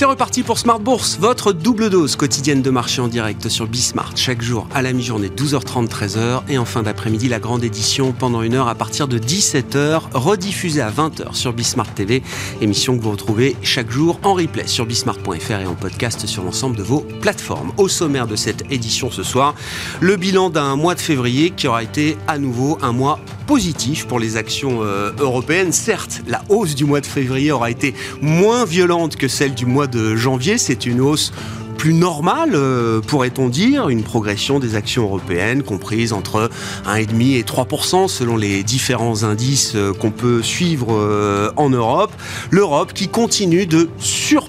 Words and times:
C'est 0.00 0.06
reparti 0.06 0.42
pour 0.42 0.56
Smart 0.56 0.80
Bourse, 0.80 1.18
votre 1.20 1.52
double 1.52 1.90
dose 1.90 2.16
quotidienne 2.16 2.62
de 2.62 2.70
marché 2.70 3.02
en 3.02 3.08
direct 3.08 3.50
sur 3.50 3.66
Bismart. 3.66 4.12
Chaque 4.16 4.40
jour 4.40 4.66
à 4.72 4.80
la 4.80 4.94
mi-journée, 4.94 5.28
12h30, 5.28 5.88
13h. 5.88 6.40
Et 6.48 6.56
en 6.56 6.64
fin 6.64 6.82
d'après-midi, 6.82 7.28
la 7.28 7.38
grande 7.38 7.62
édition 7.64 8.12
pendant 8.12 8.40
une 8.40 8.54
heure 8.54 8.68
à 8.68 8.74
partir 8.74 9.08
de 9.08 9.18
17h, 9.18 10.04
rediffusée 10.14 10.80
à 10.80 10.90
20h 10.90 11.34
sur 11.34 11.52
Bismart 11.52 11.92
TV. 11.92 12.22
Émission 12.62 12.96
que 12.96 13.02
vous 13.02 13.10
retrouvez 13.10 13.56
chaque 13.62 13.90
jour 13.90 14.18
en 14.22 14.32
replay 14.32 14.66
sur 14.66 14.86
bismart.fr 14.86 15.50
et 15.50 15.66
en 15.66 15.74
podcast 15.74 16.26
sur 16.26 16.44
l'ensemble 16.44 16.76
de 16.76 16.82
vos 16.82 17.00
plateformes. 17.20 17.70
Au 17.76 17.86
sommaire 17.86 18.26
de 18.26 18.36
cette 18.36 18.72
édition 18.72 19.10
ce 19.10 19.22
soir, 19.22 19.54
le 20.00 20.16
bilan 20.16 20.48
d'un 20.48 20.76
mois 20.76 20.94
de 20.94 21.00
février 21.00 21.50
qui 21.50 21.68
aura 21.68 21.82
été 21.82 22.16
à 22.26 22.38
nouveau 22.38 22.78
un 22.80 22.92
mois 22.92 23.20
positif 23.50 24.06
pour 24.06 24.20
les 24.20 24.36
actions 24.36 24.78
euh, 24.84 25.10
européennes. 25.18 25.72
Certes, 25.72 26.22
la 26.28 26.40
hausse 26.50 26.76
du 26.76 26.84
mois 26.84 27.00
de 27.00 27.06
février 27.06 27.50
aura 27.50 27.68
été 27.68 27.94
moins 28.20 28.64
violente 28.64 29.16
que 29.16 29.26
celle 29.26 29.54
du 29.54 29.66
mois 29.66 29.88
de 29.88 30.14
janvier. 30.14 30.56
C'est 30.56 30.86
une 30.86 31.00
hausse 31.00 31.32
plus 31.76 31.92
normale, 31.92 32.52
euh, 32.54 33.00
pourrait-on 33.00 33.48
dire, 33.48 33.88
une 33.88 34.04
progression 34.04 34.60
des 34.60 34.76
actions 34.76 35.02
européennes 35.02 35.64
comprises 35.64 36.12
entre 36.12 36.48
1,5 36.86 37.38
et 37.38 37.42
3% 37.42 38.06
selon 38.06 38.36
les 38.36 38.62
différents 38.62 39.24
indices 39.24 39.72
euh, 39.74 39.92
qu'on 39.94 40.12
peut 40.12 40.42
suivre 40.42 41.52
en 41.56 41.70
Europe. 41.70 42.12
L'Europe 42.52 42.92
qui 42.92 43.08
continue 43.08 43.66
de 43.66 43.88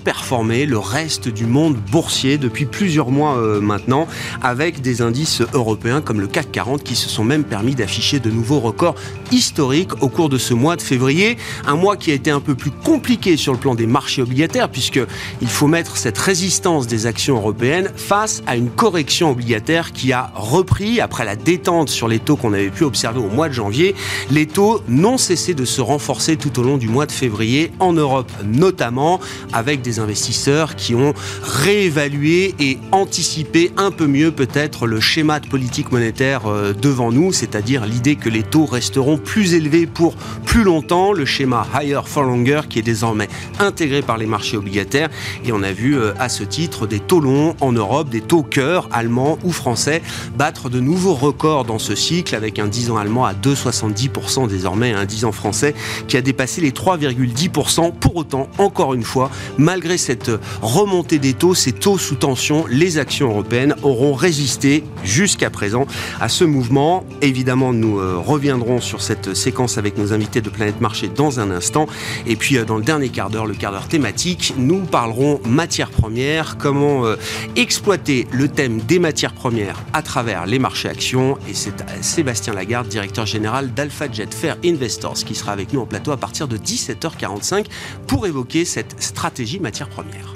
surperformer 0.02 0.66
le 0.66 0.80
reste 0.80 1.30
du 1.30 1.46
monde 1.46 1.76
boursier 1.76 2.40
depuis 2.40 2.66
plusieurs 2.66 3.12
mois 3.12 3.38
maintenant, 3.62 4.08
avec 4.41 4.82
des 4.82 5.04
indices 5.04 5.43
européens 5.54 6.02
comme 6.02 6.20
le 6.20 6.26
CAC 6.26 6.52
40 6.52 6.84
qui 6.84 6.96
se 6.96 7.08
sont 7.08 7.24
même 7.24 7.43
permis 7.43 7.76
d'afficher 7.76 8.20
de 8.20 8.32
nouveaux 8.32 8.60
records 8.60 8.96
historiques 9.32 10.02
au 10.02 10.10
cours 10.10 10.30
de 10.30 10.40
ce 10.40 10.55
mois 10.55 10.76
de 10.76 10.82
février. 10.82 11.38
Un 11.68 11.76
mois 11.76 11.98
qui 11.98 12.10
a 12.10 12.16
été 12.16 12.32
un 12.32 12.40
peu 12.40 12.55
plus 12.55 12.71
compliqué 12.71 13.38
sur 13.38 13.54
le 13.54 13.60
plan 13.60 13.76
des 13.76 13.85
marchés 13.85 14.24
obligataires, 14.24 14.70
puisqu'il 14.70 15.48
faut 15.48 15.68
mettre 15.68 15.98
cette 15.98 16.18
résistance 16.18 16.88
des 16.88 17.05
actions 17.05 17.36
européenne 17.36 17.91
face 17.96 18.41
à 18.48 18.55
une 18.55 18.71
correction 18.71 19.30
obligataire 19.30 19.91
qui 19.91 20.13
a 20.13 20.32
repris 20.34 20.99
après 20.99 21.26
la 21.26 21.36
détente 21.36 21.90
sur 21.90 22.08
les 22.08 22.18
taux 22.18 22.38
qu'on 22.38 22.54
avait 22.54 22.71
pu 22.71 22.86
observer 22.86 23.20
au 23.20 23.30
mois 23.30 23.49
de 23.49 23.54
janvier. 23.54 23.93
Les 24.32 24.48
taux 24.48 24.82
n'ont 24.88 25.20
cessé 25.20 25.54
de 25.54 25.65
se 25.65 25.82
renforcer 25.82 26.38
tout 26.38 26.60
au 26.60 26.63
long 26.63 26.77
du 26.77 26.88
mois 26.88 27.05
de 27.05 27.12
février 27.12 27.71
en 27.80 27.93
Europe 27.93 28.32
notamment 28.43 29.20
avec 29.54 29.82
des 29.82 29.90
investisseurs 29.99 30.75
qui 30.75 30.95
ont 30.95 31.13
réévalué 31.43 32.55
et 32.59 32.77
anticipé 32.91 33.71
un 33.77 33.91
peu 33.91 34.07
mieux 34.07 34.31
peut-être 34.31 34.87
le 34.87 34.99
schéma 34.99 35.39
de 35.39 35.47
politique 35.47 35.91
monétaire 35.91 36.47
euh, 36.47 36.73
devant 36.73 37.11
nous, 37.11 37.31
c'est-à-dire 37.31 37.85
l'idée 37.85 38.15
que 38.15 38.29
les 38.29 38.43
taux 38.43 38.65
resteront 38.65 39.17
plus 39.17 39.53
élevés 39.53 39.85
pour 39.85 40.15
plus 40.45 40.63
longtemps, 40.63 41.13
le 41.13 41.25
schéma 41.25 41.67
higher 41.73 42.01
for 42.05 42.23
longer 42.23 42.62
qui 42.69 42.79
est 42.79 42.84
désormais 42.84 43.27
intégré 43.59 44.01
par 44.01 44.17
les 44.17 44.25
marchés 44.25 44.57
obligataires 44.57 45.09
et 45.45 45.51
on 45.51 45.63
a 45.63 45.71
vu 45.71 45.97
euh, 45.97 46.13
à 46.19 46.29
ce 46.29 46.43
titre 46.43 46.87
des 46.87 46.99
taux 46.99 47.19
longs 47.19 47.55
en 47.62 47.71
Europe, 47.71 48.09
des 48.09 48.21
taux 48.21 48.43
cœur 48.43 48.87
allemands 48.91 49.37
ou 49.43 49.51
français 49.51 50.01
battre 50.37 50.69
de 50.69 50.79
nouveaux 50.79 51.13
records 51.13 51.65
dans 51.65 51.79
ce 51.79 51.95
cycle 51.95 52.35
avec 52.35 52.59
un 52.59 52.67
10 52.67 52.91
ans 52.91 52.97
allemand 52.97 53.25
à 53.25 53.34
2,70% 53.34 54.47
désormais, 54.47 54.93
un 54.93 55.05
10 55.05 55.25
ans 55.25 55.31
français 55.31 55.73
qui 56.07 56.17
a 56.17 56.21
dépassé 56.21 56.62
les 56.62 56.71
3,10%. 56.71 57.93
Pour 57.93 58.15
autant, 58.15 58.47
encore 58.57 58.93
une 58.93 59.03
fois, 59.03 59.29
malgré 59.57 59.80
cette 59.98 60.32
remontée 60.62 61.20
des 61.20 61.34
taux, 61.34 61.55
ces 61.55 61.71
taux 61.71 61.98
sous 61.98 62.15
tension, 62.15 62.65
les 62.70 62.98
actions 62.98 63.29
européennes 63.29 63.76
auront 63.84 64.13
résisté 64.13 64.84
jusqu'à 65.03 65.50
présent 65.50 65.85
à 66.19 66.29
ce 66.29 66.44
mouvement. 66.44 67.03
Évidemment, 67.22 67.74
nous 67.74 68.00
euh, 68.00 68.18
reviendrons 68.18 68.80
sur 68.80 69.02
cette 69.02 69.34
séquence 69.34 69.78
avec 69.78 69.97
nos 69.97 70.14
invités 70.14 70.42
de 70.42 70.50
Planète 70.50 70.81
Marché 70.81 71.08
dans 71.08 71.40
un 71.40 71.52
instant. 71.52 71.88
Et 72.28 72.36
puis, 72.36 72.58
euh, 72.58 72.66
dans 72.66 72.78
le 72.78 72.84
dernier 72.84 73.09
quart 73.09 73.30
d'heure, 73.30 73.46
le 73.46 73.53
quart 73.53 73.72
d'heure 73.72 73.88
thématique, 73.88 74.53
nous 74.58 74.80
parlerons 74.80 75.40
matières 75.46 75.90
premières, 75.90 76.58
comment 76.58 77.06
euh, 77.06 77.16
exploiter 77.56 78.28
le 78.31 78.48
thème 78.48 78.80
des 78.81 79.00
matières 79.00 79.34
premières 79.34 79.81
à 79.94 80.02
travers 80.02 80.46
les 80.46 80.59
marchés 80.59 80.90
actions. 80.90 81.38
Et 81.50 81.53
c'est 81.53 81.74
Sébastien 82.02 82.53
Lagarde, 82.53 82.88
directeur 82.88 83.25
général 83.25 83.74
d'Alpha 83.74 84.12
Jet 84.12 84.34
Fair 84.34 84.58
Investors, 84.63 85.16
qui 85.25 85.36
sera 85.36 85.52
avec 85.52 85.74
nous 85.74 85.81
en 85.81 85.86
plateau 85.86 86.12
à 86.12 86.18
partir 86.18 86.48
de 86.48 86.58
17h45 86.58 87.66
pour 88.08 88.28
évoquer 88.28 88.66
cette 88.66 89.02
stratégie 89.02 89.59
matières 89.72 89.88
premières. 89.88 90.31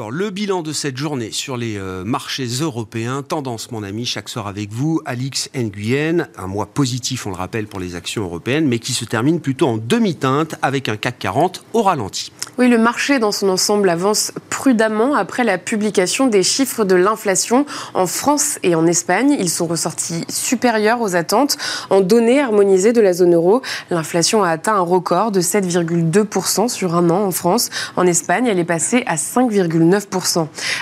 D'abord, 0.00 0.12
le 0.12 0.30
bilan 0.30 0.62
de 0.62 0.72
cette 0.72 0.96
journée 0.96 1.30
sur 1.30 1.58
les 1.58 1.76
euh, 1.76 2.04
marchés 2.04 2.46
européens. 2.46 3.22
Tendance, 3.22 3.70
mon 3.70 3.82
ami, 3.82 4.06
chaque 4.06 4.30
soir 4.30 4.46
avec 4.46 4.72
vous, 4.72 5.02
Alix 5.04 5.50
Nguyen. 5.54 6.26
Un 6.38 6.46
mois 6.46 6.64
positif, 6.64 7.26
on 7.26 7.30
le 7.30 7.36
rappelle, 7.36 7.66
pour 7.66 7.80
les 7.80 7.96
actions 7.96 8.22
européennes, 8.22 8.66
mais 8.66 8.78
qui 8.78 8.94
se 8.94 9.04
termine 9.04 9.40
plutôt 9.40 9.66
en 9.66 9.76
demi-teinte 9.76 10.54
avec 10.62 10.88
un 10.88 10.96
CAC 10.96 11.18
40 11.18 11.64
au 11.74 11.82
ralenti. 11.82 12.32
Oui, 12.56 12.68
le 12.68 12.78
marché 12.78 13.18
dans 13.18 13.32
son 13.32 13.50
ensemble 13.50 13.90
avance 13.90 14.32
prudemment 14.48 15.14
après 15.14 15.44
la 15.44 15.58
publication 15.58 16.28
des 16.28 16.42
chiffres 16.42 16.84
de 16.84 16.94
l'inflation 16.94 17.66
en 17.92 18.06
France 18.06 18.58
et 18.62 18.74
en 18.74 18.86
Espagne. 18.86 19.36
Ils 19.38 19.50
sont 19.50 19.66
ressortis 19.66 20.24
supérieurs 20.28 21.02
aux 21.02 21.14
attentes. 21.14 21.58
En 21.90 22.00
données 22.00 22.40
harmonisées 22.40 22.92
de 22.92 23.00
la 23.02 23.12
zone 23.12 23.34
euro, 23.34 23.60
l'inflation 23.90 24.42
a 24.42 24.48
atteint 24.48 24.74
un 24.74 24.80
record 24.80 25.30
de 25.30 25.42
7,2% 25.42 26.68
sur 26.68 26.94
un 26.94 27.10
an 27.10 27.24
en 27.24 27.30
France. 27.30 27.68
En 27.96 28.06
Espagne, 28.06 28.46
elle 28.46 28.58
est 28.58 28.64
passée 28.64 29.02
à 29.06 29.16
5,9%. 29.16 29.89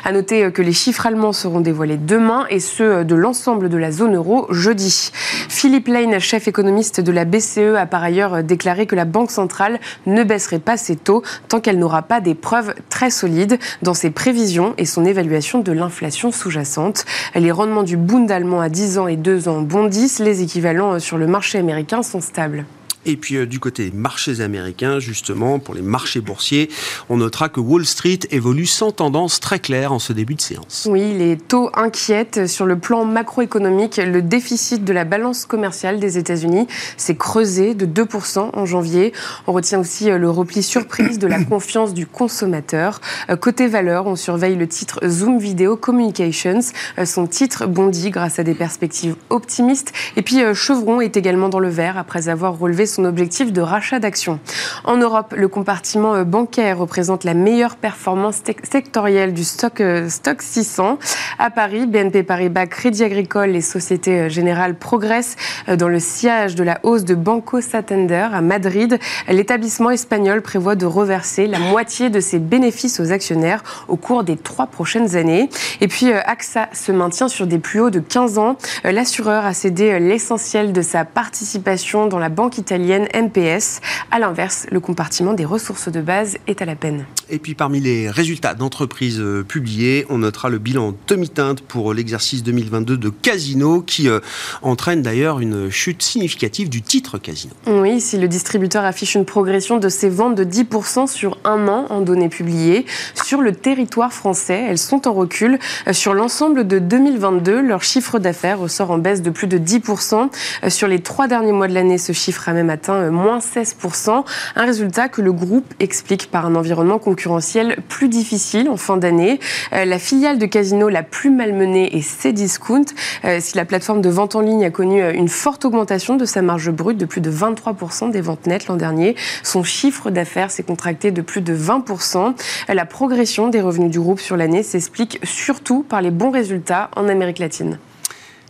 À 0.05 0.13
noter 0.13 0.51
que 0.53 0.63
les 0.63 0.73
chiffres 0.73 1.07
allemands 1.07 1.33
seront 1.33 1.61
dévoilés 1.61 1.97
demain 1.97 2.47
et 2.51 2.61
ceux 2.61 3.05
de 3.05 3.15
l'ensemble 3.15 3.69
de 3.69 3.77
la 3.77 3.91
zone 3.91 4.17
euro 4.17 4.47
jeudi. 4.51 5.11
Philippe 5.49 5.89
Lane, 5.89 6.19
chef 6.19 6.49
économiste 6.49 7.01
de 7.01 7.13
la 7.13 7.25
BCE, 7.25 7.77
a 7.77 7.87
par 7.87 8.03
ailleurs 8.03 8.43
déclaré 8.43 8.87
que 8.87 8.95
la 8.95 9.05
Banque 9.05 9.31
centrale 9.31 9.81
ne 10.07 10.23
baisserait 10.25 10.59
pas 10.59 10.77
ses 10.77 10.97
taux 10.97 11.23
tant 11.49 11.61
qu'elle 11.61 11.79
n'aura 11.79 12.03
pas 12.03 12.21
des 12.21 12.35
preuves 12.35 12.75
très 12.89 13.11
solides 13.11 13.59
dans 13.83 13.95
ses 13.95 14.11
prévisions 14.11 14.75
et 14.79 14.85
son 14.85 15.05
évaluation 15.05 15.61
de 15.61 15.73
l'inflation 15.73 16.33
sous-jacente. 16.33 17.05
Les 17.35 17.51
rendements 17.51 17.83
du 17.83 17.97
Bund 17.97 18.31
allemand 18.31 18.61
à 18.61 18.69
10 18.69 18.99
ans 18.99 19.09
et 19.09 19.17
2 19.17 19.49
ans 19.49 19.63
bondissent, 19.63 20.19
les 20.19 20.43
équivalents 20.43 20.99
sur 20.99 21.19
le 21.19 21.27
marché 21.27 21.59
américain 21.59 22.03
sont 22.03 22.21
stables. 22.21 22.65
Et 23.07 23.17
puis 23.17 23.37
euh, 23.37 23.47
du 23.47 23.61
côté 23.61 23.91
des 23.91 23.97
marchés 23.97 24.41
américains, 24.41 24.99
justement, 24.99 25.59
pour 25.59 25.75
les 25.75 25.83
marchés 25.83 26.21
boursiers, 26.21 26.69
on 27.09 27.19
notera 27.19 27.49
que 27.49 27.61
Wall 27.61 27.87
Street 27.87 28.19
évolue 28.31 28.67
sans 28.67 28.93
tendance 28.93 29.41
très 29.41 29.61
claire 29.61 29.93
en 29.93 29.99
ce 29.99 30.13
début 30.13 30.35
de 30.35 30.41
séance. 30.41 30.87
Oui, 30.91 31.15
les 31.17 31.37
taux 31.37 31.71
inquiètent 31.75 32.47
sur 32.47 32.67
le 32.67 32.79
plan 32.79 33.05
macroéconomique. 33.05 33.99
Le 33.99 34.23
déficit 34.23 34.85
de 34.85 34.93
la 34.93 35.05
balance 35.05 35.47
commerciale 35.47 36.01
des 36.01 36.19
États-Unis 36.19 36.67
s'est 36.97 37.17
creusé 37.17 37.75
de 37.75 37.87
2% 37.87 38.51
en 38.53 38.67
janvier. 38.67 39.13
On 39.47 39.53
retient 39.53 39.79
aussi 39.79 40.11
euh, 40.11 40.19
le 40.19 40.31
repli 40.31 40.63
surprise 40.63 41.19
de 41.19 41.27
la 41.27 41.45
confiance 41.45 41.95
du 41.95 42.07
consommateur. 42.07 43.01
Euh, 43.31 43.37
côté 43.37 43.69
valeur, 43.69 44.07
on 44.07 44.17
surveille 44.17 44.57
le 44.57 44.67
titre 44.67 45.01
Zoom 45.07 45.39
Video 45.39 45.77
Communications. 45.77 46.61
Son 47.05 47.27
titre 47.27 47.67
bondit 47.67 48.11
grâce 48.11 48.39
à 48.39 48.43
des 48.43 48.55
perspectives 48.55 49.15
optimistes. 49.31 49.93
Et 50.17 50.23
puis 50.23 50.39
Chevron 50.55 51.01
est 51.01 51.17
également 51.17 51.49
dans 51.49 51.61
le 51.61 51.69
vert 51.69 51.97
après 51.97 52.29
avoir 52.29 52.59
relevé 52.59 52.87
son 52.89 53.05
objectif 53.05 53.53
de 53.53 53.61
rachat 53.61 54.01
d'actions. 54.01 54.41
En 54.85 54.97
Europe, 54.97 55.35
le 55.37 55.47
compartiment 55.49 56.15
euh, 56.15 56.25
bancaire 56.25 56.79
représente 56.79 57.25
la 57.25 57.35
meilleure 57.35 57.77
performance 57.77 58.43
sectorielle 58.65 59.33
du 59.33 59.45
stock, 59.45 59.81
euh, 59.81 60.09
stock 60.09 60.43
600. 60.43 60.99
À 61.39 61.51
Paris, 61.51 61.87
BNP 61.87 62.23
Paribas, 62.25 62.67
Crédit 62.67 63.05
Agricole 63.05 63.55
et 63.55 63.61
Société 63.61 64.21
euh, 64.23 64.29
Générale 64.29 64.75
progressent 64.75 65.37
dans 65.69 65.89
le 65.89 66.01
sillage 66.01 66.55
de 66.55 66.65
la 66.65 66.81
hausse 66.83 67.05
de 67.05 67.15
Banco 67.15 67.61
Santander 67.61 68.29
à 68.33 68.41
Madrid. 68.41 68.99
L'établissement 69.29 69.91
espagnol 69.91 70.43
prévoit 70.43 70.75
de 70.75 70.87
reverser 70.87 71.47
la 71.47 71.59
moitié 71.59 72.11
de 72.11 72.21
ses 72.21 72.39
bénéfices 72.39 73.01
aux 73.01 73.13
actionnaires 73.13 73.63
au 73.89 73.97
cours 73.97 74.25
des 74.25 74.37
trois 74.37 74.67
prochaines 74.67 75.17
années. 75.17 75.51
Et 75.81 75.89
puis 75.89 76.13
AXA 76.13 76.69
se 76.73 76.93
maintient 76.93 77.29
sur 77.29 77.47
des 77.47 77.59
plus 77.59 77.81
hauts 77.81 77.91
de 77.91 78.01
15 78.01 78.39
ans. 78.39 78.57
L'assureur 78.85 79.45
a 79.45 79.53
cédé 79.53 79.99
l'essentiel 80.01 80.73
de 80.73 80.83
sa 80.83 81.05
participation 81.05 82.07
dans 82.07 82.19
la 82.19 82.29
banque 82.29 82.59
italienne 82.59 82.78
italienne 82.79 83.09
MPS. 83.15 83.81
À 84.11 84.19
l'inverse, 84.19 84.67
le 84.71 84.79
compartiment 84.81 85.35
des 85.35 85.45
ressources 85.45 85.89
de 85.89 86.01
base 86.01 86.37
est 86.47 86.63
à 86.63 86.65
la 86.65 86.77
peine. 86.77 87.05
Et 87.29 87.39
puis 87.39 87.55
parmi 87.55 87.81
les 87.81 88.09
résultats 88.09 88.55
d'entreprises 88.55 89.21
euh, 89.21 89.43
publiés, 89.43 90.07
on 90.09 90.19
notera 90.19 90.49
le 90.49 90.59
bilan 90.59 90.95
demi-teinte 91.09 91.61
pour 91.61 91.93
l'exercice 91.93 92.43
2022 92.43 92.97
de 92.97 93.11
Casino 93.11 93.83
qui 93.83 94.09
euh, 94.09 94.21
entraîne 94.63 95.03
d'ailleurs 95.03 95.41
une 95.41 95.71
chute 95.71 96.03
significative 96.03 96.69
du 96.69 96.81
titre 96.83 97.19
Casino. 97.19 97.53
Oui, 97.67 98.01
si 98.01 98.17
le 98.17 98.29
distributeur 98.29 98.85
affiche 98.85 99.15
une 99.15 99.25
progression 99.25 99.79
de 99.79 99.89
ses 99.89 100.09
ventes 100.09 100.37
de 100.37 100.45
10% 100.45 101.07
sur 101.07 101.39
un 101.45 101.69
an 101.69 101.87
en 101.91 102.01
données 102.01 102.29
publiées, 102.29 102.87
sur 103.15 103.43
le 103.43 103.53
territoire 103.53 104.13
français, 104.13 104.65
elles 104.69 104.79
sont 104.79 105.09
en 105.09 105.13
recul. 105.13 105.59
Euh, 105.87 105.93
sur 105.93 106.15
l'ensemble 106.15 106.67
de 106.67 106.79
2022, 106.79 107.61
leur 107.61 107.83
chiffre 107.83 108.19
d'affaires 108.19 108.61
ressort 108.61 108.93
en 108.93 108.99
baisse 108.99 109.21
de 109.21 109.31
plus 109.31 109.49
de 109.49 109.59
10%. 109.59 110.31
Sur 110.69 110.89
les 110.89 111.01
trois 111.01 111.29
derniers 111.29 111.53
mois 111.53 111.69
de 111.69 111.75
l'année, 111.75 111.99
ce 111.99 112.13
chiffre 112.13 112.49
a 112.49 112.53
même 112.53 112.68
atteint 112.69 113.11
moins 113.11 113.39
16%, 113.39 114.25
un 114.57 114.65
résultat 114.65 115.09
que 115.09 115.23
le 115.23 115.33
groupe 115.33 115.73
explique 115.81 116.31
par 116.31 116.47
un 116.47 116.55
environnement 116.55 116.99
concurrentiel 116.99 117.77
plus 117.89 118.09
difficile 118.09 118.69
en 118.69 118.77
fin 118.77 118.97
d'année. 118.97 119.41
La 119.73 119.99
filiale 119.99 120.39
de 120.39 120.47
Casino 120.47 120.89
la 120.89 121.03
plus 121.03 121.31
malmenée 121.31 121.97
est 121.97 122.01
Cdiscount. 122.01 122.85
Euh, 123.25 123.39
si 123.41 123.57
la 123.57 123.65
plateforme 123.65 124.01
de 124.01 124.09
vente 124.09 124.35
en 124.35 124.41
ligne 124.41 124.65
a 124.65 124.71
connu 124.71 125.03
euh, 125.03 125.13
une 125.13 125.29
forte 125.29 125.65
augmentation 125.65 126.17
de 126.17 126.25
sa 126.25 126.43
marge 126.43 126.71
brute 126.71 126.99
de 126.99 127.05
plus 127.05 127.21
de 127.21 127.31
23% 127.31 128.11
des 128.11 128.21
ventes 128.21 128.47
nettes 128.47 128.67
l'an 128.67 128.77
dernier, 128.77 129.17
son 129.43 129.63
chiffre 129.63 130.11
d'affaires 130.11 130.51
s'est 130.51 130.63
contracté 130.63 131.11
de 131.11 131.23
plus 131.23 131.41
de 131.41 131.57
20%. 131.57 132.35
La 132.69 132.87
progression 132.87 133.49
des 133.49 133.61
revenus 133.61 133.91
du 133.91 134.01
groupe 134.01 134.21
sur 134.21 134.37
l'année 134.37 134.63
s'explique 134.63 135.21
surtout 135.25 135.83
par 135.83 136.03
les 136.03 136.11
bons 136.11 136.31
résultats 136.31 136.91
en 136.97 137.09
Amérique 137.09 137.39
latine. 137.39 137.79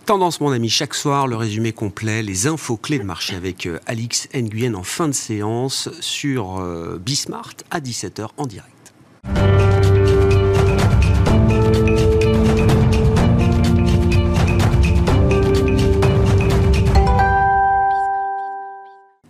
Tendance, 0.08 0.40
mon 0.40 0.52
ami, 0.52 0.70
chaque 0.70 0.94
soir, 0.94 1.26
le 1.26 1.37
résumé 1.37 1.72
complet, 1.72 2.22
les 2.22 2.46
infos 2.46 2.78
clés 2.78 2.99
de 2.99 3.05
marché 3.05 3.37
avec 3.37 3.66
euh, 3.66 3.78
Alix 3.84 4.26
Nguyen 4.32 4.75
en 4.75 4.82
fin 4.82 5.06
de 5.06 5.12
séance 5.12 5.90
sur 6.00 6.66
Bismart 6.99 7.52
à 7.70 7.78
17h 7.81 8.28
en 8.38 8.46
direct. 8.46 8.94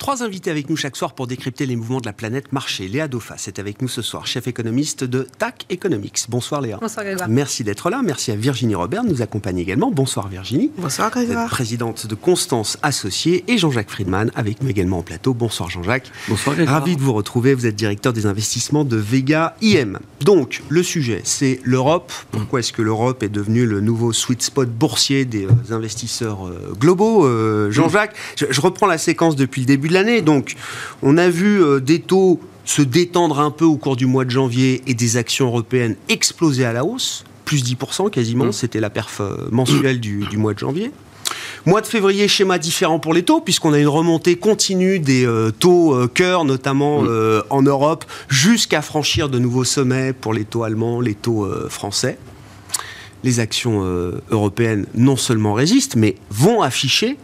Trois 0.08 0.22
invités 0.22 0.50
avec 0.50 0.70
nous 0.70 0.76
chaque 0.78 0.96
soir 0.96 1.12
pour 1.12 1.26
décrypter 1.26 1.66
les 1.66 1.76
mouvements 1.76 2.00
de 2.00 2.06
la 2.06 2.14
planète 2.14 2.50
marché. 2.50 2.88
Léa 2.88 3.08
Dauphas 3.08 3.44
est 3.46 3.58
avec 3.58 3.82
nous 3.82 3.88
ce 3.88 4.00
soir, 4.00 4.26
chef 4.26 4.48
économiste 4.48 5.04
de 5.04 5.26
TAC 5.36 5.66
Economics. 5.68 6.24
Bonsoir 6.30 6.62
Léa. 6.62 6.78
Bonsoir 6.80 7.04
Grégoire. 7.04 7.28
Merci 7.28 7.62
d'être 7.62 7.90
là. 7.90 8.00
Merci 8.02 8.30
à 8.30 8.34
Virginie 8.34 8.74
Robert 8.74 9.04
de 9.04 9.10
nous 9.10 9.20
accompagner 9.20 9.60
également. 9.60 9.90
Bonsoir 9.90 10.28
Virginie. 10.28 10.70
Bonsoir 10.78 11.10
Grégoire. 11.10 11.50
Présidente 11.50 12.06
de 12.06 12.14
Constance 12.14 12.78
Associée 12.80 13.44
et 13.48 13.58
Jean-Jacques 13.58 13.90
Friedman 13.90 14.30
avec 14.34 14.62
nous 14.62 14.70
également 14.70 15.00
en 15.00 15.02
plateau. 15.02 15.34
Bonsoir 15.34 15.68
Jean-Jacques. 15.68 16.10
Bonsoir 16.26 16.56
Grégoire. 16.56 16.80
Ravi 16.80 16.96
de 16.96 17.02
vous 17.02 17.12
retrouver. 17.12 17.52
Vous 17.52 17.66
êtes 17.66 17.76
directeur 17.76 18.14
des 18.14 18.24
investissements 18.24 18.86
de 18.86 18.96
Vega 18.96 19.56
IM. 19.60 19.98
Donc, 20.22 20.62
le 20.70 20.82
sujet, 20.82 21.20
c'est 21.24 21.60
l'Europe. 21.64 22.14
Pourquoi 22.30 22.60
est-ce 22.60 22.72
que 22.72 22.80
l'Europe 22.80 23.22
est 23.22 23.28
devenue 23.28 23.66
le 23.66 23.82
nouveau 23.82 24.14
sweet 24.14 24.40
spot 24.40 24.70
boursier 24.70 25.26
des 25.26 25.44
euh, 25.44 25.74
investisseurs 25.74 26.48
euh, 26.48 26.72
globaux 26.80 27.26
euh, 27.26 27.70
Jean-Jacques, 27.70 28.16
je, 28.36 28.46
je 28.48 28.60
reprends 28.62 28.86
la 28.86 28.96
séquence 28.96 29.36
depuis 29.36 29.60
le 29.60 29.66
début 29.66 29.88
de 29.88 29.97
l'année. 29.98 30.22
Donc, 30.22 30.54
on 31.02 31.16
a 31.18 31.28
vu 31.28 31.62
euh, 31.62 31.80
des 31.80 32.00
taux 32.00 32.40
se 32.64 32.82
détendre 32.82 33.40
un 33.40 33.50
peu 33.50 33.64
au 33.64 33.76
cours 33.76 33.96
du 33.96 34.06
mois 34.06 34.24
de 34.24 34.30
janvier 34.30 34.82
et 34.86 34.94
des 34.94 35.16
actions 35.16 35.46
européennes 35.46 35.96
exploser 36.08 36.64
à 36.64 36.72
la 36.72 36.84
hausse, 36.84 37.24
plus 37.44 37.64
10% 37.64 38.10
quasiment, 38.10 38.46
Mm. 38.46 38.52
c'était 38.52 38.80
la 38.80 38.90
perf 38.90 39.20
euh, 39.20 39.48
mensuelle 39.50 40.00
du, 40.00 40.26
du 40.30 40.36
mois 40.36 40.52
de 40.54 40.58
janvier. 40.58 40.90
Mois 41.66 41.80
de 41.80 41.86
février, 41.86 42.28
schéma 42.28 42.58
différent 42.58 42.98
pour 42.98 43.12
les 43.14 43.22
taux, 43.22 43.40
puisqu'on 43.40 43.72
a 43.72 43.78
une 43.78 43.88
remontée 43.88 44.36
continue 44.36 44.98
des 44.98 45.26
euh, 45.26 45.50
taux 45.50 45.94
euh, 45.94 46.06
cœur, 46.08 46.44
notamment 46.44 47.02
Mm. 47.02 47.06
euh, 47.08 47.42
en 47.50 47.62
Europe, 47.62 48.04
jusqu'à 48.28 48.80
franchir 48.82 49.28
de 49.28 49.38
nouveaux 49.38 49.64
sommets 49.64 50.12
pour 50.12 50.32
les 50.32 50.44
taux 50.44 50.62
allemands, 50.62 51.00
les 51.00 51.14
taux 51.14 51.48
français. 51.68 52.18
Les 53.24 53.40
actions 53.40 53.82
européennes 54.30 54.86
non 54.94 55.16
seulement 55.16 55.52
résistent, 55.52 55.96
mais 55.96 56.14
vont 56.30 56.62
afficher 56.62 57.16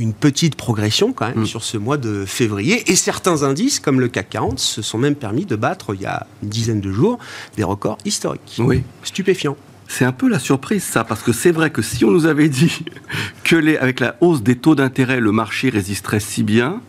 une 0.00 0.14
petite 0.14 0.54
progression 0.56 1.12
quand 1.12 1.28
même 1.28 1.40
Mm. 1.40 1.46
sur 1.46 1.62
ce 1.62 1.76
mois 1.76 1.98
de 1.98 2.24
février. 2.26 2.90
Et 2.90 2.96
certains 2.96 3.42
indices, 3.42 3.80
comme 3.80 4.00
le 4.00 4.08
CAC 4.08 4.30
40, 4.30 4.58
se 4.58 4.82
sont 4.82 4.98
même 4.98 5.14
permis 5.14 5.44
de 5.44 5.56
battre, 5.56 5.94
il 5.94 6.00
y 6.00 6.06
a 6.06 6.26
une 6.42 6.48
dizaine 6.48 6.80
de 6.80 6.90
jours, 6.90 7.18
des 7.56 7.64
records 7.64 7.98
historiques. 8.04 8.56
Oui. 8.58 8.82
Stupéfiant. 9.02 9.56
C'est 9.88 10.04
un 10.04 10.12
peu 10.12 10.28
la 10.28 10.38
surprise, 10.38 10.84
ça, 10.84 11.04
parce 11.04 11.22
que 11.22 11.32
c'est 11.32 11.50
vrai 11.50 11.70
que 11.70 11.82
si 11.82 12.04
on 12.04 12.10
nous 12.10 12.26
avait 12.26 12.48
dit 12.48 12.84
que 13.44 13.56
les, 13.56 13.76
avec 13.76 14.00
la 14.00 14.16
hausse 14.20 14.42
des 14.42 14.56
taux 14.56 14.74
d'intérêt, 14.74 15.20
le 15.20 15.32
marché 15.32 15.68
résisterait 15.68 16.20
si 16.20 16.42
bien, 16.42 16.80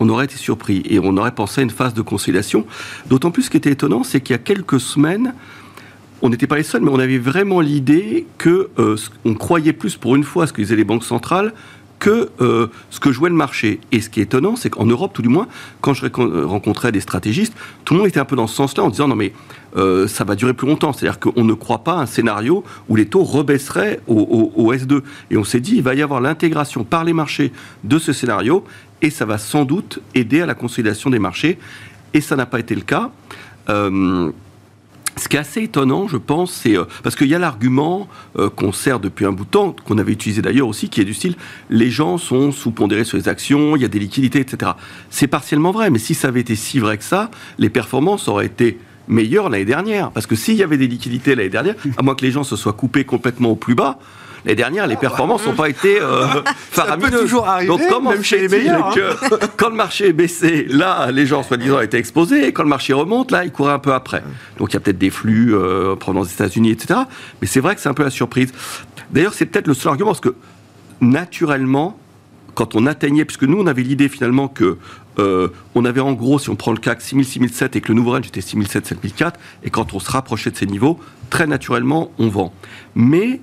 on 0.00 0.08
aurait 0.08 0.26
été 0.26 0.36
surpris 0.36 0.82
et 0.88 0.98
on 0.98 1.16
aurait 1.16 1.34
pensé 1.34 1.60
à 1.60 1.64
une 1.64 1.70
phase 1.70 1.92
de 1.94 2.02
consolidation. 2.02 2.66
D'autant 3.08 3.30
plus, 3.30 3.44
ce 3.44 3.50
qui 3.50 3.56
était 3.56 3.72
étonnant, 3.72 4.04
c'est 4.04 4.20
qu'il 4.20 4.34
y 4.34 4.38
a 4.38 4.42
quelques 4.42 4.80
semaines, 4.80 5.34
on 6.22 6.30
n'était 6.30 6.46
pas 6.46 6.56
les 6.56 6.62
seuls, 6.62 6.82
mais 6.82 6.90
on 6.90 6.98
avait 6.98 7.18
vraiment 7.18 7.60
l'idée 7.60 8.26
que 8.38 8.70
euh, 8.78 8.96
on 9.24 9.34
croyait 9.34 9.72
plus 9.72 9.96
pour 9.96 10.16
une 10.16 10.24
fois 10.24 10.44
à 10.44 10.46
ce 10.46 10.52
que 10.52 10.62
disaient 10.62 10.76
les 10.76 10.84
banques 10.84 11.04
centrales 11.04 11.52
que 12.06 12.30
euh, 12.40 12.68
ce 12.90 13.00
que 13.00 13.10
jouait 13.10 13.30
le 13.30 13.34
marché. 13.34 13.80
Et 13.90 14.00
ce 14.00 14.08
qui 14.08 14.20
est 14.20 14.24
étonnant, 14.24 14.54
c'est 14.54 14.70
qu'en 14.70 14.84
Europe, 14.86 15.10
tout 15.12 15.22
du 15.22 15.28
moins, 15.28 15.48
quand 15.80 15.92
je 15.92 16.06
euh, 16.06 16.46
rencontrais 16.46 16.92
des 16.92 17.00
stratégistes, 17.00 17.52
tout 17.84 17.94
le 17.94 17.98
monde 17.98 18.08
était 18.08 18.20
un 18.20 18.24
peu 18.24 18.36
dans 18.36 18.46
ce 18.46 18.54
sens-là, 18.54 18.84
en 18.84 18.90
disant 18.90 19.08
non 19.08 19.16
mais 19.16 19.32
euh, 19.76 20.06
ça 20.06 20.22
va 20.22 20.36
durer 20.36 20.54
plus 20.54 20.68
longtemps. 20.68 20.92
C'est-à-dire 20.92 21.18
qu'on 21.18 21.42
ne 21.42 21.52
croit 21.52 21.82
pas 21.82 21.94
à 21.94 22.02
un 22.02 22.06
scénario 22.06 22.62
où 22.88 22.94
les 22.94 23.06
taux 23.06 23.24
rebaisseraient 23.24 23.98
au, 24.06 24.52
au- 24.54 24.68
au 24.68 24.72
S2. 24.72 25.02
Et 25.32 25.36
on 25.36 25.42
s'est 25.42 25.58
dit, 25.58 25.74
il 25.78 25.82
va 25.82 25.94
y 25.96 26.02
avoir 26.02 26.20
l'intégration 26.20 26.84
par 26.84 27.02
les 27.02 27.12
marchés 27.12 27.50
de 27.82 27.98
ce 27.98 28.12
scénario, 28.12 28.64
et 29.02 29.10
ça 29.10 29.24
va 29.24 29.36
sans 29.36 29.64
doute 29.64 29.98
aider 30.14 30.40
à 30.42 30.46
la 30.46 30.54
consolidation 30.54 31.10
des 31.10 31.18
marchés. 31.18 31.58
Et 32.14 32.20
ça 32.20 32.36
n'a 32.36 32.46
pas 32.46 32.60
été 32.60 32.76
le 32.76 32.82
cas. 32.82 33.10
Ce 35.18 35.28
qui 35.28 35.36
est 35.36 35.40
assez 35.40 35.62
étonnant, 35.62 36.08
je 36.08 36.18
pense, 36.18 36.52
c'est 36.52 36.76
euh, 36.76 36.84
parce 37.02 37.16
qu'il 37.16 37.28
y 37.28 37.34
a 37.34 37.38
l'argument 37.38 38.06
euh, 38.38 38.50
qu'on 38.50 38.72
sert 38.72 39.00
depuis 39.00 39.24
un 39.24 39.32
bout 39.32 39.44
de 39.44 39.50
temps, 39.50 39.74
qu'on 39.84 39.98
avait 39.98 40.12
utilisé 40.12 40.42
d'ailleurs 40.42 40.68
aussi, 40.68 40.88
qui 40.88 41.00
est 41.00 41.04
du 41.04 41.14
style 41.14 41.36
les 41.70 41.90
gens 41.90 42.18
sont 42.18 42.52
sous-pondérés 42.52 43.04
sur 43.04 43.16
les 43.16 43.28
actions, 43.28 43.76
il 43.76 43.82
y 43.82 43.84
a 43.84 43.88
des 43.88 43.98
liquidités, 43.98 44.40
etc. 44.40 44.72
C'est 45.10 45.26
partiellement 45.26 45.72
vrai, 45.72 45.90
mais 45.90 45.98
si 45.98 46.14
ça 46.14 46.28
avait 46.28 46.40
été 46.40 46.54
si 46.54 46.78
vrai 46.78 46.98
que 46.98 47.04
ça, 47.04 47.30
les 47.58 47.70
performances 47.70 48.28
auraient 48.28 48.46
été 48.46 48.78
meilleures 49.08 49.48
l'année 49.48 49.64
dernière. 49.64 50.10
Parce 50.10 50.26
que 50.26 50.36
s'il 50.36 50.54
y 50.54 50.62
avait 50.62 50.78
des 50.78 50.86
liquidités 50.88 51.34
l'année 51.34 51.48
dernière, 51.48 51.74
à 51.96 52.02
moins 52.02 52.14
que 52.14 52.24
les 52.24 52.30
gens 52.30 52.44
se 52.44 52.56
soient 52.56 52.72
coupés 52.72 53.04
complètement 53.04 53.50
au 53.50 53.56
plus 53.56 53.74
bas, 53.74 53.98
L'année 54.44 54.56
dernière, 54.56 54.86
les 54.86 54.96
performances 54.96 55.46
n'ont 55.46 55.54
pas 55.54 55.68
été 55.68 56.00
euh, 56.00 56.26
faramineuses. 56.70 57.20
toujours 57.22 57.48
arriver, 57.48 57.68
Donc, 57.68 57.80
comment 57.88 58.10
même 58.10 58.22
chez 58.22 58.40
les 58.40 58.48
meilleurs, 58.48 58.88
hein. 58.88 59.38
quand 59.56 59.70
le 59.70 59.74
marché 59.74 60.08
est 60.08 60.12
baissé, 60.12 60.66
là, 60.68 61.10
les 61.10 61.26
gens, 61.26 61.42
soi-disant, 61.42 61.80
étaient 61.80 61.98
exposés, 61.98 62.46
et 62.48 62.52
quand 62.52 62.62
le 62.62 62.68
marché 62.68 62.92
remonte, 62.92 63.30
là, 63.30 63.44
ils 63.44 63.52
couraient 63.52 63.72
un 63.72 63.78
peu 63.78 63.92
après. 63.92 64.22
Donc, 64.58 64.72
il 64.72 64.74
y 64.74 64.76
a 64.76 64.80
peut-être 64.80 64.98
des 64.98 65.10
flux 65.10 65.54
euh, 65.54 65.94
en 65.94 65.96
provenance 65.96 66.28
des 66.28 66.34
États-Unis, 66.34 66.70
etc. 66.70 67.00
Mais 67.40 67.46
c'est 67.46 67.60
vrai 67.60 67.74
que 67.74 67.80
c'est 67.80 67.88
un 67.88 67.94
peu 67.94 68.04
la 68.04 68.10
surprise. 68.10 68.52
D'ailleurs, 69.10 69.34
c'est 69.34 69.46
peut-être 69.46 69.68
le 69.68 69.74
seul 69.74 69.90
argument, 69.90 70.10
parce 70.10 70.20
que 70.20 70.34
naturellement, 71.00 71.98
quand 72.54 72.74
on 72.74 72.86
atteignait, 72.86 73.24
puisque 73.24 73.44
nous, 73.44 73.58
on 73.58 73.66
avait 73.66 73.82
l'idée 73.82 74.08
finalement 74.08 74.48
que 74.48 74.78
euh, 75.18 75.48
on 75.74 75.84
avait 75.84 76.00
en 76.00 76.12
gros, 76.12 76.38
si 76.38 76.50
on 76.50 76.56
prend 76.56 76.72
le 76.72 76.78
CAC 76.78 77.00
6000, 77.00 77.24
6007 77.24 77.76
et 77.76 77.80
que 77.80 77.88
le 77.88 77.94
nouveau 77.94 78.12
range 78.12 78.26
était 78.26 78.40
6007, 78.40 78.86
7004, 78.86 79.38
et 79.64 79.70
quand 79.70 79.94
on 79.94 80.00
se 80.00 80.10
rapprochait 80.10 80.50
de 80.50 80.56
ces 80.56 80.66
niveaux, 80.66 80.98
très 81.30 81.46
naturellement, 81.46 82.10
on 82.18 82.28
vend. 82.28 82.52
Mais 82.94 83.40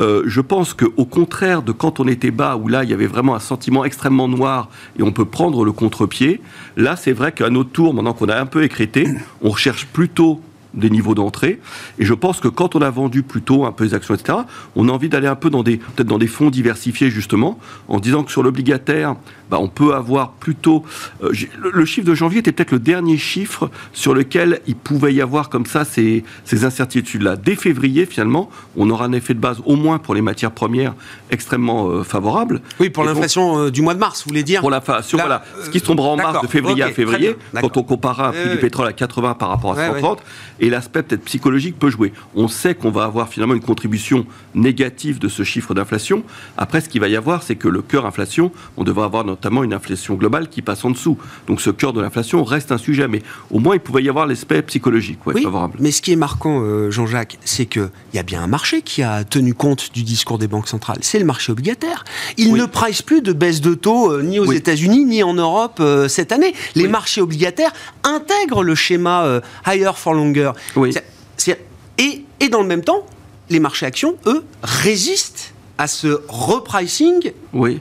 euh, 0.00 0.22
je 0.26 0.40
pense 0.40 0.74
qu'au 0.74 1.04
contraire 1.04 1.62
de 1.62 1.72
quand 1.72 2.00
on 2.00 2.08
était 2.08 2.30
bas, 2.30 2.56
où 2.56 2.68
là, 2.68 2.84
il 2.84 2.90
y 2.90 2.92
avait 2.92 3.06
vraiment 3.06 3.34
un 3.34 3.40
sentiment 3.40 3.84
extrêmement 3.84 4.28
noir 4.28 4.68
et 4.98 5.02
on 5.02 5.12
peut 5.12 5.24
prendre 5.24 5.64
le 5.64 5.72
contre-pied, 5.72 6.40
là, 6.76 6.96
c'est 6.96 7.12
vrai 7.12 7.32
qu'à 7.32 7.50
notre 7.50 7.70
tour, 7.70 7.94
maintenant 7.94 8.12
qu'on 8.12 8.28
a 8.28 8.38
un 8.38 8.46
peu 8.46 8.64
écrété, 8.64 9.06
on 9.42 9.50
recherche 9.50 9.86
plutôt 9.86 10.40
des 10.74 10.90
niveaux 10.90 11.14
d'entrée. 11.14 11.60
Et 11.98 12.04
je 12.04 12.14
pense 12.14 12.40
que 12.40 12.48
quand 12.48 12.74
on 12.74 12.82
a 12.82 12.90
vendu 12.90 13.22
plutôt 13.22 13.64
un 13.64 13.72
peu 13.72 13.84
les 13.84 13.94
actions, 13.94 14.14
etc., 14.14 14.38
on 14.76 14.88
a 14.88 14.92
envie 14.92 15.08
d'aller 15.08 15.28
un 15.28 15.36
peu 15.36 15.50
dans 15.50 15.62
des, 15.62 15.76
peut-être 15.76 16.08
dans 16.08 16.18
des 16.18 16.26
fonds 16.26 16.50
diversifiés, 16.50 17.10
justement, 17.10 17.58
en 17.88 18.00
disant 18.00 18.24
que 18.24 18.32
sur 18.32 18.42
l'obligataire, 18.42 19.14
bah, 19.50 19.58
on 19.60 19.68
peut 19.68 19.94
avoir 19.94 20.30
plutôt... 20.32 20.84
euh, 21.22 21.32
le, 21.60 21.70
le 21.70 21.84
chiffre 21.84 22.06
de 22.06 22.14
janvier 22.14 22.40
était 22.40 22.52
peut-être 22.52 22.72
le 22.72 22.78
dernier 22.78 23.18
chiffre 23.18 23.70
sur 23.92 24.14
lequel 24.14 24.60
il 24.66 24.76
pouvait 24.76 25.12
y 25.14 25.20
avoir 25.20 25.48
comme 25.50 25.66
ça 25.66 25.84
ces, 25.84 26.24
ces 26.44 26.64
incertitudes-là. 26.64 27.36
Dès 27.36 27.54
février, 27.56 28.06
finalement, 28.06 28.50
on 28.76 28.88
aura 28.90 29.04
un 29.06 29.12
effet 29.12 29.34
de 29.34 29.40
base, 29.40 29.58
au 29.64 29.76
moins 29.76 29.98
pour 29.98 30.14
les 30.14 30.22
matières 30.22 30.50
premières, 30.52 30.94
extrêmement 31.30 31.88
euh, 31.88 32.02
favorable. 32.04 32.60
Oui, 32.80 32.90
pour 32.90 33.04
l'inflation 33.04 33.58
euh, 33.58 33.70
du 33.70 33.82
mois 33.82 33.94
de 33.94 33.98
mars, 33.98 34.22
vous 34.24 34.28
voulez 34.30 34.42
dire 34.42 34.60
pour 34.60 34.70
la 34.70 34.80
sur, 35.02 35.18
Là, 35.18 35.24
voilà, 35.24 35.44
ce 35.64 35.70
qui 35.70 35.78
se 35.80 35.84
tombera 35.84 36.08
en 36.08 36.16
mars 36.16 36.42
de 36.42 36.46
février 36.46 36.82
à 36.82 36.90
février, 36.90 37.36
bien, 37.52 37.60
quand 37.62 37.76
on 37.76 37.82
comparera 37.82 38.28
un 38.28 38.32
prix 38.32 38.50
du 38.50 38.56
pétrole 38.58 38.86
à 38.86 38.92
80 38.92 39.34
par 39.34 39.48
rapport 39.48 39.72
à 39.72 39.74
Ouais, 39.74 39.86
130, 40.00 40.22
et 40.60 40.70
l'aspect 40.70 41.02
peut-être 41.02 41.24
psychologique 41.24 41.78
peut 41.78 41.90
jouer. 41.90 42.12
On 42.34 42.48
sait 42.48 42.74
qu'on 42.74 42.90
va 42.90 43.04
avoir 43.04 43.28
finalement 43.28 43.54
une 43.54 43.60
contribution 43.60 44.24
négative 44.54 45.18
de 45.18 45.28
ce 45.28 45.42
chiffre 45.42 45.74
d'inflation. 45.74 46.22
Après, 46.56 46.80
ce 46.80 46.88
qu'il 46.88 47.00
va 47.00 47.08
y 47.08 47.16
avoir, 47.16 47.42
c'est 47.42 47.56
que 47.56 47.68
le 47.68 47.82
cœur 47.82 48.06
inflation, 48.06 48.52
on 48.76 48.84
devrait 48.84 49.04
avoir 49.04 49.24
notamment 49.34 49.64
une 49.64 49.74
inflation 49.74 50.14
globale 50.14 50.48
qui 50.48 50.62
passe 50.62 50.84
en 50.84 50.90
dessous. 50.90 51.18
Donc 51.48 51.60
ce 51.60 51.70
cœur 51.70 51.92
de 51.92 52.00
l'inflation 52.00 52.44
reste 52.44 52.70
un 52.70 52.78
sujet, 52.78 53.08
mais 53.08 53.22
au 53.50 53.58
moins 53.58 53.74
il 53.74 53.80
pouvait 53.80 54.02
y 54.02 54.08
avoir 54.08 54.26
l'aspect 54.26 54.62
psychologique 54.62 55.18
oui, 55.26 55.42
favorable. 55.42 55.76
Mais 55.80 55.90
ce 55.90 56.00
qui 56.00 56.12
est 56.12 56.16
marquant, 56.16 56.60
euh, 56.62 56.90
Jean-Jacques, 56.90 57.38
c'est 57.44 57.66
qu'il 57.66 57.90
y 58.14 58.18
a 58.18 58.22
bien 58.22 58.42
un 58.42 58.46
marché 58.46 58.82
qui 58.82 59.02
a 59.02 59.24
tenu 59.24 59.52
compte 59.54 59.92
du 59.92 60.02
discours 60.04 60.38
des 60.38 60.46
banques 60.46 60.68
centrales. 60.68 60.98
C'est 61.00 61.18
le 61.18 61.24
marché 61.24 61.50
obligataire. 61.50 62.04
Il 62.36 62.52
ne 62.54 62.66
price 62.66 63.02
plus 63.02 63.22
de 63.22 63.32
baisse 63.32 63.60
de 63.60 63.74
taux 63.74 64.12
euh, 64.12 64.22
ni 64.22 64.38
aux 64.38 64.52
États-Unis 64.52 65.04
ni 65.04 65.22
en 65.22 65.34
Europe 65.34 65.78
euh, 65.80 66.08
cette 66.08 66.30
année. 66.30 66.54
Les 66.76 66.88
marchés 66.88 67.20
obligataires 67.20 67.72
intègrent 68.04 68.62
le 68.62 68.74
schéma 68.74 69.40
higher 69.66 69.92
for 69.96 70.14
longer. 70.14 70.52
et, 71.98 72.24
et 72.40 72.48
dans 72.48 72.62
le 72.62 72.68
même 72.68 72.84
temps, 72.84 73.04
les 73.50 73.60
marchés 73.60 73.86
actions, 73.86 74.16
eux, 74.26 74.44
résistent 74.62 75.53
à 75.78 75.86
ce 75.86 76.20
repricing 76.28 77.32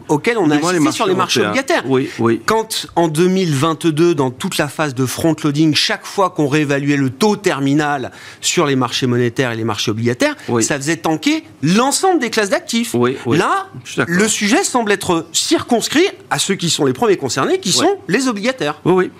auquel 0.08 0.38
on 0.38 0.50
a 0.50 0.56
assisté 0.56 0.92
sur 0.92 1.08
les 1.08 1.16
marchés 1.16 1.46
obligataires. 1.46 1.84
Oui, 1.88 2.10
oui. 2.20 2.42
Quand 2.46 2.88
en 2.96 3.08
2022, 3.08 4.16
dans 4.16 4.32
toute 4.32 4.58
la 4.58 4.68
phase 4.68 4.96
de 4.96 5.06
front-loading, 5.06 5.76
chaque 5.76 6.06
fois 6.06 6.32
qu'on 6.32 6.48
réévaluait 6.48 6.98
le 6.98 7.10
taux 7.10 7.36
terminal 7.36 8.12
sur 8.42 8.66
les 8.66 8.76
marchés 8.76 9.08
monétaires 9.08 9.52
et 9.52 9.56
les 9.56 9.64
marchés 9.64 9.92
obligataires, 9.92 10.36
ça 10.62 10.78
faisait 10.78 10.98
tanker 10.98 11.44
l'ensemble 11.62 12.20
des 12.20 12.30
classes 12.30 12.50
d'actifs. 12.50 12.96
Là, 13.28 13.68
le 14.08 14.28
sujet 14.28 14.64
semble 14.64 14.92
être 14.92 15.28
circonscrit 15.32 16.06
à 16.30 16.40
ceux 16.40 16.56
qui 16.56 16.70
sont 16.70 16.86
les 16.86 16.94
premiers 16.94 17.18
concernés, 17.18 17.60
qui 17.60 17.72
sont 17.72 17.98
les 18.08 18.28
obligataires. 18.28 18.80
Oui, 18.86 18.94
oui 18.94 19.12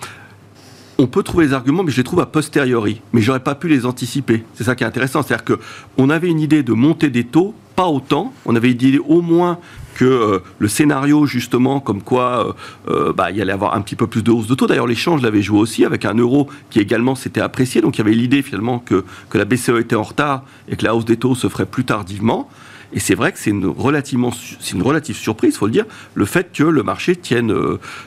on 0.98 1.06
peut 1.06 1.22
trouver 1.22 1.46
les 1.46 1.52
arguments, 1.52 1.82
mais 1.82 1.90
je 1.90 1.96
les 1.96 2.04
trouve 2.04 2.20
a 2.20 2.26
posteriori. 2.26 3.00
Mais 3.12 3.20
j'aurais 3.20 3.40
pas 3.40 3.54
pu 3.54 3.68
les 3.68 3.86
anticiper. 3.86 4.44
C'est 4.54 4.64
ça 4.64 4.74
qui 4.74 4.84
est 4.84 4.86
intéressant. 4.86 5.22
C'est-à-dire 5.22 5.44
qu'on 5.44 6.10
avait 6.10 6.28
une 6.28 6.40
idée 6.40 6.62
de 6.62 6.72
monter 6.72 7.10
des 7.10 7.24
taux, 7.24 7.54
pas 7.74 7.86
autant. 7.86 8.32
On 8.46 8.56
avait 8.56 8.70
idée 8.70 8.98
au 8.98 9.20
moins 9.22 9.58
que 9.94 10.04
euh, 10.04 10.38
le 10.58 10.68
scénario 10.68 11.24
justement 11.26 11.80
comme 11.80 12.02
quoi 12.02 12.56
euh, 12.88 12.92
euh, 12.92 13.12
bah, 13.12 13.30
il 13.30 13.36
y 13.36 13.42
allait 13.42 13.52
avoir 13.52 13.74
un 13.74 13.80
petit 13.80 13.96
peu 13.96 14.06
plus 14.06 14.22
de 14.22 14.30
hausse 14.30 14.46
de 14.46 14.54
taux. 14.54 14.66
D'ailleurs 14.66 14.86
l'échange 14.86 15.22
l'avait 15.22 15.42
joué 15.42 15.58
aussi 15.58 15.84
avec 15.84 16.04
un 16.04 16.14
euro 16.14 16.48
qui 16.70 16.80
également 16.80 17.14
s'était 17.14 17.40
apprécié. 17.40 17.80
Donc 17.80 17.96
il 17.96 17.98
y 17.98 18.02
avait 18.02 18.14
l'idée 18.14 18.42
finalement 18.42 18.78
que, 18.78 19.04
que 19.30 19.38
la 19.38 19.44
BCE 19.44 19.80
était 19.80 19.96
en 19.96 20.02
retard 20.02 20.44
et 20.68 20.76
que 20.76 20.84
la 20.84 20.94
hausse 20.94 21.04
des 21.04 21.16
taux 21.16 21.34
se 21.34 21.48
ferait 21.48 21.66
plus 21.66 21.84
tardivement. 21.84 22.48
Et 22.92 23.00
c'est 23.00 23.16
vrai 23.16 23.32
que 23.32 23.38
c'est 23.38 23.50
une, 23.50 23.66
relativement, 23.66 24.30
c'est 24.60 24.74
une 24.74 24.82
relative 24.82 25.16
surprise, 25.16 25.54
il 25.54 25.58
faut 25.58 25.66
le 25.66 25.72
dire, 25.72 25.86
le 26.14 26.24
fait 26.26 26.52
que 26.52 26.62
le 26.62 26.84
marché 26.84 27.16
tienne, 27.16 27.52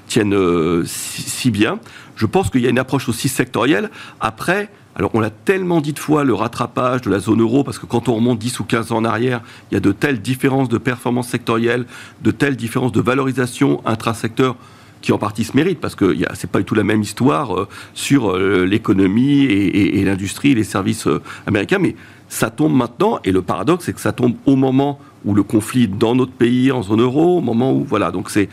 tienne 0.07 0.33
si, 0.85 1.51
bien. 1.51 1.79
Je 2.15 2.25
pense 2.25 2.49
qu'il 2.49 2.61
y 2.61 2.67
a 2.67 2.69
une 2.69 2.79
approche 2.79 3.09
aussi 3.09 3.27
sectorielle. 3.27 3.89
Après, 4.21 4.69
alors 4.97 5.11
on 5.13 5.19
l'a 5.19 5.29
tellement 5.29 5.79
dit 5.79 5.93
de 5.93 5.99
fois, 5.99 6.23
le 6.23 6.33
rattrapage 6.33 7.01
de 7.01 7.11
la 7.11 7.19
zone 7.19 7.39
euro, 7.39 7.63
parce 7.63 7.77
que 7.77 7.85
quand 7.85 8.09
on 8.09 8.15
remonte 8.15 8.39
10 8.39 8.59
ou 8.59 8.63
15 8.63 8.91
ans 8.91 8.97
en 8.97 9.05
arrière, 9.05 9.41
il 9.69 9.75
y 9.75 9.77
a 9.77 9.79
de 9.79 9.91
telles 9.91 10.19
différences 10.19 10.69
de 10.69 10.79
performance 10.79 11.27
sectorielle, 11.27 11.85
de 12.23 12.31
telles 12.31 12.55
différences 12.55 12.91
de 12.91 13.01
valorisation 13.01 13.85
intrasecteur 13.85 14.55
qui 15.01 15.11
en 15.11 15.19
partie 15.19 15.43
se 15.43 15.55
méritent, 15.55 15.79
parce 15.79 15.93
que 15.93 16.15
ce 16.15 16.19
n'est 16.19 16.51
pas 16.51 16.57
du 16.57 16.65
tout 16.65 16.73
la 16.73 16.83
même 16.83 17.03
histoire 17.03 17.55
euh, 17.55 17.67
sur 17.93 18.31
euh, 18.31 18.65
l'économie 18.65 19.43
et, 19.43 20.03
l'industrie 20.03 20.55
les 20.55 20.63
services 20.63 21.05
euh, 21.05 21.21
américains, 21.45 21.77
mais 21.77 21.95
ça 22.27 22.49
tombe 22.49 22.73
maintenant, 22.73 23.19
et 23.23 23.31
le 23.31 23.43
paradoxe, 23.43 23.85
c'est 23.85 23.93
que 23.93 24.01
ça 24.01 24.13
tombe 24.13 24.33
au 24.47 24.55
moment 24.55 24.99
où 25.25 25.35
le 25.35 25.43
conflit 25.43 25.87
dans 25.87 26.15
notre 26.15 26.31
pays, 26.31 26.71
en 26.71 26.81
zone 26.81 27.01
euro, 27.01 27.37
au 27.37 27.41
moment 27.41 27.71
où, 27.71 27.85
voilà, 27.87 28.09
donc 28.09 28.31
c'est 28.31 28.49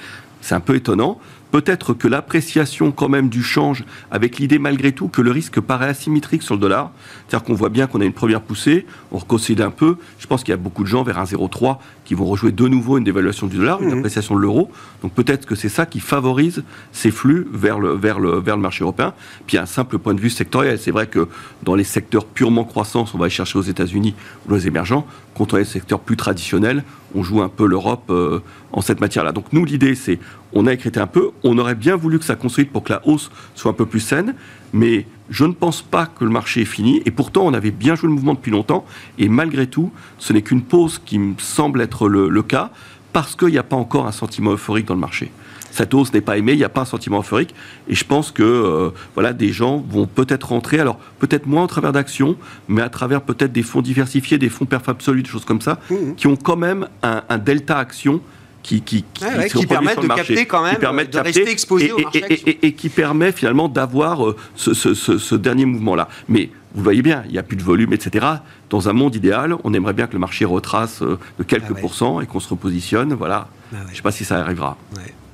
un 0.51 0.61
peu 0.61 0.75
étonnant 0.75 1.19
peut-être 1.55 1.95
que 1.95 2.09
l'appréciation 2.09 2.91
quand 2.91 3.09
même 3.09 3.29
du 3.29 3.45
change, 3.45 3.85
avec 4.11 4.39
l'idée 4.39 4.59
malgré 4.59 4.91
tout 4.91 5.07
que 5.07 5.23
le 5.23 5.31
risque 5.31 5.61
paraît 5.61 5.87
asymétrique 5.87 6.43
sur 6.43 6.57
le 6.57 6.61
dollar, 6.61 6.91
c'est-à-dire 7.29 7.47
qu'on 7.47 7.55
voit 7.55 7.69
bien 7.69 7.87
qu'on 7.87 8.01
a 8.01 8.05
une 8.05 8.13
première 8.13 8.41
poussée, 8.41 8.87
on 9.13 9.19
reconcile 9.19 9.63
un 9.63 9.71
peu, 9.71 9.95
je 10.19 10.27
pense 10.27 10.43
qu'il 10.43 10.51
y 10.51 10.55
a 10.55 10.57
beaucoup 10.57 10.83
de 10.83 10.89
gens 10.89 11.05
vers 11.05 11.17
un 11.17 11.23
0,3 11.23 11.77
qui 12.05 12.15
vont 12.15 12.25
rejouer 12.25 12.51
de 12.51 12.67
nouveau 12.67 12.99
une 12.99 13.05
dévaluation 13.05 13.47
du 13.47 13.57
dollar, 13.57 13.81
une 13.81 13.91
mhm. 13.91 13.99
appréciation 13.99 14.35
de 14.35 14.41
l'euro, 14.41 14.69
donc 15.03 15.13
peut-être 15.13 15.47
que 15.47 15.55
c'est 15.55 15.69
ça 15.69 15.87
qui 15.87 16.01
favorise 16.01 16.65
ces 16.91 17.13
flux 17.13 17.47
vers 17.53 17.79
le, 17.79 17.93
vers, 17.93 18.19
le, 18.19 18.41
vers 18.41 18.57
le 18.57 18.63
marché 18.63 18.83
européen. 18.83 19.15
Puis 19.47 19.57
un 19.57 19.67
simple 19.67 19.99
point 19.99 20.15
de 20.15 20.21
vue 20.21 20.31
sectoriel, 20.31 20.81
c'est 20.81 20.91
vrai 20.91 21.07
que 21.07 21.29
dans 21.63 21.77
les 21.77 21.85
secteurs 21.85 22.25
purement 22.25 22.65
croissance, 22.65 23.15
on 23.15 23.19
va 23.19 23.27
aller 23.27 23.31
chercher 23.31 23.61
aux 23.61 23.63
États-Unis 23.63 24.17
ou 24.49 24.55
aux 24.55 24.59
émergents, 24.59 25.07
contre 25.35 25.59
les 25.59 25.65
secteurs 25.65 26.01
plus 26.01 26.17
traditionnels, 26.17 26.83
on 27.15 27.23
joue 27.23 27.43
un 27.43 27.49
peu 27.49 27.67
l'Europe 27.67 28.05
euh, 28.11 28.41
en 28.73 28.81
cette 28.81 29.01
matière-là. 29.01 29.33
Donc 29.33 29.53
nous, 29.53 29.65
l'idée, 29.65 29.95
c'est, 29.95 30.19
on 30.55 30.67
a 30.67 30.73
écrit 30.73 30.93
un 30.97 31.07
peu, 31.07 31.31
on 31.43 31.59
aurait 31.59 31.75
bien 31.75 31.97
voulu 31.97 32.19
que 32.19 32.25
ça 32.25 32.37
construise 32.37 32.69
pour 32.73 32.83
que 32.83 32.93
la 32.93 33.07
hausse 33.07 33.31
soit 33.55 33.71
un 33.71 33.75
peu 33.75 33.87
plus 33.87 34.01
saine, 34.01 34.35
mais 34.73 35.07
je 35.31 35.45
ne 35.45 35.53
pense 35.53 35.83
pas 35.83 36.07
que 36.07 36.25
le 36.25 36.31
marché 36.31 36.63
est 36.63 36.67
fini, 36.67 37.03
et 37.05 37.11
pourtant 37.11 37.43
on 37.47 37.55
avait 37.55 37.71
bien 37.71 37.95
joué 37.95 38.09
le 38.09 38.15
mouvement 38.15 38.35
depuis 38.35 38.53
longtemps, 38.53 38.85
et 39.19 39.29
malgré 39.29 39.67
tout, 39.67 39.93
ce 40.19 40.33
n'est 40.33 40.43
qu'une 40.43 40.63
pause 40.63 41.01
qui 41.05 41.19
me 41.19 41.35
semble 41.39 41.81
être 41.81 42.09
le 42.09 42.43
cas, 42.43 42.71
parce 43.13 43.37
qu'il 43.37 43.49
n'y 43.49 43.59
a 43.59 43.63
pas 43.63 43.77
encore 43.77 44.07
un 44.07 44.13
sentiment 44.13 44.53
euphorique 44.53 44.87
dans 44.87 44.95
le 44.95 45.01
marché 45.01 45.31
cette 45.75 45.93
hausse 45.93 46.13
n'est 46.13 46.21
pas 46.21 46.39
aimée, 46.39 46.53
il 46.53 46.59
n'y 46.59 46.65
a 46.65 46.69
pas 46.69 46.83
un 46.83 46.87
sentiment 46.87 47.19
euphorique. 47.19 47.55
Et 47.89 47.95
je 47.95 48.05
pense 48.05 48.31
que 48.31 48.43
euh, 48.43 48.91
voilà, 49.15 49.33
des 49.33 49.53
gens 49.53 49.85
vont 49.89 50.07
peut-être 50.07 50.51
rentrer, 50.51 50.79
alors 50.79 50.99
peut-être 51.19 51.47
moins 51.47 51.65
au 51.65 51.67
travers 51.67 51.91
d'actions, 51.93 52.37
mais 52.69 52.81
à 52.81 52.89
travers 52.89 53.23
peut-être 53.23 53.53
des 53.53 53.65
fonds 53.65 53.83
diversifiés, 53.83 54.39
des 54.39 54.49
fonds 54.49 54.67
perf 54.67 54.89
absolus, 54.89 55.25
des 55.25 55.29
choses 55.29 55.45
comme 55.45 55.61
ça, 55.61 55.81
mmh. 55.91 56.15
qui 56.17 56.29
ont 56.29 56.37
quand 56.37 56.57
même 56.57 56.87
un, 57.03 57.39
delta 57.39 57.79
action 57.79 58.21
qui, 58.65 58.81
qui, 58.81 59.05
qui, 59.05 59.67
permettent 59.67 60.01
de 60.01 60.09
capter 60.09 60.47
quand 60.47 60.65
même, 60.65 60.81
de, 60.81 61.19
rester 61.19 61.49
exposé 61.51 61.93
au 61.93 61.99
marché 61.99 62.25
et, 62.31 62.67
et, 62.67 62.73
qui 62.73 62.89
permet 62.89 63.31
finalement 63.31 63.69
d'avoir 63.69 64.27
euh, 64.27 64.37
ce, 64.57 64.73
ce, 64.73 64.95
ce, 64.95 65.35
dernier 65.35 65.67
mouvement-là. 65.67 66.09
Mais 66.29 66.49
vous 66.75 66.83
voyez 66.83 67.03
bien, 67.03 67.23
il 67.27 67.33
n'y 67.33 67.39
a 67.39 67.43
plus 67.43 67.59
de 67.59 67.63
volume, 67.63 67.93
etc. 67.93 68.27
Dans 68.71 68.89
un 68.89 68.95
monde 68.95 69.15
idéal, 69.15 69.55
on 69.65 69.75
aimerait 69.75 69.93
bien 69.93 70.07
que 70.07 70.15
le 70.15 70.19
marché 70.19 70.47
retrace 70.47 71.03
euh, 71.03 71.19
de 71.39 71.45
quelques 71.45 71.75
ah 71.77 71.81
pourcents 71.81 72.21
et 72.23 72.27
qu'on 72.27 72.41
se 72.41 72.49
repositionne. 72.49 73.13
Voilà. 73.13 73.49
Ah 73.73 73.77
Je 73.87 73.91
ne 73.91 73.97
sais 73.97 74.03
pas 74.03 74.13
si 74.13 74.25
ça 74.25 74.41
arrivera. 74.41 74.79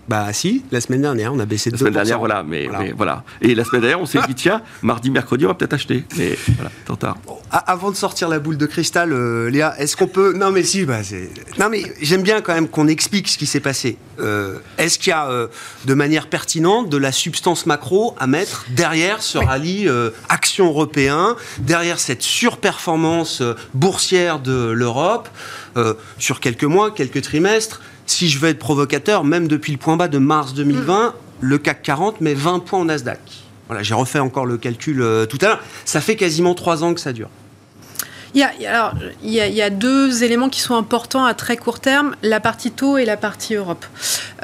Bah 0.09 0.33
si, 0.33 0.65
la 0.73 0.81
semaine 0.81 1.03
dernière, 1.03 1.33
on 1.33 1.39
a 1.39 1.47
baissé 1.47 1.71
de 1.71 1.77
La 1.77 1.79
semaine 1.79 1.93
dernière, 1.93 2.19
voilà, 2.19 2.43
mais 2.43 2.69
voilà. 2.97 3.23
Et 3.41 3.55
la 3.55 3.65
semaine 3.65 3.83
dernière, 3.83 4.01
on 4.01 4.07
s'est 4.07 4.19
dit, 4.27 4.35
tiens, 4.35 4.63
mardi, 4.83 5.11
mercredi, 5.11 5.45
on 5.45 5.49
va 5.49 5.55
peut-être 5.55 5.75
acheter. 5.75 6.05
Mais 6.17 6.37
voilà, 6.57 6.71
trop 6.85 6.97
tard. 6.97 7.17
avant 7.51 7.91
de 7.91 7.97
sortir 7.97 8.29
la 8.29 8.41
boule 8.41 8.57
de 8.57 8.67
cristal, 8.67 9.13
euh, 9.13 9.49
Léa, 9.51 9.75
est-ce 9.79 9.97
qu'on 9.97 10.09
peut... 10.09 10.33
Non 10.33 10.51
mais 10.51 10.65
si, 10.65 10.85
bah, 10.85 10.99
non 11.59 11.69
mais 11.69 11.83
j'aime 12.01 12.23
bien 12.23 12.41
quand 12.41 12.55
même 12.55 12.69
qu'on 12.69 12.89
explique 12.89 13.29
ce 13.29 13.39
qui 13.39 13.47
s'est 13.47 13.61
passé. 13.61 13.99
Euh, 14.19 14.59
est-ce 14.79 14.99
qu'il 14.99 15.11
y 15.11 15.13
a, 15.13 15.31
euh, 15.31 15.47
de 15.85 15.95
manière 15.95 16.27
pertinente, 16.27 16.89
de 16.89 16.97
la 16.97 17.13
substance 17.13 17.67
macro 17.67 18.17
à 18.19 18.27
mettre 18.27 18.67
derrière 18.71 19.23
ce 19.23 19.39
rallye 19.39 19.89
action 20.29 20.67
européen, 20.67 21.37
derrière 21.59 22.01
cette 22.01 22.23
surperformance 22.23 23.43
boursière 23.75 24.41
de 24.41 24.71
l'Europe, 24.71 25.29
sur 26.19 26.41
quelques 26.41 26.65
mois, 26.65 26.91
quelques 26.91 27.23
trimestres 27.23 27.81
si 28.11 28.29
je 28.29 28.39
veux 28.39 28.49
être 28.49 28.59
provocateur, 28.59 29.25
même 29.25 29.49
depuis 29.49 29.73
le 29.73 29.79
point 29.79 29.97
bas 29.97 30.09
de 30.09 30.19
mars 30.19 30.55
2020, 30.55 31.15
le 31.41 31.59
CAC 31.59 31.83
40 31.83 32.21
met 32.21 32.35
20 32.35 32.61
points 32.61 32.81
au 32.81 32.85
Nasdaq. 32.85 33.21
Voilà, 33.69 33.83
j'ai 33.83 33.95
refait 33.95 34.19
encore 34.19 34.47
le 34.47 34.59
calcul 34.59 35.01
euh, 35.01 35.27
tout 35.27 35.39
à 35.43 35.47
l'heure. 35.47 35.61
Ça 35.85 36.01
fait 36.01 36.17
quasiment 36.17 36.55
trois 36.55 36.83
ans 36.83 36.93
que 36.93 37.01
ça 37.01 37.13
dure. 37.13 37.31
Il 38.35 38.41
y, 38.41 38.45
a, 38.45 38.53
alors, 38.69 38.95
il, 39.25 39.33
y 39.33 39.63
a, 39.63 39.71
deux 39.71 40.23
éléments 40.23 40.49
qui 40.49 40.61
sont 40.61 40.77
importants 40.77 41.25
à 41.25 41.35
très 41.35 41.57
court 41.57 41.81
terme, 41.81 42.15
la 42.23 42.39
partie 42.39 42.71
taux 42.71 42.97
et 42.97 43.05
la 43.05 43.17
partie 43.17 43.55
Europe. 43.55 43.85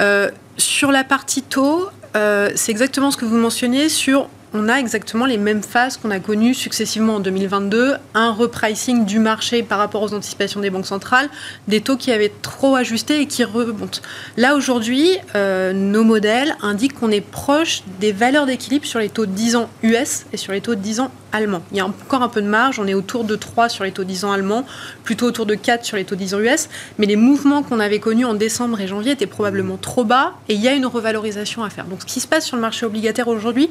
Euh, 0.00 0.30
sur 0.56 0.90
la 0.90 1.04
partie 1.04 1.42
taux, 1.42 1.88
euh, 2.16 2.50
c'est 2.56 2.72
exactement 2.72 3.12
ce 3.12 3.16
que 3.16 3.24
vous 3.24 3.36
mentionniez 3.36 3.88
sur 3.88 4.28
on 4.52 4.68
a 4.68 4.76
exactement 4.76 5.26
les 5.26 5.38
mêmes 5.38 5.62
phases 5.62 5.96
qu'on 5.96 6.10
a 6.10 6.20
connues 6.20 6.54
successivement 6.54 7.16
en 7.16 7.20
2022, 7.20 7.96
un 8.14 8.32
repricing 8.32 9.04
du 9.04 9.18
marché 9.18 9.62
par 9.62 9.78
rapport 9.78 10.02
aux 10.02 10.14
anticipations 10.14 10.60
des 10.60 10.70
banques 10.70 10.86
centrales, 10.86 11.28
des 11.68 11.80
taux 11.80 11.96
qui 11.96 12.12
avaient 12.12 12.32
trop 12.42 12.76
ajusté 12.76 13.20
et 13.20 13.26
qui 13.26 13.44
remontent. 13.44 14.00
Là 14.36 14.54
aujourd'hui, 14.54 15.18
euh, 15.34 15.72
nos 15.72 16.04
modèles 16.04 16.56
indiquent 16.62 16.94
qu'on 16.94 17.10
est 17.10 17.20
proche 17.20 17.82
des 18.00 18.12
valeurs 18.12 18.46
d'équilibre 18.46 18.86
sur 18.86 19.00
les 19.00 19.08
taux 19.08 19.26
de 19.26 19.32
10 19.32 19.56
ans 19.56 19.70
US 19.82 20.26
et 20.32 20.36
sur 20.36 20.52
les 20.52 20.60
taux 20.60 20.74
de 20.74 20.80
10 20.80 21.00
ans 21.00 21.10
allemands. 21.32 21.62
Il 21.72 21.78
y 21.78 21.80
a 21.80 21.86
encore 21.86 22.22
un 22.22 22.28
peu 22.28 22.42
de 22.42 22.46
marge, 22.46 22.78
on 22.78 22.86
est 22.86 22.94
autour 22.94 23.24
de 23.24 23.36
3 23.36 23.68
sur 23.68 23.84
les 23.84 23.92
taux 23.92 24.04
de 24.04 24.08
10 24.08 24.24
ans 24.24 24.32
allemands, 24.32 24.64
plutôt 25.04 25.26
autour 25.26 25.46
de 25.46 25.54
4 25.54 25.84
sur 25.84 25.96
les 25.96 26.04
taux 26.04 26.14
de 26.14 26.20
10 26.20 26.34
ans 26.34 26.40
US, 26.40 26.68
mais 26.98 27.06
les 27.06 27.16
mouvements 27.16 27.62
qu'on 27.62 27.80
avait 27.80 27.98
connus 27.98 28.24
en 28.24 28.34
décembre 28.34 28.80
et 28.80 28.86
janvier 28.86 29.12
étaient 29.12 29.26
probablement 29.26 29.76
trop 29.76 30.04
bas 30.04 30.34
et 30.48 30.54
il 30.54 30.60
y 30.60 30.68
a 30.68 30.74
une 30.74 30.86
revalorisation 30.86 31.64
à 31.64 31.70
faire. 31.70 31.86
Donc 31.86 32.00
ce 32.02 32.06
qui 32.06 32.20
se 32.20 32.28
passe 32.28 32.46
sur 32.46 32.56
le 32.56 32.62
marché 32.62 32.86
obligataire 32.86 33.28
aujourd'hui 33.28 33.70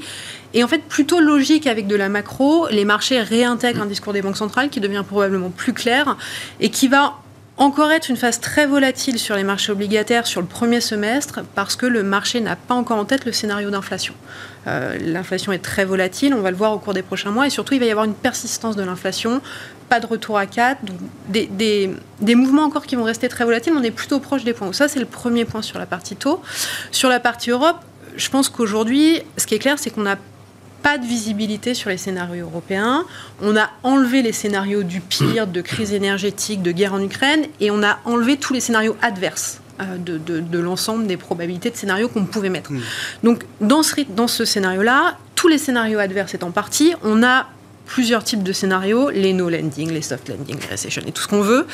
est 0.53 0.63
en 0.63 0.67
fait 0.67 0.83
plutôt 0.83 1.19
logique 1.19 1.67
avec 1.67 1.87
de 1.87 1.95
la 1.95 2.09
macro. 2.09 2.67
Les 2.69 2.85
marchés 2.85 3.19
réintègrent 3.19 3.81
un 3.81 3.87
discours 3.87 4.13
des 4.13 4.21
banques 4.21 4.37
centrales 4.37 4.69
qui 4.69 4.79
devient 4.79 5.03
probablement 5.07 5.49
plus 5.49 5.73
clair 5.73 6.17
et 6.59 6.69
qui 6.69 6.87
va 6.87 7.19
encore 7.57 7.91
être 7.91 8.09
une 8.09 8.17
phase 8.17 8.41
très 8.41 8.65
volatile 8.65 9.17
sur 9.17 9.35
les 9.35 9.43
marchés 9.43 9.71
obligataires 9.71 10.27
sur 10.27 10.41
le 10.41 10.47
premier 10.47 10.81
semestre 10.81 11.41
parce 11.55 11.75
que 11.75 11.85
le 11.85 12.03
marché 12.03 12.41
n'a 12.41 12.55
pas 12.55 12.73
encore 12.73 12.97
en 12.97 13.05
tête 13.05 13.25
le 13.25 13.31
scénario 13.31 13.69
d'inflation. 13.69 14.13
Euh, 14.67 14.97
l'inflation 14.99 15.53
est 15.53 15.59
très 15.59 15.85
volatile, 15.85 16.33
on 16.33 16.41
va 16.41 16.51
le 16.51 16.57
voir 16.57 16.73
au 16.73 16.79
cours 16.79 16.93
des 16.93 17.01
prochains 17.01 17.31
mois 17.31 17.47
et 17.47 17.49
surtout 17.49 17.73
il 17.73 17.79
va 17.79 17.85
y 17.85 17.91
avoir 17.91 18.05
une 18.05 18.13
persistance 18.13 18.75
de 18.75 18.83
l'inflation, 18.83 19.41
pas 19.87 20.01
de 20.01 20.05
retour 20.05 20.37
à 20.37 20.47
4, 20.47 20.83
donc 20.83 20.97
des, 21.29 22.35
mouvements 22.35 22.63
encore 22.63 22.85
qui 22.85 22.97
vont 22.97 23.03
rester 23.03 23.29
très 23.29 23.45
volatiles, 23.45 23.73
on 23.77 23.83
est 23.83 23.91
plutôt 23.91 24.19
proche 24.19 24.43
des 24.43 24.53
points. 24.53 24.73
Ça 24.73 24.89
c'est 24.89 24.99
le 24.99 25.05
premier 25.05 25.45
point 25.45 25.61
sur 25.61 25.79
la 25.79 25.85
partie 25.85 26.17
taux. 26.17 26.41
Sur 26.91 27.09
la 27.09 27.21
partie 27.21 27.51
Europe, 27.51 27.77
je 28.17 28.29
pense 28.29 28.49
qu'aujourd'hui, 28.49 29.21
ce 29.37 29.45
qui 29.45 29.55
est 29.55 29.59
clair, 29.59 29.79
c'est 29.79 29.91
qu'on 29.91 30.05
a 30.05 30.17
pas 30.85 30.99
de 30.99 31.05
visibilité 31.07 31.73
sur 31.73 31.89
les 31.89 31.97
scénarios 31.97 32.45
européens. 32.45 33.05
On 33.41 33.57
a 33.57 33.71
enlevé 33.81 34.21
les 34.21 34.31
scénarios 34.31 34.83
du 34.83 35.01
pire, 35.01 35.47
de 35.47 35.61
crise 35.61 35.93
énergétique, 35.93 36.61
de 36.61 36.71
guerre 36.71 36.93
en 36.93 37.01
Ukraine, 37.01 37.47
et 37.59 37.71
on 37.71 37.81
a 37.81 37.97
enlevé 38.05 38.37
tous 38.37 38.53
les 38.53 38.59
scénarios 38.59 38.95
adverses. 39.01 39.61
Euh, 39.81 39.97
de, 39.97 40.59
l'ensemble 40.59 41.07
des 41.07 41.17
probabilités 41.17 41.71
de 41.71 41.75
scénarios 41.75 42.07
qu'on 42.07 42.25
pouvait 42.25 42.49
mettre. 42.49 42.71
Mm. 42.71 42.81
Donc, 43.23 43.45
dans 43.61 43.81
ce, 43.81 43.95
dans 44.07 44.27
ce 44.27 44.45
scénario-là, 44.45 45.17
tous 45.33 45.47
les 45.47 45.57
scénarios 45.57 45.97
adverses 45.97 46.35
étant 46.35 46.51
partis, 46.51 46.93
on 47.03 47.23
a 47.23 47.47
plusieurs 47.85 48.23
types 48.23 48.43
de 48.43 48.51
scénarios, 48.51 49.09
les 49.09 49.33
no 49.33 49.49
landing, 49.49 49.91
les 49.91 50.01
soft 50.01 50.29
landing, 50.29 50.57
les 50.59 50.71
recession 50.71 51.01
et 51.05 51.11
tout 51.11 51.21
ce 51.21 51.27
qu'on 51.27 51.41
veut. 51.41 51.67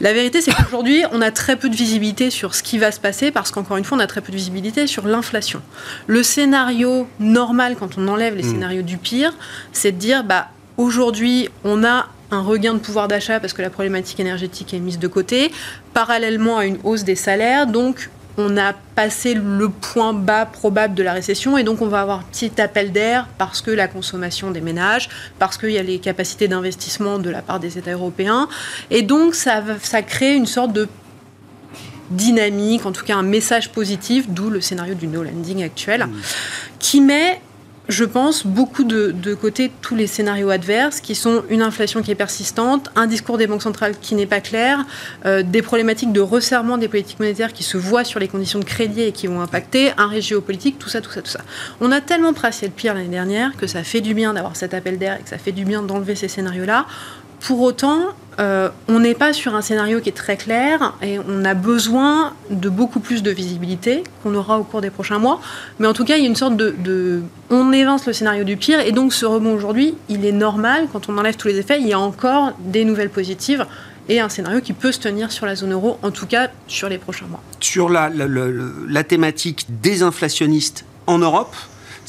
La 0.00 0.12
vérité, 0.12 0.40
c'est 0.40 0.52
qu'aujourd'hui, 0.52 1.04
on 1.12 1.20
a 1.20 1.30
très 1.30 1.56
peu 1.56 1.68
de 1.68 1.76
visibilité 1.76 2.30
sur 2.30 2.54
ce 2.54 2.62
qui 2.62 2.78
va 2.78 2.90
se 2.90 3.00
passer 3.00 3.30
parce 3.30 3.50
qu'encore 3.50 3.76
une 3.76 3.84
fois, 3.84 3.98
on 3.98 4.00
a 4.00 4.06
très 4.06 4.20
peu 4.20 4.32
de 4.32 4.36
visibilité 4.36 4.86
sur 4.86 5.06
l'inflation. 5.06 5.62
Le 6.06 6.22
scénario 6.22 7.06
normal, 7.20 7.76
quand 7.78 7.98
on 7.98 8.08
enlève 8.08 8.34
les 8.34 8.44
hmm. 8.44 8.52
scénarios 8.52 8.82
du 8.82 8.98
pire, 8.98 9.34
c'est 9.72 9.92
de 9.92 9.98
dire, 9.98 10.24
bah, 10.24 10.48
aujourd'hui, 10.76 11.48
on 11.64 11.84
a 11.84 12.08
un 12.30 12.40
regain 12.40 12.74
de 12.74 12.78
pouvoir 12.78 13.08
d'achat 13.08 13.40
parce 13.40 13.52
que 13.52 13.62
la 13.62 13.70
problématique 13.70 14.18
énergétique 14.18 14.72
est 14.72 14.78
mise 14.78 14.98
de 14.98 15.08
côté, 15.08 15.52
parallèlement 15.92 16.58
à 16.58 16.64
une 16.64 16.78
hausse 16.82 17.04
des 17.04 17.16
salaires. 17.16 17.66
Donc, 17.66 18.08
on 18.38 18.56
a 18.56 18.72
passé 18.72 19.34
le 19.34 19.68
point 19.68 20.12
bas 20.12 20.46
probable 20.46 20.94
de 20.94 21.02
la 21.02 21.12
récession 21.12 21.58
et 21.58 21.64
donc 21.64 21.82
on 21.82 21.88
va 21.88 22.00
avoir 22.00 22.20
un 22.20 22.24
petit 22.30 22.60
appel 22.60 22.92
d'air 22.92 23.28
parce 23.38 23.60
que 23.60 23.70
la 23.70 23.88
consommation 23.88 24.50
des 24.50 24.60
ménages, 24.60 25.08
parce 25.38 25.58
qu'il 25.58 25.70
y 25.70 25.78
a 25.78 25.82
les 25.82 25.98
capacités 25.98 26.48
d'investissement 26.48 27.18
de 27.18 27.30
la 27.30 27.42
part 27.42 27.60
des 27.60 27.78
États 27.78 27.92
européens 27.92 28.48
et 28.90 29.02
donc 29.02 29.34
ça, 29.34 29.62
ça 29.82 30.02
crée 30.02 30.34
une 30.34 30.46
sorte 30.46 30.72
de 30.72 30.88
dynamique, 32.10 32.84
en 32.84 32.92
tout 32.92 33.04
cas 33.04 33.16
un 33.16 33.22
message 33.22 33.70
positif, 33.70 34.28
d'où 34.28 34.50
le 34.50 34.60
scénario 34.60 34.94
du 34.94 35.06
no 35.06 35.22
landing 35.22 35.62
actuel, 35.62 36.04
mmh. 36.04 36.12
qui 36.78 37.00
met 37.00 37.40
je 37.88 38.04
pense, 38.04 38.46
beaucoup 38.46 38.84
de, 38.84 39.34
côté 39.34 39.72
tous 39.80 39.94
les 39.94 40.06
scénarios 40.06 40.50
adverses, 40.50 41.00
qui 41.00 41.14
sont 41.14 41.42
une 41.50 41.62
inflation 41.62 42.02
qui 42.02 42.10
est 42.10 42.16
persistante, 42.16 42.90
un 42.94 43.06
discours 43.06 43.38
des 43.38 43.46
banques 43.46 43.62
centrales 43.62 43.94
qui 44.00 44.14
n'est 44.14 44.26
pas 44.26 44.40
clair, 44.40 44.84
euh, 45.26 45.42
des 45.42 45.62
problématiques 45.62 46.12
de 46.12 46.20
resserrement 46.20 46.78
des 46.78 46.88
politiques 46.88 47.18
monétaires 47.18 47.52
qui 47.52 47.62
se 47.62 47.76
voient 47.76 48.04
sur 48.04 48.20
les 48.20 48.28
conditions 48.28 48.58
de 48.58 48.64
crédit 48.64 49.02
et 49.02 49.12
qui 49.12 49.26
vont 49.26 49.40
impacter, 49.40 49.92
un 49.98 50.06
risque 50.06 50.28
géopolitique, 50.28 50.78
tout 50.78 50.88
ça, 50.88 51.00
tout 51.00 51.10
ça, 51.10 51.22
tout 51.22 51.30
ça. 51.30 51.40
On 51.80 51.90
a 51.90 52.00
tellement 52.00 52.32
brassé 52.32 52.66
le 52.66 52.72
pire 52.72 52.94
l'année 52.94 53.08
dernière 53.08 53.56
que 53.56 53.66
ça 53.66 53.82
fait 53.82 54.00
du 54.00 54.14
bien 54.14 54.32
d'avoir 54.32 54.56
cet 54.56 54.74
appel 54.74 54.98
d'air 54.98 55.18
et 55.18 55.22
que 55.22 55.28
ça 55.28 55.38
fait 55.38 55.52
du 55.52 55.64
bien 55.64 55.82
d'enlever 55.82 56.14
ces 56.14 56.28
scénarios-là. 56.28 56.86
Pour 57.42 57.60
autant, 57.60 57.98
euh, 58.38 58.68
on 58.88 59.00
n'est 59.00 59.14
pas 59.14 59.32
sur 59.32 59.56
un 59.56 59.62
scénario 59.62 60.00
qui 60.00 60.08
est 60.08 60.16
très 60.16 60.36
clair 60.36 60.94
et 61.02 61.18
on 61.18 61.44
a 61.44 61.54
besoin 61.54 62.34
de 62.50 62.68
beaucoup 62.68 63.00
plus 63.00 63.22
de 63.22 63.32
visibilité 63.32 64.04
qu'on 64.22 64.34
aura 64.36 64.60
au 64.60 64.64
cours 64.64 64.80
des 64.80 64.90
prochains 64.90 65.18
mois. 65.18 65.40
Mais 65.80 65.88
en 65.88 65.92
tout 65.92 66.04
cas, 66.04 66.16
il 66.16 66.22
y 66.22 66.24
a 66.24 66.28
une 66.28 66.36
sorte 66.36 66.56
de, 66.56 67.22
On 67.50 67.72
évince 67.72 68.06
le 68.06 68.12
scénario 68.12 68.44
du 68.44 68.56
pire 68.56 68.78
et 68.78 68.92
donc 68.92 69.12
ce 69.12 69.26
rebond 69.26 69.54
aujourd'hui, 69.54 69.96
il 70.08 70.24
est 70.24 70.32
normal. 70.32 70.86
Quand 70.92 71.08
on 71.08 71.18
enlève 71.18 71.36
tous 71.36 71.48
les 71.48 71.58
effets, 71.58 71.80
il 71.80 71.88
y 71.88 71.92
a 71.92 71.98
encore 71.98 72.52
des 72.60 72.84
nouvelles 72.84 73.10
positives 73.10 73.66
et 74.08 74.20
un 74.20 74.28
scénario 74.28 74.60
qui 74.60 74.72
peut 74.72 74.92
se 74.92 75.00
tenir 75.00 75.32
sur 75.32 75.44
la 75.44 75.56
zone 75.56 75.72
euro, 75.72 75.98
en 76.02 76.12
tout 76.12 76.26
cas 76.26 76.48
sur 76.68 76.88
les 76.88 76.98
prochains 76.98 77.26
mois. 77.26 77.42
Sur 77.58 77.88
la, 77.88 78.08
la 78.08 79.04
thématique 79.04 79.66
désinflationniste 79.68 80.84
en 81.08 81.18
Europe, 81.18 81.54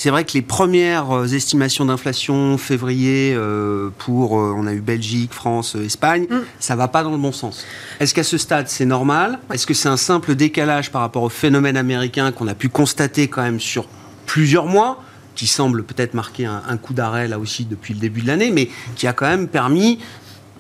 c'est 0.03 0.09
vrai 0.09 0.25
que 0.25 0.33
les 0.33 0.41
premières 0.41 1.11
euh, 1.11 1.27
estimations 1.27 1.85
d'inflation 1.85 2.57
février 2.57 3.33
euh, 3.33 3.89
pour, 3.99 4.37
euh, 4.37 4.53
on 4.53 4.67
a 4.67 4.73
eu 4.73 4.81
Belgique, 4.81 5.31
France, 5.31 5.75
Espagne, 5.75 6.25
ça 6.29 6.35
mm. 6.35 6.43
ça 6.59 6.75
va 6.75 6.89
pas 6.89 7.03
dans 7.03 7.11
le 7.11 7.17
bon 7.17 7.31
sens. 7.31 7.65
Est-ce 8.01 8.13
qu'à 8.13 8.25
ce 8.25 8.37
stade 8.37 8.67
c'est 8.67 8.83
normal? 8.83 9.39
Est-ce 9.53 9.65
que 9.65 9.73
c'est 9.73 9.87
un 9.87 9.95
simple 9.95 10.35
décalage 10.35 10.91
par 10.91 10.99
rapport 11.03 11.23
au 11.23 11.29
phénomène 11.29 11.77
américain 11.77 12.33
qu'on 12.33 12.49
a 12.49 12.53
pu 12.53 12.67
constater 12.67 13.29
quand 13.29 13.43
même 13.43 13.61
sur 13.61 13.87
plusieurs 14.25 14.65
mois 14.65 15.01
qui 15.35 15.47
semble 15.47 15.83
peut-être 15.85 16.15
marquer 16.15 16.47
un, 16.47 16.63
un 16.67 16.75
coup 16.75 16.93
d'arrêt 16.93 17.29
là 17.29 17.39
aussi 17.39 17.63
depuis 17.63 17.93
le 17.93 18.01
début 18.01 18.23
de 18.23 18.27
l'année, 18.27 18.51
mais 18.51 18.67
qui 18.97 19.07
a 19.07 19.13
quand 19.13 19.29
même 19.29 19.47
permis 19.47 19.99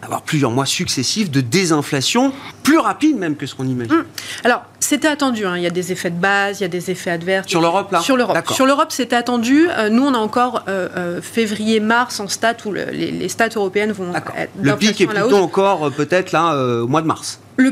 avoir 0.03 0.21
plusieurs 0.21 0.51
mois 0.51 0.65
successifs 0.65 1.31
de 1.31 1.41
désinflation, 1.41 2.33
plus 2.63 2.77
rapide 2.77 3.17
même 3.17 3.35
que 3.35 3.45
ce 3.45 3.55
qu'on 3.55 3.67
imagine. 3.67 3.93
Hum. 3.93 4.05
Alors, 4.43 4.63
c'était 4.83 5.07
attendu, 5.07 5.45
hein. 5.45 5.55
il 5.55 5.63
y 5.63 5.67
a 5.67 5.69
des 5.69 5.91
effets 5.91 6.09
de 6.09 6.19
base, 6.19 6.59
il 6.59 6.63
y 6.63 6.65
a 6.65 6.69
des 6.69 6.91
effets 6.91 7.11
adverses. 7.11 7.47
Sur 7.47 7.61
l'Europe, 7.61 7.91
là 7.91 8.01
Sur 8.01 8.17
l'Europe. 8.17 8.51
Sur 8.51 8.65
l'Europe, 8.65 8.91
c'était 8.91 9.15
attendu. 9.15 9.67
Euh, 9.69 9.89
nous, 9.89 10.03
on 10.03 10.13
a 10.13 10.17
encore 10.17 10.63
euh, 10.67 10.89
euh, 10.97 11.21
février-mars 11.21 12.19
en 12.19 12.27
stats 12.27 12.57
où 12.65 12.73
les, 12.73 13.29
stats 13.29 13.49
européennes 13.55 13.93
vont 13.93 14.13
être 14.13 14.51
Le 14.61 14.75
pic 14.75 14.99
est 14.99 15.07
plutôt 15.07 15.37
encore 15.37 15.89
peut-être 15.91 16.31
là 16.31 16.55
au 16.81 16.87
mois 16.87 17.01
de 17.01 17.07
mars. 17.07 17.39
Le, 17.55 17.71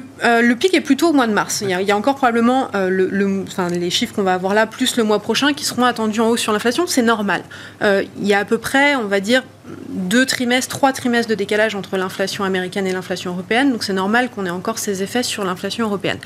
pic 0.53 0.73
est 0.73 0.81
plutôt 0.81 1.09
au 1.09 1.13
mois 1.13 1.27
de 1.27 1.33
mars. 1.33 1.61
Il 1.61 1.69
y 1.69 1.91
a, 1.91 1.97
encore 1.97 2.15
probablement 2.15 2.69
le, 2.73 3.43
enfin, 3.47 3.67
les 3.69 3.89
chiffres 3.89 4.15
qu'on 4.15 4.23
va 4.23 4.33
avoir 4.33 4.53
là, 4.53 4.65
plus 4.65 4.95
le 4.95 5.03
mois 5.03 5.19
prochain, 5.19 5.53
qui 5.53 5.65
seront 5.65 5.83
attendus 5.83 6.21
en 6.21 6.29
hausse 6.29 6.41
sur 6.41 6.53
l'inflation. 6.53 6.87
C'est 6.87 7.01
normal. 7.01 7.43
il 7.81 8.27
y 8.27 8.33
a 8.33 8.39
à 8.39 8.45
peu 8.45 8.57
près, 8.57 8.95
on 8.95 9.07
va 9.07 9.19
dire, 9.19 9.43
deux 9.91 10.25
trimestres, 10.25 10.75
trois 10.75 10.93
trimestres 10.93 11.29
de 11.29 11.35
décalage 11.35 11.75
entre 11.75 11.97
l'inflation 11.97 12.43
américaine 12.43 12.87
et 12.87 12.93
l'inflation 12.93 13.31
européenne. 13.31 13.71
Donc 13.71 13.83
c'est 13.83 13.93
normal 13.93 14.29
qu'on 14.29 14.45
ait 14.45 14.51
encore 14.51 14.79
ces 14.79 15.03
effets 15.03 15.23
sur 15.23 15.43
l'inflation 15.43 15.85
européenne. 15.85 16.17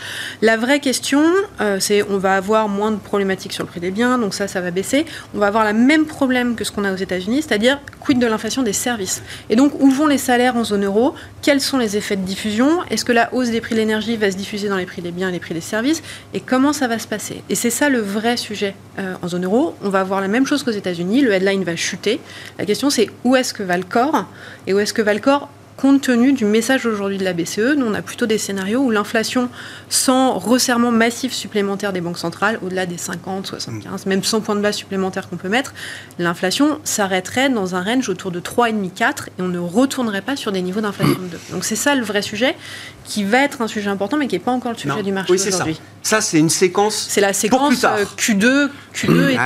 La 0.42 0.58
vraie 0.58 0.80
question, 0.80 1.24
euh, 1.62 1.80
c'est 1.80 2.04
on 2.04 2.18
va 2.18 2.36
avoir 2.36 2.70
moins 2.70 2.92
de 2.92 2.98
problématiques 2.98 3.54
sur 3.54 3.64
le 3.64 3.70
prix 3.70 3.80
des 3.80 3.92
biens, 3.92 4.18
donc 4.18 4.34
ça, 4.34 4.48
ça 4.48 4.62
va 4.62 4.72
baisser. 4.72 5.06
On 5.34 5.40
va 5.40 5.48
avoir 5.48 5.66
le 5.66 5.74
même 5.74 6.06
problème 6.06 6.56
que 6.56 6.64
ce 6.64 6.72
qu'on 6.72 6.84
a 6.84 6.94
aux 6.94 6.98
États-Unis, 6.98 7.42
c'est-à-dire 7.42 7.80
quid 8.00 8.20
de 8.20 8.28
l'inflation 8.28 8.64
des 8.64 8.74
services. 8.74 9.24
Et 9.50 9.56
donc 9.56 9.74
où 9.80 9.90
vont 9.90 10.08
les 10.08 10.18
salaires 10.18 10.56
en 10.56 10.64
zone 10.64 10.86
euro? 10.86 11.16
Quels 11.42 11.62
sont 11.62 11.78
les 11.78 11.98
effets 11.98 12.16
de 12.16 12.26
diffusion? 12.26 12.84
Est-ce 12.90 13.06
que 13.06 13.12
la 13.12 13.34
hausse 13.34 13.50
des 13.50 13.62
prix 13.62 13.76
de 13.76 13.80
l'énergie 13.80 14.18
va 14.18 14.32
se 14.32 14.38
diffuser 14.38 14.70
dans 14.70 14.78
les 14.78 14.86
prix 14.86 15.02
des 15.02 15.12
biens 15.12 15.30
et 15.30 15.32
les 15.32 15.40
prix 15.40 15.54
des 15.54 15.62
services? 15.62 16.02
Et 16.34 16.40
comment 16.40 16.74
ça 16.74 16.88
va 16.88 17.00
se 17.00 17.08
passer? 17.08 17.44
Et 17.50 17.56
c'est 17.56 17.70
ça 17.70 17.90
le 17.90 18.00
vrai 18.00 18.38
sujet 18.38 18.76
euh, 19.00 19.16
en 19.22 19.28
zone 19.28 19.46
euro. 19.46 19.76
On 19.84 19.90
va 19.90 20.02
avoir 20.02 20.22
la 20.22 20.28
même 20.28 20.46
chose 20.46 20.64
qu'aux 20.64 20.72
États-Unis. 20.72 21.22
Le 21.22 21.34
headline 21.34 21.64
va 21.64 21.76
chuter. 21.76 22.20
La 22.60 22.66
question, 22.66 22.90
c'est 22.90 23.10
où 23.24 23.36
est-ce 23.36 23.54
que 23.56 23.64
va 23.64 23.78
le 23.78 23.84
corps 23.84 24.26
et 24.68 24.74
où 24.74 24.80
est-ce 24.80 24.94
que 24.94 25.02
va 25.02 25.14
le 25.14 25.20
corps 25.20 25.50
compte 25.78 26.02
tenu 26.02 26.34
du 26.34 26.46
message 26.46 26.86
aujourd'hui 26.86 27.18
de 27.18 27.24
la 27.24 27.34
BCE, 27.34 27.76
nous 27.78 27.86
on 27.86 27.94
a 27.94 28.02
plutôt 28.02 28.26
des 28.26 28.38
scénarios 28.38 28.80
où 28.80 28.92
l'inflation 28.92 29.50
sans 29.90 30.38
resserrement 30.38 30.92
massif 30.92 31.34
supplémentaire 31.34 31.92
des 31.92 32.02
banques 32.02 32.18
centrales, 32.18 32.60
au-delà 32.64 32.86
des 32.86 32.98
50, 32.98 33.48
75, 33.48 34.06
même 34.06 34.24
100 34.24 34.42
points 34.42 34.56
de 34.56 34.62
base 34.62 34.76
supplémentaires 34.76 35.28
qu'on 35.28 35.36
peut 35.36 35.50
mettre, 35.50 35.74
l'inflation 36.18 36.80
s'arrêterait 36.84 37.50
dans 37.50 37.76
un 37.76 37.84
range 37.84 38.08
autour 38.10 38.32
de 38.32 38.40
3,5, 38.40 38.92
4 38.94 39.28
et 39.28 39.42
on 39.42 39.48
ne 39.48 39.60
retournerait 39.60 40.22
pas 40.22 40.36
sur 40.36 40.52
des 40.52 40.62
niveaux 40.62 40.82
d'inflation 40.82 41.22
de 41.22 41.28
2. 41.28 41.40
Donc 41.52 41.66
c'est 41.66 41.76
ça 41.76 41.96
le 41.96 42.04
vrai 42.04 42.22
sujet 42.22 42.56
qui 43.04 43.24
va 43.24 43.40
être 43.40 43.62
un 43.62 43.68
sujet 43.68 43.90
important 43.90 44.18
mais 44.18 44.28
qui 44.28 44.36
n'est 44.36 44.40
pas 44.40 44.52
encore 44.52 44.72
le 44.72 44.78
sujet 44.78 45.04
du 45.04 45.12
marché 45.12 45.34
aujourd'hui. 45.34 45.80
Ça, 46.04 46.22
c'est 46.22 46.38
une 46.38 46.50
séquence. 46.50 47.08
C'est 47.10 47.22
la 47.22 47.34
séquence 47.34 47.84
Q2, 48.18 48.70
Q2 48.94 49.30
et 49.30 49.38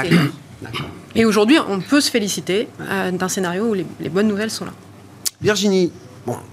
Et 1.15 1.25
aujourd'hui, 1.25 1.57
on 1.67 1.79
peut 1.79 2.01
se 2.01 2.11
féliciter 2.11 2.67
euh, 2.81 3.11
d'un 3.11 3.29
scénario 3.29 3.65
où 3.65 3.73
les 3.73 4.09
bonnes 4.09 4.27
nouvelles 4.27 4.51
sont 4.51 4.65
là. 4.65 4.73
Virginie, 5.41 5.91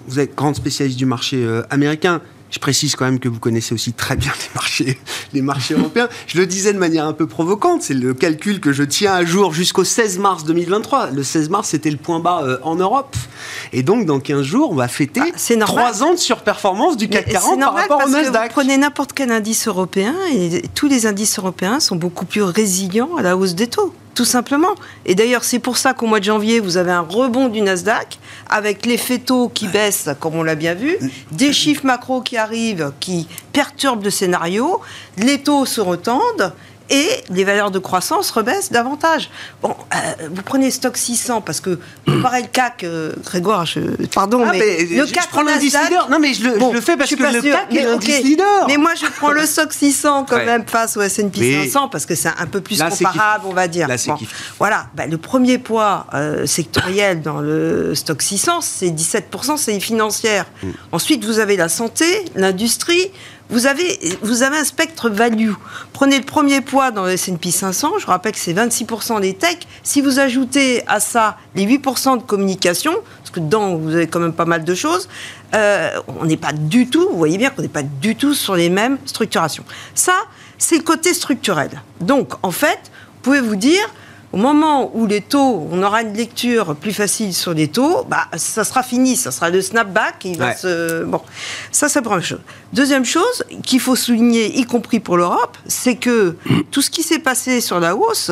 vous 0.07 0.21
êtes 0.21 0.35
grande 0.35 0.55
spécialiste 0.55 0.99
du 0.99 1.07
marché 1.07 1.43
euh, 1.45 1.63
américain. 1.71 2.21
Je 2.51 2.61
précise 2.61 2.95
quand 2.95 3.05
même 3.05 3.19
que 3.19 3.29
vous 3.29 3.41
connaissez 3.41 3.75
aussi 3.75 3.93
très 3.93 4.15
bien 4.15 4.31
les 4.41 4.55
marchés, 4.55 4.99
les 5.33 5.43
marchés 5.43 5.75
européens. 5.75 6.09
Je 6.29 6.39
le 6.39 6.47
disais 6.47 6.73
de 6.73 6.79
manière 6.79 7.05
un 7.05 7.13
peu 7.13 7.27
provocante, 7.27 7.83
c'est 7.83 7.95
le 7.95 8.15
calcul 8.15 8.61
que 8.61 8.73
je 8.73 8.85
tiens 8.85 9.13
à 9.15 9.25
jour 9.25 9.53
jusqu'au 9.53 9.83
16 9.83 10.19
mars 10.19 10.45
2023. 10.45 11.11
Le 11.11 11.25
16 11.25 11.51
mars, 11.51 11.71
c'était 11.71 11.91
le 11.91 11.97
point 11.97 12.21
bas 12.21 12.43
euh, 12.45 12.59
en 12.63 12.77
Europe. 12.77 13.17
Et 13.73 13.83
donc, 13.83 14.07
dans 14.07 14.21
15 14.21 14.43
jours, 14.43 14.71
on 14.71 14.77
va 14.77 14.87
fêter 14.87 15.21
ah, 15.21 15.57
3 15.59 16.05
ans 16.05 16.13
de 16.13 16.19
surperformance 16.19 16.97
du 16.97 17.09
CAC 17.09 17.29
40 17.31 17.59
par 17.59 17.75
rapport 17.75 18.03
au 18.07 18.09
Nasdaq. 18.09 18.45
vous 18.45 18.55
prenez 18.55 18.79
n'importe 18.79 19.13
quel 19.13 19.33
indice 19.33 19.67
européen 19.67 20.15
et 20.33 20.63
tous 20.75 20.87
les 20.87 21.07
indices 21.07 21.41
européens 21.41 21.81
sont 21.81 21.97
beaucoup 21.97 22.25
plus 22.25 22.43
résilients 22.43 23.17
à 23.17 23.23
la 23.23 23.37
hausse 23.37 23.57
des 23.57 23.67
taux 23.67 23.93
tout 24.17 24.25
simplement. 24.25 24.75
Et 25.05 25.15
d'ailleurs, 25.15 25.45
c'est 25.45 25.61
pour 25.61 25.77
ça 25.77 25.93
qu'au 25.93 26.07
mois 26.07 26.19
de 26.19 26.25
janvier, 26.25 26.59
vous 26.59 26.79
avez 26.79 26.91
un 26.91 27.03
rebond 27.03 27.49
du 27.49 27.61
Nasdaq, 27.61 28.19
avec 28.49 28.87
l'effet 28.87 29.19
taux 29.19 29.49
qui 29.49 29.69
baisse, 29.69 30.09
comme 30.19 30.35
on 30.35 30.43
l'a 30.43 30.57
bien 30.57 30.75
vu, 30.75 30.97
des 31.31 31.53
chiffres 31.53 31.85
macro 31.85 32.23
qui 32.23 32.37
arrivent, 32.37 32.93
qui 32.99 33.29
perturbent 33.53 34.03
le 34.03 34.11
scénario, 34.11 34.81
les 35.19 35.43
taux 35.43 35.67
se 35.67 35.81
retendent, 35.81 36.53
et 36.91 37.09
les 37.31 37.45
valeurs 37.45 37.71
de 37.71 37.79
croissance 37.79 38.31
rebaissent 38.31 38.71
davantage. 38.71 39.31
Bon, 39.63 39.75
euh, 39.95 40.29
vous 40.31 40.43
prenez 40.43 40.71
stock 40.71 40.97
600 40.97 41.41
parce 41.41 41.61
que 41.61 41.79
pareil 42.23 42.45
le 42.45 42.49
CAC, 42.49 42.85
euh, 42.85 43.13
Grégoire, 43.25 43.67
je, 43.67 43.81
pardon, 44.15 44.45
ah, 44.47 44.53
mais, 44.53 44.85
le 44.85 45.07
CAC 45.07 45.25
je 45.25 45.29
prends 45.29 45.43
l'indice 45.43 45.77
leader. 45.83 46.09
Non, 46.11 46.19
mais 46.19 46.35
je 46.35 46.45
le, 46.45 46.81
fais 46.81 46.97
parce 46.97 47.11
que 47.11 47.23
le 47.23 47.43
CAC 47.43 47.75
est 47.75 47.83
l'indice 47.83 48.23
leader. 48.23 48.67
Mais 48.69 48.77
moi, 48.77 48.93
je 48.95 49.07
prends 49.19 49.31
le 49.31 49.45
stock 49.47 49.73
600 49.73 50.27
quand 50.29 50.45
même 50.45 50.65
face 50.67 50.97
au 50.97 51.03
S&P 51.03 51.65
500 51.65 51.89
parce 51.89 52.07
que 52.07 52.15
c'est 52.15 52.29
un 52.39 52.47
peu 52.47 52.61
plus 52.61 52.81
comparable, 52.81 53.45
on 53.47 53.53
va 53.53 53.69
dire. 53.69 53.89
Là, 53.89 53.97
bon, 54.07 54.17
voilà, 54.59 54.87
bah, 54.95 55.07
le 55.07 55.19
premier 55.19 55.59
poids 55.59 56.07
euh, 56.15 56.47
sectoriel 56.47 57.23
dans 57.23 57.41
le 57.41 57.95
stock 57.95 58.23
600, 58.23 58.61
c'est 58.61 58.91
17%, 58.91 59.57
c'est 59.57 59.73
les 59.73 59.81
financières. 59.81 60.47
Mm. 60.63 60.69
Ensuite, 60.93 61.25
vous 61.25 61.39
avez 61.39 61.57
la 61.57 61.69
santé, 61.69 62.07
l'industrie 62.35 63.11
vous 63.49 63.67
avez, 63.67 63.99
vous 64.23 64.43
avez 64.43 64.59
un 64.59 64.65
spectre 64.65 65.09
value. 65.09 65.53
Prenez 65.93 66.19
le 66.19 66.25
premier 66.25 66.61
poids 66.61 66.91
dans 66.91 67.05
le 67.05 67.13
S&P 67.13 67.51
500, 67.51 67.99
je 67.99 68.07
rappelle 68.07 68.33
que 68.33 68.39
c'est 68.39 68.53
26% 68.53 69.21
des 69.21 69.35
techs. 69.35 69.69
Si 69.83 70.01
vous 70.01 70.19
ajoutez 70.19 70.83
à 70.87 71.01
ça 71.01 71.37
les 71.55 71.65
8% 71.65 72.19
de 72.19 72.23
communication, 72.23 72.95
parce 73.19 73.31
que 73.31 73.41
dedans 73.41 73.77
vous 73.77 73.95
avez 73.95 74.09
quand 74.09 74.21
même 74.21 74.33
pas 74.33 74.45
mal 74.45 74.65
de 74.65 74.75
choses, 74.75 75.09
euh, 75.55 75.91
on 76.21 76.25
n'est 76.25 76.37
pas 76.37 76.53
du 76.53 76.89
tout, 76.89 77.09
vous 77.09 77.17
voyez 77.17 77.39
bien 77.39 77.51
qu'on 77.51 77.63
n'est 77.63 77.69
pas 77.69 77.85
du 77.85 78.17
tout 78.17 78.35
sur 78.35 78.57
les 78.57 78.69
mêmes 78.69 78.99
structurations. 79.07 79.65
Ça, 79.95 80.15
c'est 80.59 80.77
le 80.77 80.83
côté 80.83 81.15
structurel. 81.15 81.71
Donc, 82.01 82.33
en 82.43 82.51
fait, 82.51 82.79
vous 82.85 83.23
pouvez 83.23 83.41
vous 83.41 83.57
dire, 83.57 83.83
Au 84.37 84.39
moment 84.39 84.91
où 84.93 85.07
les 85.07 85.23
taux, 85.23 85.67
on 85.73 85.83
aura 85.83 86.03
une 86.03 86.13
lecture 86.13 86.77
plus 86.77 86.93
facile 86.93 87.33
sur 87.33 87.55
les 87.55 87.69
taux, 87.69 88.05
bah, 88.07 88.27
ça 88.37 88.65
sera 88.65 88.83
fini, 88.83 89.17
ça 89.17 89.31
sera 89.31 89.49
le 89.49 89.63
snapback. 89.63 90.27
Il 90.27 90.37
va 90.37 90.49
Ouais. 90.49 90.55
se... 90.55 91.05
Bon, 91.05 91.23
ça, 91.73 91.89
c'est 91.89 92.01
la 92.01 92.03
première 92.03 92.23
chose. 92.23 92.41
Deuxième 92.75 93.07
chose 93.07 93.45
qu'il 93.65 93.81
faut 93.81 93.97
souligner, 93.97 94.59
y 94.59 94.67
compris 94.67 95.01
pour 95.01 95.17
l'Europe, 95.17 95.57
c'est 95.67 95.97
que 95.97 96.37
tout 96.71 96.83
ce 96.83 96.91
qui 96.91 97.03
s'est 97.03 97.19
passé 97.19 97.63
sur 97.63 97.81
la 97.81 97.97
hausse, 97.97 98.31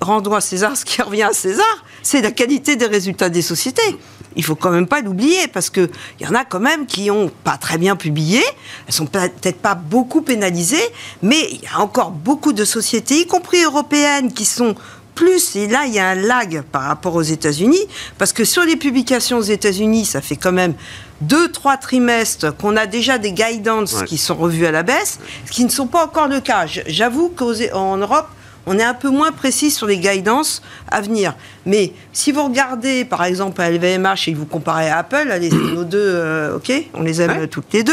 rendons 0.00 0.34
à 0.34 0.40
César 0.40 0.76
ce 0.76 0.84
qui 0.84 1.00
revient 1.00 1.22
à 1.22 1.32
César, 1.32 1.84
c'est 2.02 2.20
la 2.20 2.32
qualité 2.32 2.74
des 2.74 2.86
résultats 2.86 3.28
des 3.28 3.40
sociétés. 3.40 3.96
Il 4.34 4.42
faut 4.44 4.56
quand 4.56 4.70
même 4.72 4.88
pas 4.88 5.02
l'oublier 5.02 5.46
parce 5.46 5.70
que 5.70 5.88
il 6.18 6.26
y 6.26 6.28
en 6.28 6.34
a 6.34 6.44
quand 6.44 6.58
même 6.58 6.84
qui 6.86 7.12
ont 7.12 7.30
pas 7.44 7.58
très 7.58 7.78
bien 7.78 7.94
publié, 7.94 8.42
elles 8.88 8.92
sont 8.92 9.06
peut-être 9.06 9.60
pas 9.62 9.76
beaucoup 9.76 10.20
pénalisées, 10.22 10.82
mais 11.22 11.38
il 11.52 11.62
y 11.62 11.66
a 11.72 11.78
encore 11.78 12.10
beaucoup 12.10 12.52
de 12.52 12.64
sociétés, 12.64 13.20
y 13.20 13.26
compris 13.28 13.62
européennes, 13.62 14.32
qui 14.32 14.44
sont 14.44 14.74
plus, 15.14 15.56
et 15.56 15.66
là 15.66 15.84
il 15.86 15.94
y 15.94 15.98
a 15.98 16.08
un 16.08 16.14
lag 16.14 16.62
par 16.72 16.82
rapport 16.82 17.14
aux 17.14 17.22
États-Unis, 17.22 17.86
parce 18.18 18.32
que 18.32 18.44
sur 18.44 18.62
les 18.64 18.76
publications 18.76 19.38
aux 19.38 19.42
États-Unis, 19.42 20.04
ça 20.04 20.20
fait 20.20 20.36
quand 20.36 20.52
même 20.52 20.74
deux, 21.20 21.50
trois 21.50 21.76
trimestres 21.76 22.54
qu'on 22.56 22.76
a 22.76 22.86
déjà 22.86 23.18
des 23.18 23.32
guidance 23.32 23.94
Ouais. 23.94 24.04
qui 24.06 24.18
sont 24.18 24.34
revus 24.34 24.66
à 24.66 24.70
la 24.72 24.82
baisse, 24.82 25.18
ce 25.46 25.52
qui 25.52 25.64
ne 25.64 25.70
sont 25.70 25.86
pas 25.86 26.04
encore 26.04 26.28
le 26.28 26.40
cas. 26.40 26.66
J'avoue 26.86 27.28
qu'en 27.28 27.96
Europe, 27.96 28.28
on 28.66 28.78
est 28.78 28.82
un 28.82 28.94
peu 28.94 29.10
moins 29.10 29.30
précis 29.30 29.70
sur 29.70 29.86
les 29.86 29.98
guidances 29.98 30.62
à 30.90 31.02
venir. 31.02 31.34
Mais 31.66 31.92
si 32.14 32.32
vous 32.32 32.44
regardez, 32.44 33.04
par 33.04 33.22
exemple, 33.24 33.60
à 33.60 33.70
LVMH 33.70 34.26
et 34.28 34.32
que 34.32 34.38
vous 34.38 34.46
comparez 34.46 34.88
à 34.88 34.98
Apple, 34.98 35.28
allez, 35.30 35.50
c'est 35.50 35.56
nos 35.56 35.84
deux, 35.84 35.98
euh, 36.00 36.56
ok, 36.56 36.72
on 36.94 37.02
les 37.02 37.20
aime 37.20 37.30
Ouais. 37.32 37.38
euh, 37.42 37.46
toutes 37.46 37.70
les 37.74 37.82
deux, 37.82 37.92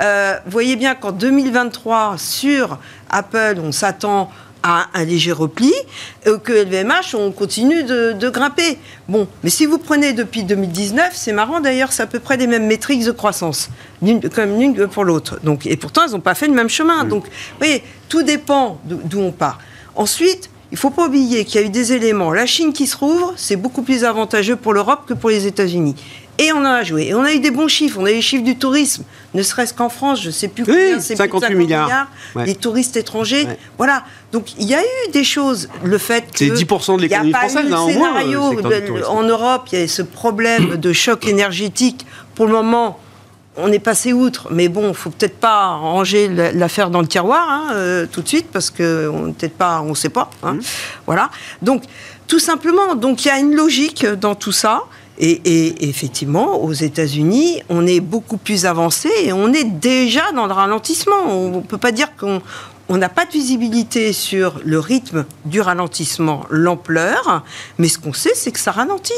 euh, 0.00 0.34
vous 0.44 0.50
voyez 0.52 0.76
bien 0.76 0.94
qu'en 0.94 1.12
2023, 1.12 2.16
sur 2.18 2.78
Apple, 3.08 3.58
on 3.64 3.72
s'attend 3.72 4.30
à 4.62 4.86
un 4.94 5.04
léger 5.04 5.32
repli, 5.32 5.72
euh, 6.26 6.38
que 6.38 6.52
LVMH, 6.52 7.14
on 7.14 7.32
continue 7.32 7.82
de, 7.82 8.12
de 8.12 8.30
grimper. 8.30 8.78
Bon, 9.08 9.26
mais 9.42 9.50
si 9.50 9.66
vous 9.66 9.78
prenez 9.78 10.12
depuis 10.12 10.44
2019, 10.44 11.10
c'est 11.14 11.32
marrant 11.32 11.60
d'ailleurs, 11.60 11.92
c'est 11.92 12.02
à 12.02 12.06
peu 12.06 12.20
près 12.20 12.36
les 12.36 12.46
mêmes 12.46 12.66
métriques 12.66 13.04
de 13.04 13.10
croissance, 13.10 13.70
l'une 14.02 14.20
comme 14.30 14.58
l'une 14.58 14.86
pour 14.86 15.04
l'autre. 15.04 15.38
Donc, 15.42 15.66
et 15.66 15.76
pourtant, 15.76 16.02
ils 16.06 16.12
n'ont 16.12 16.20
pas 16.20 16.34
fait 16.34 16.46
le 16.46 16.54
même 16.54 16.68
chemin. 16.68 17.04
Donc, 17.04 17.24
vous 17.24 17.30
voyez, 17.58 17.82
tout 18.08 18.22
dépend 18.22 18.78
d'o- 18.84 19.00
d'où 19.04 19.20
on 19.20 19.32
part. 19.32 19.58
Ensuite, 19.94 20.48
il 20.70 20.76
ne 20.76 20.78
faut 20.78 20.90
pas 20.90 21.06
oublier 21.06 21.44
qu'il 21.44 21.60
y 21.60 21.64
a 21.64 21.66
eu 21.66 21.70
des 21.70 21.92
éléments. 21.92 22.32
La 22.32 22.46
Chine 22.46 22.72
qui 22.72 22.86
se 22.86 22.96
rouvre, 22.96 23.34
c'est 23.36 23.56
beaucoup 23.56 23.82
plus 23.82 24.04
avantageux 24.04 24.56
pour 24.56 24.72
l'Europe 24.72 25.00
que 25.06 25.12
pour 25.12 25.28
les 25.28 25.46
États-Unis. 25.46 25.94
Et 26.38 26.50
on 26.52 26.58
en 26.58 26.64
a 26.64 26.82
joué. 26.82 27.08
Et 27.08 27.14
on 27.14 27.22
a 27.22 27.32
eu 27.32 27.38
des 27.40 27.50
bons 27.50 27.68
chiffres. 27.68 27.98
On 28.00 28.06
a 28.06 28.10
eu 28.10 28.14
les 28.14 28.22
chiffres 28.22 28.42
du 28.44 28.56
tourisme. 28.56 29.04
Ne 29.34 29.42
serait-ce 29.42 29.74
qu'en 29.74 29.88
France, 29.88 30.20
je 30.22 30.28
ne 30.28 30.32
sais 30.32 30.48
plus 30.48 30.64
Oui, 30.64 30.72
combien, 30.72 31.00
c'est 31.00 31.14
plus 31.14 31.26
de 31.26 31.32
58 31.32 31.54
milliards. 31.54 32.06
Ouais. 32.34 32.46
Les 32.46 32.54
touristes 32.54 32.96
étrangers. 32.96 33.44
Ouais. 33.44 33.58
Voilà. 33.76 34.04
Donc 34.32 34.52
il 34.58 34.66
y 34.66 34.74
a 34.74 34.80
eu 34.80 35.10
des 35.12 35.24
choses. 35.24 35.68
Le 35.84 35.98
fait 35.98 36.22
que. 36.22 36.38
C'est 36.38 36.48
10% 36.50 36.96
de 36.96 37.02
l'économie 37.02 37.32
française, 37.32 37.66
eu 37.68 37.72
hein, 37.72 37.76
moins, 37.76 37.88
euh, 37.88 38.20
scénario 38.20 38.50
du 38.50 38.56
de- 38.62 38.86
tourisme. 38.86 39.08
en 39.10 39.22
Europe, 39.22 39.68
il 39.72 39.78
y 39.78 39.82
a 39.82 39.88
ce 39.88 40.02
problème 40.02 40.76
de 40.76 40.92
choc 40.92 41.26
énergétique. 41.28 42.06
Pour 42.34 42.46
le 42.46 42.52
moment, 42.52 42.98
on 43.56 43.70
est 43.70 43.78
passé 43.78 44.14
outre, 44.14 44.48
mais 44.50 44.68
bon, 44.68 44.88
il 44.88 44.94
faut 44.94 45.10
peut-être 45.10 45.36
pas 45.38 45.66
ranger 45.76 46.28
la- 46.28 46.52
l'affaire 46.52 46.88
dans 46.88 47.02
le 47.02 47.06
tiroir 47.06 47.46
hein, 47.50 47.66
euh, 47.74 48.06
tout 48.10 48.22
de 48.22 48.28
suite 48.28 48.46
parce 48.50 48.70
que 48.70 49.10
on 49.12 49.32
peut-être 49.34 49.56
pas, 49.58 49.82
on 49.82 49.94
sait 49.94 50.08
pas. 50.08 50.30
hein. 50.42 50.56
Voilà. 51.06 51.30
Donc 51.60 51.82
tout 52.26 52.38
simplement, 52.38 52.94
donc 52.94 53.24
il 53.24 53.28
y 53.28 53.30
a 53.30 53.38
une 53.38 53.54
logique 53.54 54.06
dans 54.06 54.34
tout 54.34 54.52
ça. 54.52 54.84
Et, 55.24 55.88
effectivement, 55.88 56.60
aux 56.64 56.72
États-Unis, 56.72 57.62
on 57.68 57.86
est 57.86 58.00
beaucoup 58.00 58.38
plus 58.38 58.66
avancé 58.66 59.08
et 59.22 59.32
on 59.32 59.52
est 59.52 59.62
déjà 59.62 60.32
dans 60.32 60.46
le 60.48 60.52
ralentissement. 60.52 61.28
On 61.28 61.58
ne 61.58 61.60
peut 61.60 61.78
pas 61.78 61.92
dire 61.92 62.16
qu'on 62.16 62.42
on 62.88 62.96
n'a 62.96 63.08
pas 63.08 63.24
de 63.24 63.30
visibilité 63.30 64.12
sur 64.12 64.60
le 64.64 64.80
rythme 64.80 65.24
du 65.44 65.60
ralentissement, 65.60 66.44
l'ampleur, 66.50 67.44
mais 67.78 67.86
ce 67.86 67.98
qu'on 67.98 68.12
sait, 68.12 68.32
c'est 68.34 68.50
que 68.50 68.58
ça 68.58 68.72
ralentit. 68.72 69.12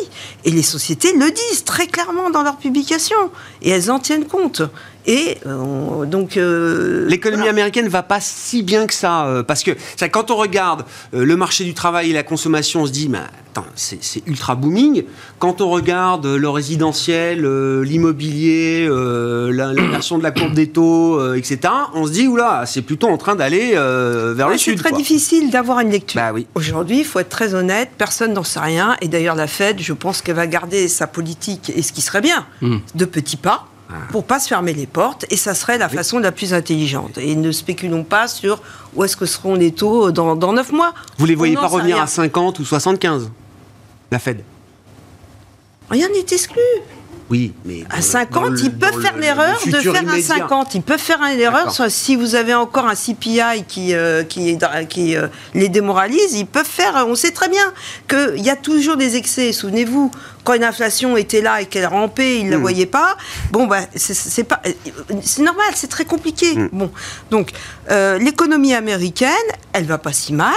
Et 0.45 0.51
les 0.51 0.63
sociétés 0.63 1.15
le 1.15 1.31
disent 1.31 1.65
très 1.65 1.87
clairement 1.87 2.29
dans 2.29 2.43
leurs 2.43 2.59
publications, 2.59 3.31
et 3.63 3.71
elles 3.71 3.91
en 3.91 3.99
tiennent 3.99 4.27
compte. 4.27 4.61
Et 5.07 5.39
euh, 5.47 5.55
on- 5.57 6.05
donc... 6.05 6.37
euh, 6.37 7.07
L'économie 7.09 7.41
voilà. 7.43 7.51
américaine 7.53 7.89
va 7.89 8.03
pas 8.03 8.21
si 8.21 8.63
bien 8.63 8.87
que 8.87 8.95
ça, 8.95 9.27
euh, 9.27 9.43
parce 9.43 9.63
que 9.63 9.73
ça, 9.97 10.09
quand 10.09 10.31
on 10.31 10.37
regarde 10.37 10.85
euh, 11.15 11.25
le 11.25 11.37
marché 11.37 11.65
du 11.65 11.75
travail 11.75 12.11
et 12.11 12.13
la 12.15 12.23
consommation, 12.23 12.83
on 12.83 12.87
se 12.87 12.93
dit, 12.93 13.09
mais 13.09 13.19
attends, 13.51 13.67
c'est 13.75 14.03
c'est 14.03 14.23
ultra 14.27 14.55
booming. 14.55 15.05
Quand 15.39 15.61
on 15.61 15.69
regarde 15.71 16.27
le 16.27 16.49
résidentiel, 16.49 17.45
l'immobilier, 17.83 18.87
euh, 18.89 19.53
la- 19.53 19.73
l'inversion 19.73 20.19
de 20.19 20.23
la 20.23 20.31
courbe 20.31 20.55
des 20.55 20.69
taux, 20.69 21.35
etc., 21.35 21.59
on 21.95 22.07
se 22.07 22.13
dit, 22.13 22.27
oula, 22.27 22.65
c'est 22.67 22.83
plutôt 22.83 23.09
en 23.09 23.17
train 23.19 23.35
d'aller 23.37 23.73
vers 23.75 24.47
Ouais, 24.47 24.53
le 24.55 24.59
c'est 24.59 24.71
sud. 24.71 24.79
très 24.79 24.91
quoi. 24.91 24.99
difficile 24.99 25.51
d'avoir 25.51 25.81
une 25.81 25.91
lecture. 25.91 26.21
Bah 26.21 26.33
oui. 26.35 26.47
Aujourd'hui, 26.55 26.99
il 27.01 27.05
faut 27.05 27.19
être 27.21 27.29
très 27.29 27.55
honnête, 27.55 27.91
personne 27.99 28.33
n'en 28.33 28.43
sait 28.45 28.61
rien. 28.61 28.97
Et 29.01 29.09
d'ailleurs, 29.09 29.35
la 29.37 29.47
Fed, 29.47 29.81
je 29.81 29.93
pense 29.93 30.23
qu'elle 30.23 30.37
va 30.37 30.47
garder 30.47 30.89
sa 30.89 31.07
politique, 31.07 31.73
et 31.75 31.83
ce 31.83 31.93
qui 31.93 32.01
serait 32.01 32.21
bien, 32.23 32.47
Hmm. 32.61 32.79
de 32.95 33.05
petits 33.05 33.37
pas. 33.37 33.67
Pour 34.11 34.25
pas 34.25 34.41
se 34.41 34.49
fermer 34.49 34.73
les 34.73 34.87
portes. 34.87 35.25
Et 35.31 35.37
ça 35.37 35.55
serait 35.55 35.79
la 35.79 35.89
façon 35.89 36.19
la 36.19 36.33
plus 36.33 36.55
intelligente. 36.55 37.19
Et 37.19 37.35
ne 37.35 37.53
spéculons 37.53 38.05
pas 38.05 38.29
sur 38.29 38.63
où 38.95 39.05
est-ce 39.05 39.17
que 39.17 39.27
seront 39.27 39.55
les 39.55 39.73
taux 39.73 40.11
dans, 40.11 40.37
dans 40.37 40.53
9 40.53 40.73
mois. 40.73 40.95
Vous 41.19 41.27
les 41.27 41.35
voyez 41.35 41.55
pas 41.55 41.67
revenir 41.67 42.01
à 42.01 42.07
50 42.07 42.59
ou 42.59 42.65
75 42.65 43.31
La 44.11 44.19
Fed? 44.19 44.43
Rien 45.91 46.09
n'est 46.09 46.21
exclu. 46.21 46.61
Oui, 47.31 47.53
mais. 47.65 47.85
À 47.91 47.97
dans- 47.97 48.03
50, 48.03 48.43
dans 48.45 48.51
le- 48.51 48.61
ils 48.61 48.71
peuvent 48.73 49.01
faire 49.01 49.15
le- 49.15 49.23
l'erreur 49.23 49.59
le 49.65 49.73
de 49.73 49.79
faire 49.79 49.95
un 49.95 50.03
immédiat. 50.03 50.23
50. 50.37 50.75
Ils 50.75 50.83
peuvent 50.83 51.01
faire 51.01 51.23
un 51.23 51.31
erreur 51.31 51.75
si 51.89 52.17
vous 52.17 52.35
avez 52.35 52.53
encore 52.55 52.87
un 52.87 52.95
CPI 52.95 53.65
qui, 53.67 53.95
euh, 53.95 54.25
qui, 54.25 54.59
qui 54.91 55.17
euh, 55.17 55.29
les 55.55 55.69
démoralise. 55.71 56.35
Ils 56.35 56.47
peuvent 56.47 56.67
faire. 56.67 57.05
On 57.09 57.15
sait 57.15 57.31
très 57.31 57.49
bien 57.49 57.73
qu'il 58.09 58.45
y 58.45 58.51
a 58.51 58.57
toujours 58.57 58.97
des 58.97 59.17
excès. 59.17 59.53
Souvenez-vous, 59.53 60.11
quand 60.45 60.53
une 60.53 60.65
inflation 60.65 61.17
était 61.17 61.41
là 61.41 61.63
et 61.63 61.67
qu'elle 61.67 61.87
rampait, 61.87 62.41
ils 62.41 62.47
ne 62.47 62.51
la 62.53 62.59
Mm. 62.59 62.61
voyaient 62.61 62.87
pas. 62.87 63.17
Bon, 63.53 63.67
bah, 63.67 63.81
c'est- 63.97 64.45
pas. 64.45 64.61
C'est 65.23 65.43
normal, 65.43 65.67
c'est 65.75 65.89
très 65.89 66.05
compliqué. 66.05 66.55
Mm. 66.55 66.69
Bon, 66.73 66.91
donc 67.31 67.53
euh, 67.91 68.19
l'économie 68.19 68.75
américaine, 68.75 69.31
elle 69.73 69.87
va 69.87 69.97
pas 69.97 70.13
si 70.13 70.35
mal. 70.35 70.53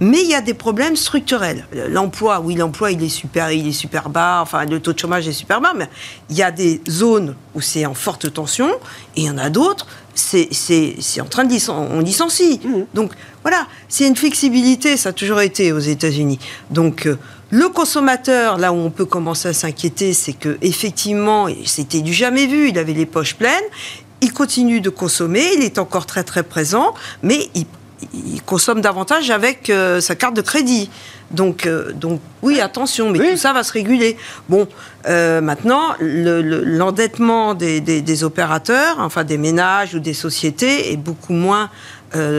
Mais 0.00 0.20
il 0.22 0.28
y 0.28 0.34
a 0.34 0.40
des 0.42 0.54
problèmes 0.54 0.94
structurels. 0.96 1.66
L'emploi, 1.88 2.40
oui, 2.40 2.54
l'emploi, 2.54 2.90
il 2.92 3.02
est 3.02 3.08
super, 3.08 3.50
il 3.50 3.66
est 3.68 3.72
super 3.72 4.08
bas. 4.10 4.40
Enfin, 4.42 4.64
le 4.66 4.78
taux 4.80 4.92
de 4.92 4.98
chômage 4.98 5.26
est 5.26 5.32
super 5.32 5.60
bas. 5.60 5.72
Mais 5.76 5.88
il 6.30 6.36
y 6.36 6.42
a 6.42 6.50
des 6.50 6.82
zones 6.88 7.34
où 7.54 7.60
c'est 7.60 7.86
en 7.86 7.94
forte 7.94 8.32
tension, 8.32 8.68
et 9.16 9.22
il 9.22 9.24
y 9.24 9.30
en 9.30 9.38
a 9.38 9.48
d'autres, 9.48 9.86
c'est 10.14 10.48
c'est- 10.52 10.96
c'est 11.00 11.20
en 11.20 11.26
train 11.26 11.44
de 11.44 11.52
licen- 11.52 11.88
on 11.90 12.00
licencie. 12.00 12.60
Donc 12.94 13.12
voilà, 13.42 13.66
c'est 13.88 14.06
une 14.06 14.16
flexibilité, 14.16 14.96
ça 14.96 15.10
a 15.10 15.12
toujours 15.12 15.40
été 15.40 15.72
aux 15.72 15.78
États-Unis. 15.78 16.38
Donc 16.70 17.06
euh, 17.06 17.18
le 17.50 17.68
consommateur, 17.68 18.58
là 18.58 18.72
où 18.72 18.76
on 18.76 18.90
peut 18.90 19.04
commencer 19.06 19.48
à 19.48 19.52
s'inquiéter, 19.54 20.12
c'est 20.12 20.32
que 20.34 20.58
effectivement, 20.62 21.46
c'était 21.64 22.00
du 22.02 22.12
jamais 22.12 22.46
vu. 22.46 22.68
Il 22.68 22.78
avait 22.78 22.92
les 22.92 23.06
poches 23.06 23.34
pleines. 23.36 23.64
Il 24.20 24.32
continue 24.32 24.80
de 24.80 24.90
consommer, 24.90 25.44
il 25.56 25.62
est 25.62 25.78
encore 25.78 26.06
très 26.06 26.24
très 26.24 26.42
présent, 26.42 26.94
mais 27.22 27.48
il 27.54 27.66
il 28.14 28.42
consomme 28.42 28.80
davantage 28.80 29.30
avec 29.30 29.70
euh, 29.70 30.00
sa 30.00 30.14
carte 30.14 30.34
de 30.34 30.40
crédit. 30.42 30.90
Donc, 31.30 31.66
euh, 31.66 31.92
donc 31.92 32.20
oui, 32.42 32.60
attention, 32.60 33.10
mais 33.10 33.18
Oui. 33.18 33.30
tout 33.32 33.36
ça 33.36 33.52
va 33.52 33.62
se 33.64 33.72
réguler. 33.72 34.16
Bon, 34.48 34.68
euh, 35.08 35.40
maintenant, 35.40 35.94
le- 36.00 36.40
le- 36.42 36.62
l'endettement 36.64 37.54
des, 37.54 37.80
des- 37.80 38.00
des 38.02 38.24
opérateurs, 38.24 38.96
enfin 39.00 39.24
des 39.24 39.38
ménages 39.38 39.94
ou 39.94 39.98
des 39.98 40.14
sociétés, 40.14 40.92
est 40.92 40.96
beaucoup 40.96 41.32
moins 41.32 41.70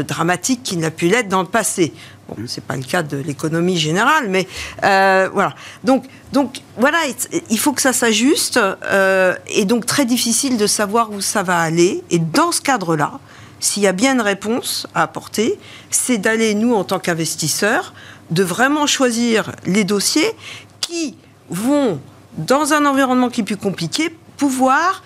dramatique 0.07 0.63
qu'il 0.63 0.79
n'a 0.79 0.89
pu 0.89 1.07
l'être 1.07 1.27
dans 1.29 1.41
le 1.43 1.47
passé. 1.47 1.93
Bon, 2.27 2.35
c'est 2.47 2.63
pas 2.63 2.75
le 2.75 2.81
cas 2.83 3.03
de 3.03 3.17
l'économie 3.17 3.77
générale, 3.77 4.27
mais 4.27 4.47
voilà. 4.81 5.53
Donc, 5.83 6.05
donc 6.33 6.61
voilà, 6.77 6.97
il- 7.51 7.59
faut 7.59 7.73
que 7.73 7.81
ça 7.81 7.93
s'ajuste, 7.93 8.59
et 9.49 9.65
donc 9.65 9.85
très 9.85 10.05
difficile 10.05 10.57
de 10.57 10.65
savoir 10.65 11.11
où 11.11 11.21
ça 11.21 11.43
va 11.43 11.59
aller. 11.59 12.01
Et 12.09 12.17
dans 12.17 12.51
ce 12.51 12.61
cadre-là, 12.61 13.19
s'il 13.59 13.83
y 13.83 13.87
a 13.87 13.91
bien 13.91 14.13
une 14.13 14.21
réponse 14.21 14.87
à 14.93 15.03
apporter, 15.03 15.59
c'est 15.89 16.17
d'aller, 16.17 16.53
nous, 16.53 16.73
en 16.73 16.83
tant 16.83 16.99
qu'investisseurs, 16.99 17.93
de 18.29 18.43
vraiment 18.43 18.87
choisir 18.87 19.51
les 19.65 19.83
dossiers 19.83 20.31
qui 20.81 21.17
vont, 21.49 21.99
dans 22.37 22.73
un 22.73 22.85
environnement 22.85 23.29
qui 23.29 23.41
est 23.41 23.45
plus 23.45 23.57
compliqué, 23.57 24.15
pouvoir 24.37 25.03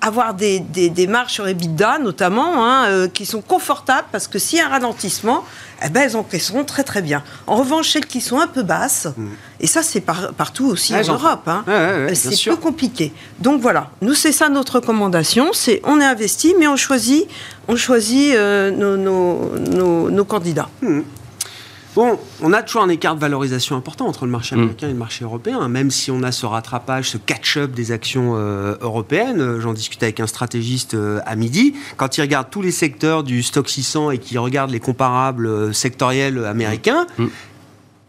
avoir 0.00 0.34
des, 0.34 0.60
des, 0.60 0.88
des 0.88 1.06
marges 1.06 1.32
sur 1.32 1.48
EBITDA, 1.48 1.98
notamment, 1.98 2.64
hein, 2.64 2.86
euh, 2.86 3.08
qui 3.08 3.26
sont 3.26 3.40
confortables, 3.40 4.06
parce 4.12 4.28
que 4.28 4.38
s'il 4.38 4.58
y 4.58 4.60
a 4.60 4.66
un 4.66 4.70
ralentissement, 4.70 5.44
eh 5.84 5.88
ben, 5.90 6.02
elles 6.02 6.16
encaisseront 6.16 6.64
très 6.64 6.82
très 6.84 7.02
bien. 7.02 7.22
En 7.46 7.56
revanche, 7.56 7.90
celles 7.90 8.06
qui 8.06 8.20
sont 8.20 8.38
un 8.40 8.46
peu 8.46 8.62
basses, 8.62 9.08
et 9.60 9.66
ça 9.66 9.82
c'est 9.82 10.00
par- 10.00 10.32
partout 10.34 10.66
aussi 10.66 10.92
Ouais, 10.94 11.00
en 11.00 11.14
Europe, 11.14 11.42
hein, 11.46 11.64
Ouais, 11.66 11.72
ouais, 11.74 11.80
ouais, 11.80 12.06
bien 12.06 12.14
c'est 12.14 12.50
peu 12.50 12.56
compliqué. 12.56 13.12
Donc 13.38 13.60
voilà, 13.60 13.90
nous 14.00 14.14
c'est 14.14 14.32
ça 14.32 14.48
notre 14.48 14.76
recommandation, 14.76 15.50
c'est 15.52 15.80
on 15.84 16.00
est 16.00 16.04
investi, 16.04 16.54
mais 16.58 16.66
on 16.66 16.76
choisit, 16.76 17.26
on 17.68 17.76
choisit 17.76 18.34
euh, 18.34 18.70
nos, 18.70 18.96
nos, 18.96 19.58
nos- 19.58 20.10
nos 20.10 20.24
candidats. 20.24 20.68
Bon, 21.96 22.18
on 22.42 22.52
a 22.52 22.62
toujours 22.62 22.82
un 22.82 22.90
écart 22.90 23.14
de 23.14 23.20
valorisation 23.20 23.74
important 23.74 24.06
entre 24.06 24.26
le 24.26 24.30
marché 24.30 24.54
Mm. 24.54 24.58
américain 24.58 24.88
et 24.88 24.92
le 24.92 24.98
marché 24.98 25.24
européen, 25.24 25.66
même 25.68 25.90
si 25.90 26.10
on 26.10 26.22
a 26.22 26.30
ce 26.30 26.44
rattrapage, 26.44 27.08
ce 27.08 27.16
catch-up 27.16 27.72
des 27.72 27.90
actions 27.90 28.34
euh, 28.36 28.76
européennes. 28.82 29.40
Euh, 29.40 29.60
J'en 29.62 29.72
discutais 29.72 30.04
avec 30.04 30.20
un 30.20 30.26
stratégiste 30.26 30.92
euh, 30.92 31.20
à 31.24 31.36
midi. 31.36 31.74
Quand 31.96 32.18
il 32.18 32.20
regarde 32.20 32.48
tous 32.50 32.60
les 32.60 32.70
secteurs 32.70 33.24
du 33.24 33.42
stock 33.42 33.66
600 33.68 34.10
et 34.10 34.18
qu'il 34.18 34.38
regarde 34.38 34.70
les 34.70 34.78
comparables 34.80 35.74
sectoriels 35.74 36.44
américains, 36.44 37.06
Mm. 37.18 37.26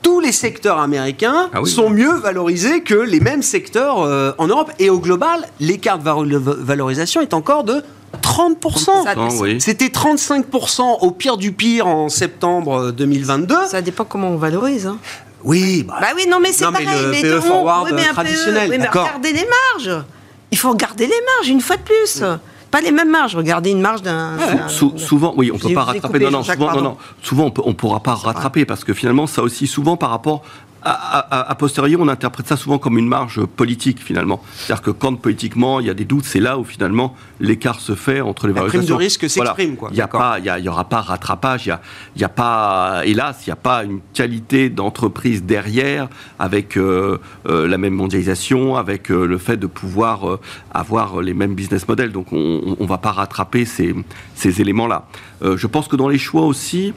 Tous 0.08 0.22
les 0.22 0.32
secteurs 0.32 0.78
américains 0.80 1.50
Ah 1.54 1.62
oui. 1.62 1.70
sont 1.70 1.89
mieux 1.89 2.13
valorisés 2.13 2.82
que 2.82 2.93
les 2.96 3.20
mêmes 3.20 3.41
secteurs 3.41 4.04
euh, 4.04 4.32
en 4.38 4.48
Europe. 4.48 4.72
Et 4.80 4.89
au 4.89 5.00
global, 5.00 5.46
l'écart 5.60 6.00
de 6.00 6.04
valo- 6.06 6.39
valorisation 6.39 7.20
est 7.20 7.34
encore 7.34 7.65
de 7.65 7.84
30%. 8.22 9.04
Ça- 9.04 9.15
Non, 9.15 9.28
oui. 9.41 9.60
C'était 9.60 9.89
35% 9.89 11.00
au 11.02 11.12
pire 11.12 11.36
du 11.36 11.52
pire 11.52 11.88
en 11.88 12.08
septembre 12.08 12.91
2022. 12.91 13.54
Ça 13.67 13.82
dépend 13.82 14.06
comment 14.06 14.30
on 14.30 14.38
valorise. 14.38 14.88
hein. 14.88 14.98
Oui, 15.43 15.84
bah, 15.84 15.96
Bah 16.00 16.08
oui, 16.15 16.26
non, 16.30 16.39
mais 16.39 16.54
c'est 16.54 16.63
Non, 16.63 16.72
mais 16.72 16.86
pareil. 16.86 17.02
le 17.04 17.10
mais 17.12 17.22
PE 17.22 17.38
on- 17.39 17.41
forward, 17.41 17.88
oui, 17.88 17.91
mais 17.96 18.08
un 18.08 18.13
traditionnel, 18.13 18.70
PE, 18.70 18.76
oui, 18.76 18.80
mais 18.80 18.88
regardez 18.88 19.34
les 19.34 19.46
marges. 19.76 20.04
Il 20.52 20.58
faut 20.58 20.72
regarder 20.72 21.06
les 21.06 21.22
marges, 21.36 21.50
une 21.50 21.60
fois 21.62 21.76
de 21.76 21.82
plus. 21.82 22.24
Pas 22.71 22.82
les 22.82 22.91
mêmes 22.91 23.10
marges. 23.10 23.36
Regardez 23.36 23.71
une 23.71 23.82
marge 23.82 24.01
d'un. 24.01 24.38
Sou- 24.67 24.93
souvent, 24.97 25.34
oui, 25.38 25.51
on 25.53 25.58
peut 25.58 25.73
pas 25.73 25.84
rattraper. 25.84 26.19
coupé, 26.19 26.25
Non, 26.25 26.32
non, 26.32 26.43
souvent, 26.43 26.73
non, 26.75 26.82
non. 26.82 26.97
Souvent, 27.21 27.45
on 27.45 27.51
peut, 27.51 27.62
on 27.65 27.73
pourra 27.73 28.01
pas 28.01 28.13
rattraper 28.15 28.65
parce 28.65 28.84
que 28.84 28.93
finalement, 28.93 29.27
ça 29.27 29.41
aussi, 29.41 29.67
souvent 29.67 29.97
par 29.97 30.10
rapport 30.10 30.43
a 30.84 31.56
posteriori, 31.56 31.96
on 32.00 32.08
interprète 32.08 32.48
ça 32.48 32.58
souvent 32.58 32.78
comme 32.78 32.98
une 32.98 33.08
marge 33.08 33.44
politique 33.46 34.00
finalement. 34.02 34.42
C'est-à-dire 34.54 34.84
que 34.84 34.92
quand 34.92 35.16
politiquement 35.16 35.80
il 35.80 35.88
y 35.88 35.90
a 35.90 35.94
des 35.94 36.06
doutes, 36.06 36.26
c'est 36.26 36.40
là 36.40 36.58
où 36.58 36.63
finalement 36.63 37.16
l'écart 37.40 37.80
se 37.80 37.96
fait 37.96 38.22
entre 38.22 38.48
les 38.48 38.54
La 38.54 38.62
prime 38.62 38.82
valorisations. 38.82 38.96
de 38.96 39.00
risque 39.00 39.30
s'exprime, 39.30 39.76
quoi. 39.76 39.90
Il 39.92 39.98
y 39.98 40.02
a 40.02 40.08
pas, 40.08 40.40
il 40.40 40.63
y, 40.63 40.70
aura 40.70 40.86
pas 40.86 41.02
rattrapage. 41.02 41.66
Il 41.66 41.70
y 41.70 41.72
a, 41.72 41.82
il 42.16 42.22
y 42.22 42.26
a 42.26 42.30
pas, 42.30 43.02
hélas, 43.06 43.44
il 43.46 43.50
n'y 43.50 43.54
a 43.54 43.58
pas 43.58 43.84
une 43.84 44.00
qualité 44.13 44.70
d'entreprise 44.70 45.44
derrière 45.44 46.08
avec 46.40 46.78
euh, 46.78 47.18
euh, 47.48 47.68
la 47.68 47.78
même 47.78 47.94
mondialisation, 47.94 48.76
avec 48.76 49.12
euh, 49.12 49.26
le 49.26 49.38
fait 49.38 49.58
de 49.58 49.68
pouvoir 49.68 50.40
avoir 50.74 51.22
les 51.22 51.34
mêmes 51.34 51.56
business 51.56 51.88
models. 51.88 52.12
Donc 52.12 52.32
on 52.32 52.78
ne 52.80 52.88
va 52.88 52.98
pas 52.98 53.12
rattraper 53.12 53.66
ces, 53.66 53.96
ces 54.36 54.62
éléments-là. 54.62 55.08
Je 55.44 55.68
pense 55.68 55.88
que 55.88 55.96
dans 55.96 56.10
les 56.10 56.18
choix 56.18 56.44
aussi, 56.44 56.94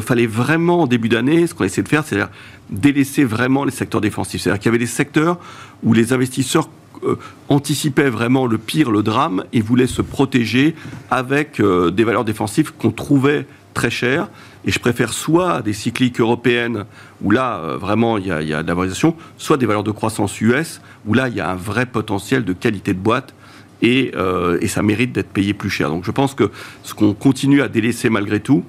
fallait 0.00 0.26
vraiment 0.26 0.82
en 0.82 0.86
début 0.86 1.08
d'année, 1.08 1.46
ce 1.46 1.54
qu'on 1.54 1.64
essaie 1.64 1.82
de 1.82 1.88
faire, 1.88 2.04
c'est-à-dire 2.04 2.28
délaisser 2.70 3.24
vraiment 3.24 3.64
les 3.64 3.70
secteurs 3.70 4.00
défensifs. 4.00 4.42
C'est-à-dire 4.42 4.60
qu'il 4.60 4.68
y 4.68 4.74
avait 4.74 4.78
des 4.78 4.86
secteurs 4.86 5.38
où 5.82 5.92
les 5.92 6.12
investisseurs 6.12 6.68
euh, 7.04 7.16
anticipaient 7.48 8.10
vraiment 8.10 8.46
le 8.46 8.58
pire, 8.58 8.90
le 8.90 9.02
drame, 9.02 9.44
et 9.52 9.60
voulaient 9.60 9.86
se 9.86 10.02
protéger 10.02 10.74
avec 11.10 11.58
euh, 11.58 11.90
des 11.90 12.04
valeurs 12.04 12.24
défensives 12.24 12.72
qu'on 12.72 12.90
trouvait 12.90 13.46
très 13.74 13.90
chères. 13.90 14.28
Et 14.66 14.70
je 14.70 14.78
préfère 14.78 15.12
soit 15.12 15.62
des 15.62 15.72
cycliques 15.72 16.20
européennes, 16.20 16.84
où 17.22 17.30
là, 17.30 17.58
euh, 17.58 17.76
vraiment, 17.76 18.18
il 18.18 18.26
y, 18.26 18.32
a, 18.32 18.42
de 18.42 18.68
la 18.68 18.74
valorisation, 18.74 19.16
soit 19.38 19.56
des 19.56 19.66
valeurs 19.66 19.82
de 19.82 19.90
croissance 19.90 20.40
US, 20.40 20.80
où 21.06 21.14
là, 21.14 21.28
il 21.28 21.34
y 21.34 21.40
a 21.40 21.50
un 21.50 21.56
vrai 21.56 21.86
potentiel 21.86 22.44
de 22.44 22.52
qualité 22.52 22.92
de 22.92 22.98
boîte 22.98 23.34
et, 23.82 24.12
et 24.60 24.68
ça 24.68 24.82
mérite 24.82 25.12
d'être 25.12 25.30
payé 25.30 25.54
plus 25.54 25.70
cher. 25.70 25.88
Donc 25.88 26.04
je 26.04 26.10
pense 26.10 26.34
que 26.34 26.50
ce 26.82 26.92
qu'on 26.92 27.14
continue 27.14 27.62
à 27.62 27.68
délaisser 27.68 28.10
malgré 28.10 28.38
tout, 28.38 28.62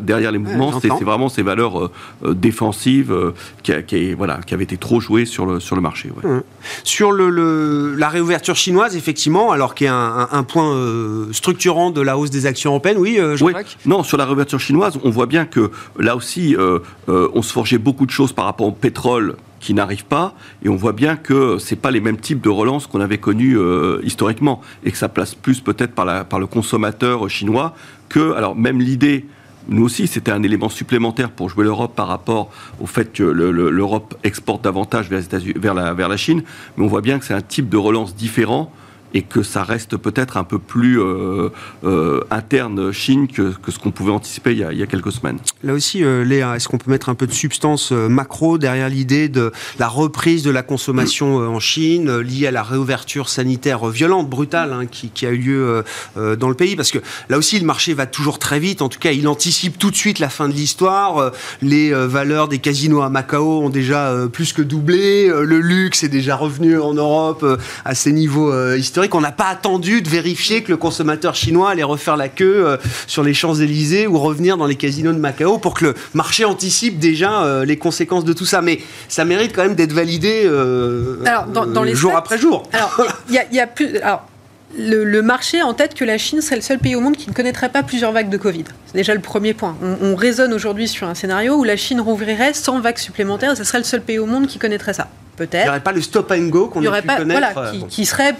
derrière 0.00 0.32
les 0.32 0.38
mouvements, 0.38 0.78
c'est 0.80 0.88
vraiment 0.88 1.28
ces 1.28 1.42
valeurs 1.42 1.78
euh, 1.78 1.90
euh, 2.24 2.34
défensives 2.34 3.12
euh, 3.12 3.32
qui, 3.62 4.12
voilà, 4.14 4.40
qui 4.46 4.54
avaient 4.54 4.64
été 4.64 4.76
trop 4.76 5.00
jouées 5.00 5.24
sur 5.24 5.46
le, 5.46 5.60
sur 5.60 5.76
le 5.76 5.82
marché. 5.82 6.10
ouais. 6.22 6.40
Sur 6.82 7.12
le, 7.12 7.30
le- 7.30 7.94
la 7.96 8.08
réouverture 8.08 8.56
chinoise, 8.56 8.96
effectivement, 8.96 9.52
alors 9.52 9.74
qu'il 9.74 9.86
y 9.86 9.90
a 9.90 10.28
un, 10.30 10.42
point 10.42 10.72
euh, 10.74 11.32
structurant 11.32 11.90
de 11.90 12.00
la 12.00 12.16
hausse 12.18 12.30
des 12.30 12.46
actions 12.46 12.70
européennes, 12.70 12.98
oui, 12.98 13.16
euh, 13.18 13.32
Oui. 13.32 13.52
Jean-Jacques? 13.52 13.78
Non, 13.86 14.02
sur 14.02 14.16
la 14.18 14.24
réouverture 14.26 14.60
chinoise, 14.60 14.98
on 15.02 15.10
voit 15.10 15.26
bien 15.26 15.44
que 15.44 15.70
là 15.98 16.16
aussi, 16.16 16.54
euh, 16.56 16.78
euh, 17.08 17.28
on 17.34 17.42
se 17.42 17.52
forgeait 17.52 17.78
beaucoup 17.78 18.06
de 18.06 18.10
choses 18.10 18.32
par 18.32 18.44
rapport 18.46 18.66
au 18.66 18.72
pétrole 18.72 19.36
qui 19.60 19.72
n'arrive 19.72 20.04
pas, 20.04 20.34
et 20.62 20.68
on 20.68 20.76
voit 20.76 20.92
bien 20.92 21.16
que 21.16 21.56
c'est 21.58 21.76
pas 21.76 21.90
les 21.90 22.00
mêmes 22.00 22.18
types 22.18 22.42
de 22.42 22.50
relance 22.50 22.86
qu'on 22.86 23.00
avait 23.00 23.16
connus 23.16 23.56
euh, 23.58 23.98
historiquement, 24.04 24.60
et 24.84 24.90
que 24.90 24.98
ça 24.98 25.08
place 25.08 25.34
plus 25.34 25.60
peut-être 25.60 25.92
par, 25.94 26.26
par 26.26 26.38
le 26.38 26.46
consommateur 26.46 27.30
chinois 27.30 27.74
que, 28.10 28.32
alors 28.34 28.54
même 28.56 28.80
l'idée. 28.80 29.24
Nous 29.68 29.82
aussi, 29.84 30.06
c'était 30.06 30.30
un 30.30 30.42
élément 30.42 30.68
supplémentaire 30.68 31.30
pour 31.30 31.48
jouer 31.48 31.64
l'Europe 31.64 31.94
par 31.96 32.08
rapport 32.08 32.50
au 32.80 32.86
fait 32.86 33.12
que 33.12 33.22
le- 33.22 33.50
le- 33.50 33.70
l'Europe 33.70 34.14
exporte 34.22 34.62
davantage 34.62 35.08
vers 35.08 36.08
la 36.08 36.16
Chine. 36.16 36.42
Mais 36.76 36.84
on 36.84 36.88
voit 36.88 37.00
bien 37.00 37.18
que 37.18 37.24
c'est 37.24 37.34
un 37.34 37.40
type 37.40 37.68
de 37.68 37.76
relance 37.76 38.14
différent 38.14 38.70
et 39.14 39.22
que 39.22 39.42
ça 39.42 39.62
reste 39.62 39.96
peut-être 39.96 40.36
un 40.36 40.44
peu 40.44 40.58
plus 40.58 41.00
euh, 41.00 41.48
euh, 41.84 42.20
interne 42.30 42.92
Chine 42.92 43.28
que, 43.28 43.54
que 43.62 43.70
ce 43.70 43.78
qu'on 43.78 43.92
pouvait 43.92 44.10
anticiper 44.10 44.52
il 44.52 44.58
y 44.58 44.82
a, 44.82 44.86
quelques 44.86 45.12
semaines. 45.12 45.38
Là 45.62 45.72
aussi, 45.72 46.04
euh, 46.04 46.24
Léa, 46.24 46.56
est-ce 46.56 46.68
qu'on 46.68 46.78
peut 46.78 46.90
mettre 46.90 47.08
un 47.08 47.14
peu 47.14 47.26
de 47.26 47.32
substance 47.32 47.92
macro 47.92 48.58
derrière 48.58 48.88
l'idée 48.88 49.28
de 49.28 49.52
la 49.78 49.88
reprise 49.88 50.42
de 50.42 50.50
la 50.50 50.62
consommation 50.62 51.36
en 51.36 51.60
Chine, 51.60 52.18
liée 52.18 52.48
à 52.48 52.50
la 52.50 52.62
réouverture 52.62 53.28
sanitaire 53.28 53.86
violente, 53.86 54.28
brutale, 54.28 54.72
hein, 54.72 54.86
qui, 54.86 55.26
a 55.26 55.30
eu 55.30 55.38
lieu 55.38 55.84
dans 56.16 56.48
le 56.48 56.54
pays? 56.54 56.76
Parce 56.76 56.90
que 56.90 56.98
là 57.28 57.38
aussi, 57.38 57.58
le 57.58 57.64
marché 57.64 57.94
va 57.94 58.06
toujours 58.06 58.38
très 58.38 58.58
vite. 58.58 58.82
En 58.82 58.88
tout 58.88 58.98
cas, 58.98 59.12
il 59.12 59.28
anticipe 59.28 59.78
tout 59.78 59.90
de 59.90 59.96
suite 59.96 60.18
la 60.18 60.28
fin 60.28 60.48
de 60.48 60.54
l'histoire. 60.54 61.32
Les 61.62 61.92
valeurs 61.92 62.48
des 62.48 62.58
casinos 62.58 63.02
à 63.02 63.08
Macao 63.08 63.62
ont 63.62 63.70
déjà 63.70 64.14
plus 64.32 64.52
que 64.52 64.62
doublé. 64.62 65.28
Le 65.28 65.60
luxe 65.60 66.02
est 66.02 66.08
déjà 66.08 66.36
revenu 66.36 66.78
en 66.78 66.94
Europe 66.94 67.44
à 67.84 67.94
ses 67.94 68.12
niveaux 68.12 68.52
euh, 68.52 68.76
historiques. 69.04 69.14
On 69.14 69.20
n'a 69.20 69.32
pas 69.32 69.46
attendu 69.48 70.02
de 70.02 70.08
vérifier 70.08 70.62
que 70.62 70.70
le 70.70 70.76
consommateur 70.76 71.34
chinois 71.34 71.70
allait 71.70 71.82
refaire 71.82 72.16
la 72.16 72.28
queue 72.28 72.66
euh, 72.66 72.76
sur 73.06 73.22
les 73.22 73.34
Champs-Élysées 73.34 74.06
ou 74.06 74.18
revenir 74.18 74.56
dans 74.56 74.66
les 74.66 74.76
casinos 74.76 75.12
de 75.12 75.18
Macao 75.18 75.58
pour 75.58 75.74
que 75.74 75.86
le 75.86 75.94
marché 76.14 76.44
anticipe 76.44 76.98
déjà 76.98 77.42
euh, 77.44 77.64
les 77.64 77.76
conséquences 77.78 78.24
de 78.24 78.32
tout 78.32 78.46
ça. 78.46 78.60
Mais 78.62 78.80
ça 79.08 79.24
mérite 79.24 79.52
quand 79.54 79.62
même 79.62 79.74
d'être 79.74 79.92
validé 79.92 80.42
euh, 80.46 81.16
Alors, 81.26 81.46
dans- 81.46 81.66
dans 81.66 81.82
les 81.82 81.94
jour 81.94 82.16
après 82.16 82.38
jour. 82.38 82.62
Alors, 82.72 82.96
il 83.28 83.34
y, 83.34 83.38
a- 83.38 83.44
il 83.50 83.56
y 83.56 83.60
a 83.60 83.66
plus. 83.66 83.98
Alors, 83.98 84.26
le, 84.76 85.04
le 85.04 85.22
marché 85.22 85.60
a 85.60 85.66
en 85.66 85.74
tête 85.74 85.94
que 85.94 86.04
la 86.04 86.18
Chine 86.18 86.40
serait 86.40 86.56
le 86.56 86.62
seul 86.62 86.78
pays 86.80 86.96
au 86.96 87.00
monde 87.00 87.16
qui 87.16 87.28
ne 87.30 87.34
connaîtrait 87.34 87.68
pas 87.68 87.84
plusieurs 87.84 88.10
vagues 88.10 88.28
de 88.28 88.36
Covid. 88.36 88.64
C'est 88.86 88.96
déjà 88.96 89.14
le 89.14 89.20
premier 89.20 89.54
point. 89.54 89.76
On, 89.82 89.96
on 90.08 90.16
raisonne 90.16 90.52
aujourd'hui 90.52 90.88
sur 90.88 91.06
un 91.06 91.14
scénario 91.14 91.54
où 91.54 91.62
la 91.62 91.76
Chine 91.76 92.00
rouvrirait 92.00 92.54
sans 92.54 92.80
vagues 92.80 92.98
supplémentaires 92.98 93.52
et 93.52 93.56
ce 93.56 93.62
serait 93.62 93.78
le 93.78 93.84
seul 93.84 94.00
pays 94.00 94.18
au 94.18 94.26
monde 94.26 94.48
qui 94.48 94.58
connaîtra 94.58 94.92
ça. 94.92 95.06
Il 95.38 95.42
n'y 95.42 95.46
Peut-être. 95.48 95.68
aurait 95.68 95.80
pas 95.80 95.92
le 95.92 96.00
stop 96.00 96.32
and 96.32 96.48
go 96.48 96.66
qu'on 96.68 96.80
Il 96.80 96.82
n'y 96.82 96.86
a 96.88 96.90
aurait 96.90 97.02
pu 97.02 97.06
pas. 97.06 97.16
connaître. 97.18 97.52
Voilà, 97.54 97.70
qui, 97.70 97.86
qui 97.86 98.04
serait 98.06 98.34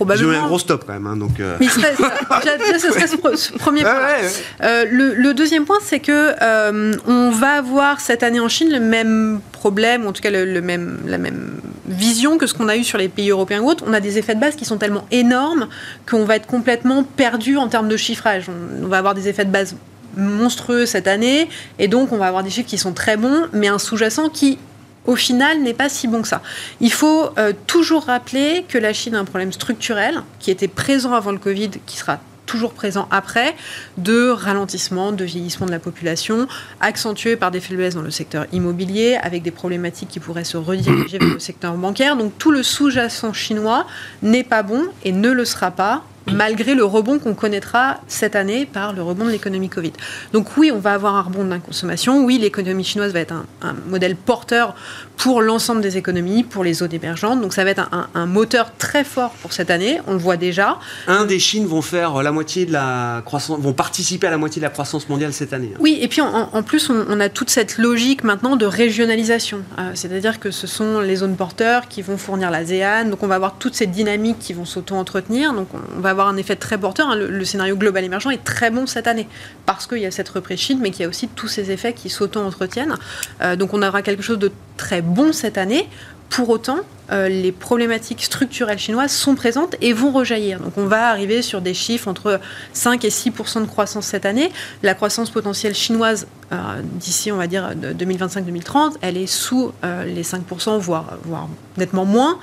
Ils 0.00 0.06
ont 0.06 0.12
eu 0.12 0.14
un 0.14 0.16
probablement. 0.24 0.46
gros 0.48 0.58
stop 0.58 0.84
quand 0.86 0.92
même. 0.92 1.06
hein, 1.06 1.16
donc, 1.16 1.38
euh. 1.40 1.56
Mais 1.60 1.68
serait- 1.68 1.94
déjà, 2.58 2.78
ce 2.78 2.88
serait 2.92 3.06
ce, 3.06 3.16
pre- 3.16 3.36
ce 3.36 3.52
premier 3.52 3.84
Ouais, 3.84 3.90
point. 3.90 4.00
ouais, 4.00 4.22
ouais. 4.22 4.30
Euh, 4.62 4.84
le, 4.90 5.14
le 5.14 5.34
deuxième 5.34 5.64
point, 5.64 5.78
c'est 5.82 6.00
que 6.00 6.32
euh, 6.42 6.92
on 7.06 7.30
va 7.30 7.52
avoir 7.58 8.00
cette 8.00 8.22
année 8.22 8.40
en 8.40 8.48
Chine 8.48 8.70
le 8.70 8.80
même 8.80 9.40
problème, 9.52 10.04
ou 10.06 10.08
en 10.08 10.12
tout 10.12 10.22
cas 10.22 10.30
le, 10.30 10.44
le 10.44 10.60
même, 10.62 10.98
la 11.06 11.18
même 11.18 11.52
vision 11.86 12.38
que 12.38 12.46
ce 12.46 12.54
qu'on 12.54 12.68
a 12.68 12.76
eu 12.76 12.84
sur 12.84 12.98
les 12.98 13.08
pays 13.08 13.30
européens 13.30 13.60
ou 13.60 13.68
autres. 13.68 13.84
On 13.86 13.92
a 13.92 14.00
des 14.00 14.16
effets 14.18 14.34
de 14.34 14.40
base 14.40 14.54
qui 14.56 14.64
sont 14.64 14.78
tellement 14.78 15.06
énormes 15.10 15.68
qu'on 16.08 16.24
va 16.24 16.36
être 16.36 16.46
complètement 16.46 17.02
perdu 17.04 17.56
en 17.56 17.68
termes 17.68 17.88
de 17.88 17.96
chiffrage. 17.96 18.46
On, 18.48 18.84
on 18.84 18.88
va 18.88 18.98
avoir 18.98 19.14
des 19.14 19.28
effets 19.28 19.44
de 19.44 19.50
base 19.50 19.74
monstrueux 20.16 20.86
cette 20.86 21.06
année, 21.06 21.48
et 21.78 21.86
donc 21.88 22.10
on 22.12 22.16
va 22.16 22.26
avoir 22.26 22.42
des 22.42 22.50
chiffres 22.50 22.68
qui 22.68 22.78
sont 22.78 22.92
très 22.92 23.16
bons, 23.16 23.46
mais 23.52 23.68
un 23.68 23.78
sous-jacent 23.78 24.28
qui 24.28 24.58
au 25.06 25.16
final, 25.16 25.60
n'est 25.62 25.74
pas 25.74 25.88
si 25.88 26.08
bon 26.08 26.22
que 26.22 26.28
ça. 26.28 26.42
Il 26.80 26.92
faut 26.92 27.30
euh, 27.38 27.52
toujours 27.66 28.04
rappeler 28.04 28.64
que 28.68 28.78
la 28.78 28.92
Chine 28.92 29.14
a 29.14 29.18
un 29.18 29.24
problème 29.24 29.52
structurel 29.52 30.22
qui 30.38 30.50
était 30.50 30.68
présent 30.68 31.14
avant 31.14 31.32
le 31.32 31.38
Covid, 31.38 31.70
qui 31.86 31.96
sera 31.96 32.18
toujours 32.50 32.72
présent 32.72 33.06
après, 33.12 33.54
de 33.96 34.28
ralentissement, 34.28 35.12
de 35.12 35.24
vieillissement 35.24 35.66
de 35.66 35.70
la 35.70 35.78
population, 35.78 36.48
accentué 36.80 37.36
par 37.36 37.52
des 37.52 37.60
faiblesses 37.60 37.94
dans 37.94 38.02
le 38.02 38.10
secteur 38.10 38.46
immobilier, 38.52 39.16
avec 39.22 39.42
des 39.44 39.52
problématiques 39.52 40.08
qui 40.08 40.18
pourraient 40.18 40.44
se 40.44 40.56
rediriger 40.56 41.18
vers 41.20 41.34
le 41.34 41.38
secteur 41.38 41.74
bancaire. 41.74 42.16
Donc 42.16 42.36
tout 42.38 42.50
le 42.50 42.64
sous-jacent 42.64 43.32
chinois 43.32 43.86
n'est 44.22 44.42
pas 44.42 44.64
bon 44.64 44.82
et 45.04 45.12
ne 45.12 45.30
le 45.30 45.44
sera 45.44 45.70
pas 45.70 46.02
malgré 46.32 46.74
le 46.74 46.84
rebond 46.84 47.18
qu'on 47.18 47.34
connaîtra 47.34 47.98
cette 48.06 48.36
année 48.36 48.66
par 48.66 48.92
le 48.92 49.02
rebond 49.02 49.24
de 49.24 49.30
l'économie 49.30 49.68
Covid. 49.68 49.92
Donc 50.32 50.56
oui, 50.56 50.70
on 50.72 50.78
va 50.78 50.92
avoir 50.92 51.14
un 51.16 51.22
rebond 51.22 51.44
de 51.44 51.50
la 51.50 51.58
consommation. 51.58 52.24
Oui, 52.24 52.38
l'économie 52.38 52.84
chinoise 52.84 53.12
va 53.12 53.20
être 53.20 53.32
un, 53.32 53.46
un 53.62 53.74
modèle 53.88 54.16
porteur 54.16 54.74
pour 55.16 55.42
l'ensemble 55.42 55.80
des 55.82 55.96
économies, 55.96 56.44
pour 56.44 56.64
les 56.64 56.74
zones 56.74 56.94
émergentes. 56.94 57.40
Donc 57.40 57.52
ça 57.52 57.64
va 57.64 57.70
être 57.70 57.80
un, 57.80 57.88
un- 58.14 58.20
un 58.22 58.26
moteur 58.26 58.72
très 58.78 59.04
fort 59.04 59.32
pour 59.42 59.52
cette 59.52 59.70
année. 59.70 60.00
On 60.06 60.12
le 60.12 60.18
voit 60.18 60.36
déjà. 60.36 60.78
Un 61.08 61.24
des 61.26 61.38
Chines 61.38 61.66
vont 61.66 61.82
faire 61.82 62.22
la 62.22 62.32
moitié 62.32 62.64
de 62.66 62.72
la 62.72 63.22
croissance, 63.24 63.58
vont 63.60 63.72
participer 63.72 64.26
à 64.26 64.30
la 64.30 64.38
moitié 64.38 64.60
de 64.60 64.64
la 64.66 64.70
croissance 64.70 65.08
mondiale 65.08 65.32
cette 65.32 65.52
année. 65.52 65.72
hein. 65.74 65.78
Oui, 65.80 65.98
et 66.00 66.08
puis 66.08 66.20
en, 66.20 66.48
en 66.52 66.62
plus, 66.62 66.88
on, 66.90 67.04
on 67.08 67.20
a 67.20 67.28
toute 67.28 67.50
cette 67.50 67.76
logique 67.78 68.24
maintenant 68.24 68.56
de 68.56 68.66
régionalisation. 68.66 69.60
Euh, 69.78 69.90
C'est-à-dire 69.94 70.38
que 70.40 70.50
ce 70.50 70.66
sont 70.66 71.00
les 71.00 71.16
zones 71.16 71.36
porteurs 71.36 71.88
qui 71.88 72.02
vont 72.02 72.16
fournir 72.16 72.50
l'ASEAN. 72.50 73.06
Donc 73.10 73.22
on 73.22 73.26
va 73.26 73.34
avoir 73.34 73.54
toutes 73.58 73.74
ces 73.74 73.86
dynamiques 73.86 74.38
qui 74.38 74.52
vont 74.52 74.64
s'auto-entretenir. 74.64 75.52
Donc 75.52 75.68
on, 75.74 75.78
on 75.96 76.00
va 76.00 76.10
avoir 76.10 76.19
un 76.26 76.36
effet 76.36 76.56
très 76.56 76.78
porteur. 76.78 77.08
hein. 77.08 77.16
Le, 77.16 77.44
scénario 77.44 77.76
global 77.76 78.04
émergent 78.04 78.30
est 78.30 78.44
très 78.44 78.70
bon 78.70 78.86
cette 78.86 79.06
année 79.06 79.26
parce 79.66 79.86
qu'il 79.86 79.98
y 79.98 80.06
a 80.06 80.10
cette 80.10 80.28
reprise 80.28 80.58
Chine, 80.58 80.78
mais 80.80 80.90
qu'il 80.90 81.02
y 81.02 81.04
a 81.04 81.08
aussi 81.08 81.28
tous 81.28 81.48
ces 81.48 81.70
effets 81.70 81.92
qui 81.92 82.10
s'auto-entretiennent. 82.10 82.96
Euh, 83.40 83.56
donc 83.56 83.74
on 83.74 83.82
aura 83.82 84.02
quelque 84.02 84.22
chose 84.22 84.38
de 84.38 84.50
très 84.76 85.02
bon 85.02 85.32
cette 85.32 85.58
année. 85.58 85.88
Pour 86.30 86.48
autant, 86.48 86.78
euh, 87.10 87.28
les 87.28 87.50
problématiques 87.50 88.22
structurelles 88.22 88.78
chinoises 88.78 89.10
sont 89.10 89.34
présentes 89.34 89.74
et 89.80 89.92
vont 89.92 90.12
rejaillir. 90.12 90.60
Donc 90.60 90.74
on 90.76 90.86
va 90.86 91.08
arriver 91.08 91.42
sur 91.42 91.60
des 91.60 91.74
chiffres 91.74 92.06
entre 92.06 92.40
5 92.72 93.04
et 93.04 93.08
6% 93.08 93.62
de 93.62 93.66
croissance 93.66 94.06
cette 94.06 94.24
année. 94.24 94.52
La 94.84 94.94
croissance 94.94 95.30
potentielle 95.30 95.74
chinoise 95.74 96.28
euh, 96.52 96.56
d'ici, 96.82 97.32
on 97.32 97.36
va 97.36 97.48
dire, 97.48 97.70
2025-2030, 97.74 98.94
elle 99.02 99.16
est 99.16 99.26
sous 99.26 99.72
euh, 99.84 100.04
les 100.04 100.22
5 100.22 100.42
voire, 100.78 101.18
voire 101.24 101.48
nettement 101.76 102.04
moins. 102.04 102.38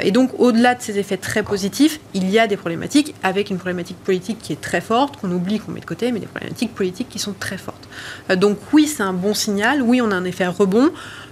et 0.00 0.10
donc 0.10 0.30
au-delà 0.38 0.74
de 0.74 0.80
ces 0.80 0.98
effets 0.98 1.16
très 1.18 1.42
positifs, 1.42 2.00
il 2.14 2.30
y 2.30 2.38
a 2.38 2.46
des 2.46 2.56
problématiques 2.56 3.14
avec 3.22 3.50
une 3.50 3.58
problématique 3.58 3.98
politique 3.98 4.38
qui 4.40 4.52
est 4.52 4.60
très 4.60 4.80
forte, 4.80 5.18
qu'on 5.18 5.30
oublie, 5.30 5.60
qu'on 5.60 5.72
met 5.72 5.80
de 5.80 5.84
côté, 5.84 6.12
mais 6.12 6.20
des 6.20 6.26
problématiques 6.26 6.74
politiques 6.74 7.08
qui 7.08 7.18
sont 7.18 7.34
très 7.38 7.58
fortes. 7.58 7.88
donc 8.36 8.58
oui, 8.72 8.86
c'est 8.86 9.02
un 9.02 9.12
bon 9.12 9.34
signal. 9.34 9.82
Oui, 9.82 10.00
on 10.00 10.10
a 10.10 10.14
un 10.14 10.24
effet 10.24 10.46
rebond 10.46 10.90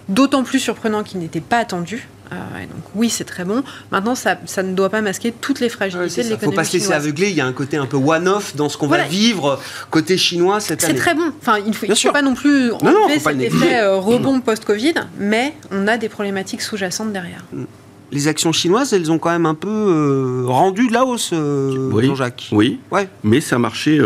d'autant 0.09 0.43
plus 0.43 0.59
surprenant 0.59 1.03
qu'il 1.03 1.21
n'était 1.21 1.41
pas 1.41 1.59
attendu. 1.59 2.09
Euh, 2.33 2.37
donc 2.63 2.83
oui, 2.95 3.09
c'est 3.09 3.25
très 3.25 3.45
bon. 3.45 3.63
Maintenant, 3.91 4.15
ça, 4.15 4.37
ne 4.63 4.75
doit 4.75 4.91
pas 4.91 5.01
masquer 5.01 5.33
toutes 5.33 5.61
les 5.61 5.69
fragilités 5.69 6.23
de 6.23 6.29
l'économie. 6.29 6.43
Il 6.43 6.47
ne 6.47 6.51
faut 6.51 6.57
pas 6.57 6.65
se 6.65 6.73
laisser 6.75 6.93
aveugler. 6.93 7.31
Il 7.31 7.37
y 7.37 7.41
a 7.41 7.47
un 7.47 7.53
côté 7.53 7.77
un 7.77 7.87
peu 7.87 7.97
one-off 7.97 8.55
dans 8.57 8.69
ce 8.69 8.77
qu'on 8.77 8.87
va 8.87 9.05
vivre 9.05 9.59
côté 9.91 10.17
chinois 10.17 10.61
cette 10.61 10.85
année. 10.85 10.95
C'est 10.95 11.01
très 11.01 11.15
bon. 11.15 11.33
Enfin, 11.41 11.59
il 11.59 11.71
ne 11.71 11.95
faut, 11.95 12.13
pas 12.13 12.23
non 12.23 12.35
plus 12.35 12.73
enlever 12.73 13.19
cet 13.19 13.41
effet 13.41 13.81
euh, 13.81 13.97
rebond 13.97 14.41
post-Covid, 14.41 14.95
mais 15.19 15.55
on 15.71 15.87
a 15.87 15.97
des 15.97 16.09
problématiques 16.09 16.63
sous-jacentes 16.63 17.13
derrière. 17.13 17.45
Mm. 17.53 17.65
Les 18.11 18.27
actions 18.27 18.53
chinoises, 18.53 18.95
elles 18.95 19.13
ont 19.13 19.19
quand 19.19 19.31
même 19.31 19.45
un 19.45 19.55
peu 19.55 19.69
euh, 19.69 20.43
rendu 20.47 20.87
de 20.89 20.95
la 20.95 21.05
hausse, 21.05 21.31
Jean-Jacques. 21.33 22.49
Oui, 22.53 22.81
ouais. 22.91 23.07
mais 23.23 23.43
c'est 23.43 23.55
un 23.55 23.59
marché 23.59 24.01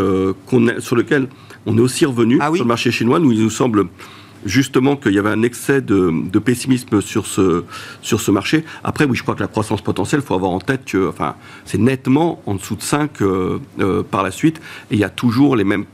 sur 0.81 0.97
lequel 0.97 1.29
on 1.67 1.79
est 1.79 1.81
aussi 1.81 2.05
revenu, 2.05 2.38
ah 2.41 2.51
sur 2.53 2.65
le 2.65 2.69
marché 2.69 2.91
chinois. 2.91 3.21
Nous, 3.21 3.31
il 3.31 3.41
nous 3.41 3.51
semble 3.51 3.87
justement 4.44 4.96
qu'il 4.96 5.12
y 5.12 5.18
avait 5.18 5.31
un 5.31 5.42
excès 5.42 5.81
de, 5.81 6.38
pessimisme 6.38 7.00
sur 7.00 7.26
ce, 7.26 7.64
sur 8.00 8.20
ce 8.20 8.31
marché. 8.31 8.64
Après, 8.85 9.05
oui, 9.05 9.16
je 9.16 9.22
crois 9.22 9.35
que 9.35 9.40
la 9.40 9.48
croissance 9.48 9.81
potentielle, 9.81 10.20
il 10.22 10.26
faut 10.26 10.35
avoir 10.35 10.50
en 10.50 10.59
tête 10.59 10.85
que 10.85 11.09
enfin, 11.09 11.37
c'est 11.64 11.78
nettement 11.78 12.42
en 12.46 12.55
dessous 12.55 12.76
de 12.76 12.83
5 12.83 13.22
euh, 13.22 13.59
euh, 13.81 14.02
par 14.02 14.22
la 14.22 14.31
suite. 14.31 14.59
Et 14.90 14.94
il 14.94 14.98
y 14.98 15.05
a 15.05 15.11
toujours 15.11 15.57
les 15.57 15.64
mêmes 15.64 15.85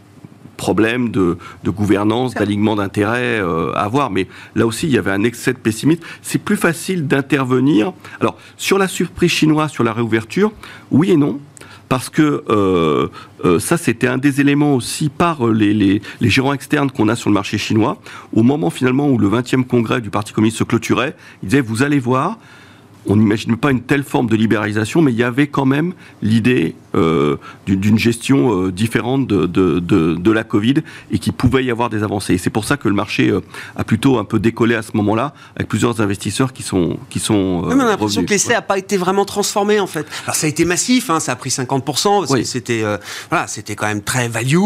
problèmes 0.57 1.11
de, 1.11 1.39
gouvernance, 1.67 2.35
d'alignement 2.35 2.77
d'intérêts 2.77 3.41
euh, 3.41 3.73
à 3.75 3.85
avoir. 3.85 4.11
Mais 4.11 4.29
là 4.55 4.67
aussi, 4.67 4.87
il 4.87 4.93
y 4.93 4.99
avait 4.99 5.13
un 5.13 5.23
excès 5.23 5.55
de 5.55 5.59
pessimisme. 5.59 6.03
C'est 6.21 6.43
plus 6.43 6.57
facile 6.57 7.07
d'intervenir. 7.07 7.93
Alors, 8.21 8.37
sur 8.57 8.77
la 8.77 8.89
surprise 8.89 9.31
chinoise, 9.31 9.71
sur 9.71 9.85
la 9.85 9.93
réouverture, 9.93 10.53
oui 10.91 11.13
et 11.13 11.17
non 11.17 11.41
parce 11.89 12.11
que 12.11 12.45
euh, 12.49 13.09
euh, 13.45 13.59
ça, 13.59 13.77
c'était 13.77 14.07
un 14.07 14.19
des 14.19 14.41
éléments 14.41 14.75
aussi 14.75 15.09
par 15.09 15.47
euh, 15.47 15.53
les, 15.53 16.03
gérants 16.21 16.53
externes 16.53 16.91
qu'on 16.91 17.09
a 17.09 17.17
sur 17.17 17.31
le 17.31 17.35
marché 17.35 17.59
chinois. 17.59 18.01
Au 18.33 18.43
moment 18.43 18.71
finalement 18.71 19.09
où 19.09 19.19
le 19.19 19.29
20e 19.29 19.65
congrès 19.65 20.01
du 20.01 20.11
Parti 20.11 20.33
communiste 20.33 20.59
se 20.59 20.65
clôturait, 20.65 21.17
ils 21.43 21.49
disaient, 21.49 21.63
vous 21.63 21.83
allez 21.83 21.99
voir, 21.99 22.39
on 23.07 23.17
n'imagine 23.17 23.57
pas 23.57 23.71
une 23.71 23.81
telle 23.81 24.05
forme 24.05 24.29
de 24.29 24.37
libéralisation, 24.37 25.01
mais 25.01 25.13
il 25.13 25.19
y 25.19 25.23
avait 25.23 25.47
quand 25.47 25.65
même 25.65 25.95
l'idée 26.23 26.75
d'une 27.67 27.99
gestion 27.99 28.67
euh, 28.67 28.73
différente 28.73 29.27
de, 29.27 29.47
de, 29.47 30.33
la 30.33 30.45
Covid 30.45 30.75
et 31.11 31.19
qui 31.19 31.33
pouvait 31.33 31.65
y 31.65 31.71
avoir 31.71 31.89
des 31.91 32.03
avancées. 32.03 32.35
Et 32.35 32.39
c'est 32.39 32.51
pour 32.51 32.65
ça 32.65 32.77
que 32.77 32.89
le 32.89 32.95
marché 32.95 33.31
euh, 33.31 33.41
a 33.77 33.85
plutôt 33.85 34.19
un 34.19 34.25
peu 34.25 34.39
décollé 34.39 34.75
à 34.75 34.83
ce 34.83 34.91
moment-là, 34.95 35.33
avec 35.57 35.69
plusieurs 35.69 36.01
investisseurs 36.01 36.53
qui 36.53 36.63
sont 36.63 36.99
qui 37.09 37.19
sont. 37.19 37.63
on 37.65 37.81
a 37.81 37.85
l'impression 37.85 38.25
que 38.25 38.31
l'essai 38.31 38.53
n'a 38.53 38.63
pas 38.63 38.79
été 38.79 38.97
vraiment 38.97 39.25
transformé 39.25 39.81
en 39.81 39.87
fait. 39.87 40.07
Alors 40.25 40.37
ça 40.37 40.47
a 40.47 40.51
été 40.51 40.65
massif, 40.65 41.09
hein, 41.11 41.21
ça 41.21 41.33
a 41.33 41.37
pris 41.37 41.51
50%, 41.51 42.21
parce 42.21 42.35
que 42.35 42.45
c'était 42.45 42.85
voilà, 43.31 43.47
c'était 43.47 43.75
quand 43.75 43.87
même 43.87 44.03
très 44.03 44.29
value, 44.29 44.57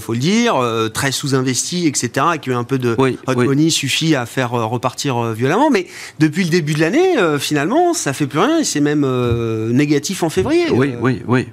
faut 0.00 0.12
le 0.12 0.18
dire, 0.18 0.54
très 0.94 1.12
sous-investi, 1.12 1.86
etc. 1.86 2.26
Et 2.34 2.38
qui 2.38 2.50
a 2.50 2.58
un 2.58 2.64
peu 2.64 2.78
de 2.78 2.96
hot 2.98 3.34
money 3.36 3.70
suffit 3.70 4.14
à 4.14 4.26
faire 4.26 4.50
repartir 4.50 5.32
violemment. 5.32 5.70
Mais 5.70 5.86
depuis 6.18 6.44
le 6.44 6.50
début 6.50 6.74
de 6.74 6.80
l'année, 6.80 7.14
finalement 7.38 7.94
ça 7.94 8.12
fait 8.12 8.26
plus 8.26 8.38
rien. 8.38 8.64
C'est 8.64 8.80
même 8.80 9.04
euh, 9.04 9.72
négatif 9.72 10.22
en 10.22 10.30
février. 10.30 10.66
Oui, 10.70 10.94
oui, 11.00 11.22
oui. 11.26 11.48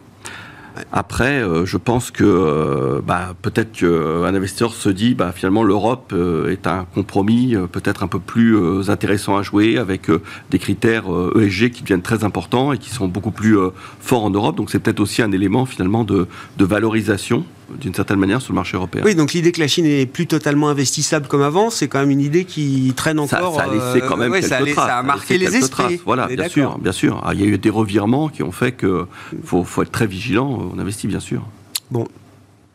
Après, 0.91 1.41
euh, 1.41 1.65
je 1.65 1.77
pense 1.77 2.11
que 2.11 2.23
euh, 2.23 3.01
bah, 3.05 3.33
peut-être 3.41 3.71
qu'un 3.71 4.33
investisseur 4.33 4.73
se 4.73 4.89
dit, 4.89 5.15
bah, 5.15 5.31
finalement, 5.33 5.63
l'Europe 5.63 6.13
est 6.49 6.67
un 6.67 6.85
compromis 6.93 7.55
peut-être 7.71 8.03
un 8.03 8.07
peu 8.07 8.19
plus 8.19 8.89
intéressant 8.89 9.37
à 9.37 9.43
jouer 9.43 9.77
avec 9.77 10.09
des 10.49 10.59
critères 10.59 11.05
ESG 11.35 11.65
e 11.65 11.67
qui 11.69 11.81
deviennent 11.83 12.01
très 12.01 12.23
importants 12.23 12.73
et 12.73 12.77
qui 12.77 12.89
sont 12.89 13.07
beaucoup 13.07 13.31
plus 13.31 13.57
forts 13.99 14.23
en 14.23 14.29
Europe. 14.29 14.55
Donc 14.55 14.71
c'est 14.71 14.79
peut-être 14.79 14.99
aussi 14.99 15.21
un 15.21 15.31
élément 15.31 15.65
finalement 15.65 16.03
de 16.03 16.27
valorisation 16.57 17.45
d'une 17.79 17.93
certaine 17.93 18.19
manière 18.19 18.41
sur 18.41 18.53
le 18.53 18.55
marché 18.55 18.77
européen. 18.77 19.01
Oui, 19.05 19.15
donc 19.15 19.33
l'idée 19.33 19.51
que 19.51 19.59
la 19.59 19.67
Chine 19.67 19.85
n'est 19.85 20.05
plus 20.05 20.27
totalement 20.27 20.69
investissable 20.69 21.27
comme 21.27 21.41
avant, 21.41 21.69
c'est 21.69 21.87
quand 21.87 21.99
même 21.99 22.11
une 22.11 22.21
idée 22.21 22.45
qui 22.45 22.93
traîne 22.95 23.19
encore. 23.19 23.55
Ça, 23.55 23.63
a 23.63 23.67
laissé 23.67 24.05
quand 24.07 24.17
même 24.17 24.33
euh, 24.33 24.39
quelques 24.41 24.73
traces. 24.73 24.87
Ça 24.87 24.97
a 24.97 25.03
marqué 25.03 25.37
les 25.37 25.55
esprits. 25.55 26.01
Voilà, 26.05 26.27
bien 26.27 26.49
sûr, 26.49 26.77
bien 26.79 26.91
sûr. 26.91 27.21
Ah, 27.23 27.33
il 27.33 27.41
y 27.41 27.43
a 27.43 27.47
eu 27.47 27.57
des 27.57 27.69
revirements 27.69 28.29
qui 28.29 28.43
ont 28.43 28.51
fait 28.51 28.75
qu'il 28.75 29.05
faut, 29.43 29.63
faut 29.63 29.81
être 29.81 29.91
très 29.91 30.07
vigilant. 30.07 30.71
On 30.73 30.79
investit, 30.79 31.07
bien 31.07 31.19
sûr. 31.19 31.45
Bon, 31.91 32.07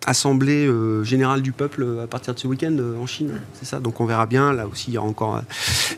assemblée 0.07 0.66
euh, 0.66 1.02
générale 1.04 1.42
du 1.42 1.52
peuple 1.52 1.83
euh, 1.83 2.04
à 2.04 2.07
partir 2.07 2.35
de 2.35 2.38
ce 2.38 2.46
week-end 2.46 2.76
en 3.00 3.07
Chine. 3.07 3.40
C'est 3.54 3.66
ça? 3.66 3.80
Donc 3.80 4.00
on 4.00 4.07
verra 4.07 4.26
bien. 4.26 4.52
Là 4.52 4.66
aussi, 4.66 4.87
il 4.88 4.94
y 4.94 4.98
aura 4.98 5.09
encore 5.09 5.40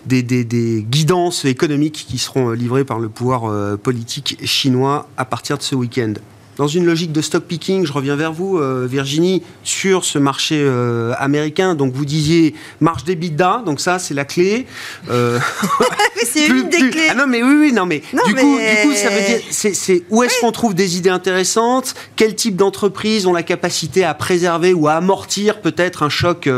des, 0.07 0.23
des, 0.23 0.45
des 0.45 0.85
guidances 0.89 1.45
économiques 1.45 2.07
qui 2.09 2.19
seront 2.19 2.51
livrées 2.51 2.85
par 2.85 2.99
le 2.99 3.09
pouvoir 3.09 3.79
politique 3.79 4.39
chinois 4.45 5.09
à 5.17 5.25
partir 5.25 5.59
de 5.59 5.63
ce 5.63 5.75
week-end 5.75 6.15
dans 6.57 6.67
une 6.67 6.87
logique 6.87 7.13
de 7.13 7.21
stock 7.21 7.45
picking, 7.45 7.85
je 7.85 7.93
reviens 7.93 8.17
vers 8.17 8.33
vous, 8.33 8.59
euh, 8.59 8.87
Virginie, 8.91 9.43
sur 9.63 10.05
ce 10.05 10.19
marché 10.19 10.57
euh, 10.59 11.13
américain. 11.19 11.75
Donc 11.75 11.93
vous 11.93 12.05
disiez 12.05 12.55
marge 12.81 13.05
d'EBITDA, 13.05 13.63
donc 13.65 13.81
ça 13.81 13.99
c'est 13.99 14.15
la 14.15 14.25
clé. 14.25 14.67
Euh, 15.11 15.39
c'est 16.25 16.47
une 16.47 16.69
des 16.69 16.91
clés. 16.91 17.09
Ah 17.11 17.15
non 17.15 17.27
mais 17.27 17.43
oui, 17.43 17.55
oui, 17.61 17.73
non 17.73 17.87
mais, 17.87 18.03
du, 18.27 18.35
Coup, 18.35 18.59
du 18.59 18.89
coup 18.89 18.95
ça 18.95 19.11
veut 19.11 19.21
dire 19.21 20.03
où 20.11 20.23
est-ce 20.23 20.41
qu'on 20.41 20.53
trouve 20.53 20.75
des 20.75 20.97
idées 20.97 21.11
intéressantes? 21.11 21.95
Quel 22.17 22.35
type 22.35 22.57
d'entreprises 22.57 23.27
ont 23.27 23.33
la 23.33 23.43
capacité 23.43 24.05
à 24.05 24.15
préserver 24.15 24.73
ou 24.73 24.89
à 24.89 24.95
amortir 24.95 25.61
peut-être 25.61 26.03
un 26.03 26.09
choc, 26.09 26.49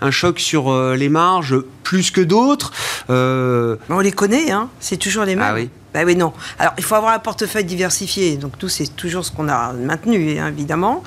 un 0.00 0.10
choc 0.10 0.38
sur 0.38 0.94
les 0.94 1.08
marges? 1.08 1.56
Plus 1.88 2.10
que 2.10 2.20
d'autres 2.20 2.70
On 3.08 4.00
les 4.00 4.12
connaît, 4.12 4.50
hein 4.50 4.68
c'est 4.78 4.98
toujours 4.98 5.24
les 5.24 5.36
mêmes. 5.36 5.48
Ah 5.48 5.54
oui. 5.54 5.70
Ben 5.94 6.04
oui, 6.04 6.16
non. 6.16 6.34
Alors, 6.58 6.74
il 6.76 6.84
faut 6.84 6.96
avoir 6.96 7.14
un 7.14 7.18
portefeuille 7.18 7.64
diversifié. 7.64 8.36
Donc, 8.36 8.58
tout, 8.58 8.68
c'est 8.68 8.94
toujours 8.94 9.24
ce 9.24 9.32
qu'on 9.32 9.48
a 9.48 9.72
maintenu, 9.72 10.38
hein, 10.38 10.48
évidemment. 10.48 11.02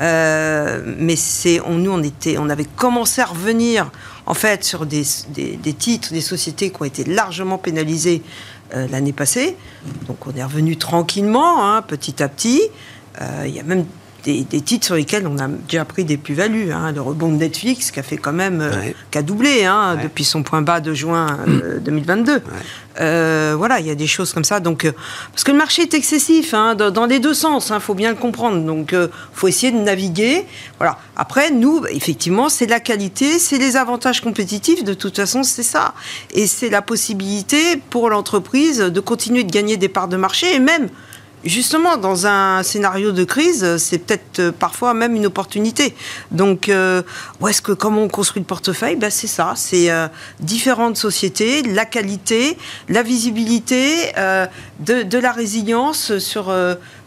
Euh, 0.00 0.82
mais 0.98 1.16
c'est, 1.16 1.60
on, 1.62 1.76
nous, 1.76 1.90
on, 1.90 2.02
était, 2.02 2.36
on 2.38 2.50
avait 2.50 2.66
commencé 2.66 3.22
à 3.22 3.24
revenir, 3.24 3.90
en 4.26 4.34
fait, 4.34 4.62
sur 4.62 4.84
des, 4.84 5.04
des, 5.30 5.72
titres, 5.72 6.12
des 6.12 6.20
sociétés 6.20 6.70
qui 6.70 6.82
ont 6.82 6.84
été 6.84 7.04
largement 7.04 7.56
pénalisées 7.56 8.22
euh, 8.74 8.86
l'année 8.88 9.14
passée. 9.14 9.56
Donc, 10.06 10.26
on 10.26 10.36
est 10.36 10.44
revenu 10.44 10.76
tranquillement, 10.76 11.66
hein, 11.66 11.80
petit 11.80 12.22
à 12.22 12.28
petit. 12.28 12.60
Euh, 13.22 13.44
il 13.46 13.54
y 13.54 13.60
a 13.60 13.62
même 13.62 13.86
des, 14.26 14.60
titres 14.60 14.86
sur 14.86 14.94
lesquels 14.94 15.26
on 15.26 15.38
a 15.38 15.48
déjà 15.48 15.84
pris 15.84 16.04
des 16.04 16.16
plus-values. 16.16 16.72
Hein. 16.72 16.92
Le 16.92 17.00
rebond 17.00 17.28
de 17.28 17.36
Netflix 17.36 17.90
qui 17.90 18.00
a 18.00 18.02
fait 18.02 18.16
quand 18.16 18.32
même, 18.32 18.70
qui 19.10 19.18
a 19.18 19.22
doublé 19.22 19.64
hein, 19.64 19.96
depuis 20.02 20.24
son 20.24 20.42
point 20.42 20.62
bas 20.62 20.80
de 20.80 20.94
juin 20.94 21.38
2022. 21.80 22.42
Euh, 23.00 23.54
voilà, 23.56 23.80
il 23.80 23.86
y 23.86 23.90
a 23.90 23.94
des 23.94 24.06
choses 24.06 24.32
comme 24.32 24.44
ça. 24.44 24.60
Donc, 24.60 24.84
euh, 24.84 24.92
parce 25.32 25.44
que 25.44 25.52
le 25.52 25.58
marché 25.58 25.82
est 25.82 25.94
excessif 25.94 26.54
hein, 26.54 26.74
dans, 26.74 27.06
les 27.06 27.18
deux 27.18 27.34
sens, 27.34 27.68
il 27.68 27.74
hein, 27.74 27.80
faut 27.80 27.94
bien 27.94 28.10
le 28.10 28.16
comprendre. 28.16 28.64
Donc, 28.64 28.90
il 28.92 28.98
euh, 28.98 29.08
faut 29.32 29.48
essayer 29.48 29.72
de 29.72 29.78
naviguer. 29.78 30.46
Voilà. 30.78 30.98
Après, 31.16 31.50
nous, 31.50 31.84
effectivement, 31.90 32.48
c'est 32.48 32.66
la 32.66 32.80
qualité, 32.80 33.38
c'est 33.38 33.58
les 33.58 33.76
avantages 33.76 34.20
compétitifs. 34.20 34.84
De 34.84 34.94
toute 34.94 35.16
façon, 35.16 35.42
c'est 35.42 35.62
ça. 35.62 35.94
Et 36.32 36.46
c'est 36.46 36.70
la 36.70 36.82
possibilité 36.82 37.76
pour 37.90 38.10
l'entreprise 38.10 38.78
de 38.78 39.00
continuer 39.00 39.44
de 39.44 39.52
gagner 39.52 39.76
des 39.76 39.88
parts 39.88 40.08
de 40.08 40.16
marché 40.16 40.54
et 40.54 40.60
même 40.60 40.88
justement, 41.48 41.96
dans 41.96 42.26
un 42.26 42.62
scénario 42.62 43.12
de 43.12 43.24
crise, 43.24 43.76
c'est 43.78 43.98
peut-être 43.98 44.40
euh, 44.40 44.52
parfois 44.52 44.94
même 44.94 45.14
une 45.14 45.26
opportunité. 45.26 45.94
Donc, 46.30 46.68
euh, 46.68 47.02
où 47.40 47.48
est-ce 47.48 47.62
que, 47.62 47.72
comment 47.72 48.02
on 48.02 48.08
construit 48.08 48.40
le 48.40 48.46
portefeuille? 48.46 48.96
Ben, 48.96 49.10
C'est 49.10 49.26
ça, 49.26 49.54
c'est 49.56 49.90
euh, 49.90 50.08
différentes 50.40 50.96
sociétés, 50.96 51.62
la 51.62 51.84
qualité, 51.84 52.56
la 52.88 53.02
visibilité, 53.02 54.12
de, 54.80 55.18
la 55.18 55.32
résilience 55.32 56.18
sur 56.18 56.52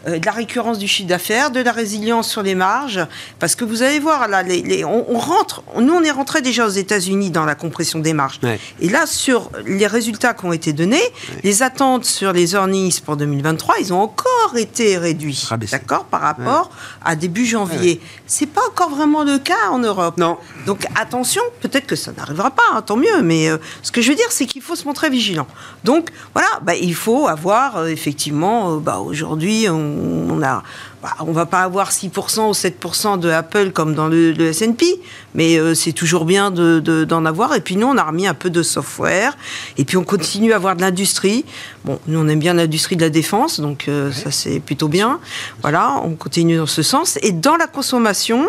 de 0.06 0.24
la 0.24 0.32
récurrence 0.32 0.78
du 0.78 0.88
chiffre 0.88 1.08
d'affaires, 1.08 1.50
de 1.50 1.60
la 1.60 1.72
résilience 1.72 2.28
sur 2.28 2.42
les 2.42 2.54
marges, 2.54 3.00
parce 3.38 3.54
que 3.54 3.64
vous 3.64 3.82
allez 3.82 3.98
voir, 3.98 4.28
là, 4.28 4.42
les, 4.42 4.84
on, 4.84 5.18
rentre, 5.18 5.62
nous 5.78 5.92
on 5.92 6.02
est 6.02 6.10
rentré 6.10 6.40
déjà 6.40 6.66
aux 6.66 6.70
États-Unis 6.70 7.30
dans 7.30 7.44
la 7.44 7.54
compression 7.54 7.98
des 7.98 8.12
marges. 8.12 8.40
Et 8.80 8.88
là, 8.88 9.06
sur 9.06 9.50
les 9.66 9.86
résultats 9.86 10.34
qui 10.34 10.44
ont 10.46 10.52
été 10.52 10.72
donnés, 10.72 11.02
les 11.42 11.62
attentes 11.62 12.04
sur 12.04 12.32
les 12.32 12.54
earnings 12.54 13.00
pour 13.00 13.16
2023, 13.16 13.76
ils 13.80 13.92
ont 13.92 14.00
encore 14.00 14.39
été 14.56 14.96
réduits, 14.98 15.48
d'accord, 15.70 16.04
par 16.04 16.20
rapport 16.20 16.70
à 17.04 17.16
début 17.16 17.46
janvier. 17.46 18.00
C'est 18.26 18.46
pas 18.46 18.62
encore 18.68 18.90
vraiment 18.90 19.24
le 19.24 19.38
cas 19.38 19.70
en 19.70 19.78
Europe. 19.78 20.16
Non. 20.18 20.38
Donc 20.66 20.86
attention, 20.94 21.42
peut-être 21.60 21.86
que 21.86 21.96
ça 21.96 22.12
n'arrivera 22.12 22.50
pas, 22.50 22.62
hein, 22.72 22.82
tant 22.82 22.96
mieux. 22.96 23.22
Mais 23.22 23.48
euh, 23.48 23.58
ce 23.82 23.90
que 23.92 24.00
je 24.00 24.10
veux 24.10 24.16
dire, 24.16 24.30
c'est 24.30 24.46
qu'il 24.46 24.62
faut 24.62 24.76
se 24.76 24.84
montrer 24.84 25.10
vigilant. 25.10 25.46
Donc 25.84 26.10
voilà, 26.32 26.48
bah, 26.62 26.74
il 26.74 26.94
faut 26.94 27.28
avoir 27.28 27.76
euh, 27.76 27.86
effectivement, 27.86 28.76
bah, 28.76 28.98
aujourd'hui, 28.98 29.66
on 29.68 30.20
on 30.30 30.42
a 30.42 30.62
bah, 31.02 31.14
on 31.20 31.32
va 31.32 31.46
pas 31.46 31.60
avoir 31.60 31.92
6% 31.92 32.48
ou 32.48 32.52
7% 32.52 33.18
de 33.18 33.30
Apple 33.30 33.70
comme 33.70 33.94
dans 33.94 34.06
le, 34.06 34.32
le 34.32 34.48
S&P, 34.48 35.00
mais 35.34 35.58
euh, 35.58 35.74
c'est 35.74 35.92
toujours 35.92 36.26
bien 36.26 36.50
d'en 36.50 36.80
de, 36.80 37.26
avoir. 37.26 37.54
Et 37.54 37.62
puis 37.62 37.76
nous, 37.76 37.86
on 37.86 37.96
a 37.96 38.02
remis 38.02 38.26
un 38.26 38.34
peu 38.34 38.50
de 38.50 38.62
software, 38.62 39.34
et 39.78 39.86
puis 39.86 39.96
on 39.96 40.04
continue 40.04 40.52
à 40.52 40.56
avoir 40.56 40.76
de 40.76 40.82
l'industrie. 40.82 41.46
Bon, 41.86 41.98
nous, 42.06 42.18
on 42.18 42.28
aime 42.28 42.38
bien 42.38 42.52
l'industrie 42.52 42.96
de 42.96 43.00
la 43.00 43.08
défense, 43.08 43.60
donc 43.60 43.86
euh, 43.88 44.12
ça 44.12 44.30
c'est 44.30 44.60
plutôt 44.60 44.88
bien. 44.88 45.20
Voilà, 45.62 46.02
on 46.04 46.16
continue 46.16 46.58
dans 46.58 46.66
ce 46.66 46.82
sens. 46.82 47.18
Et 47.22 47.32
dans 47.32 47.56
la 47.56 47.66
consommation, 47.66 48.46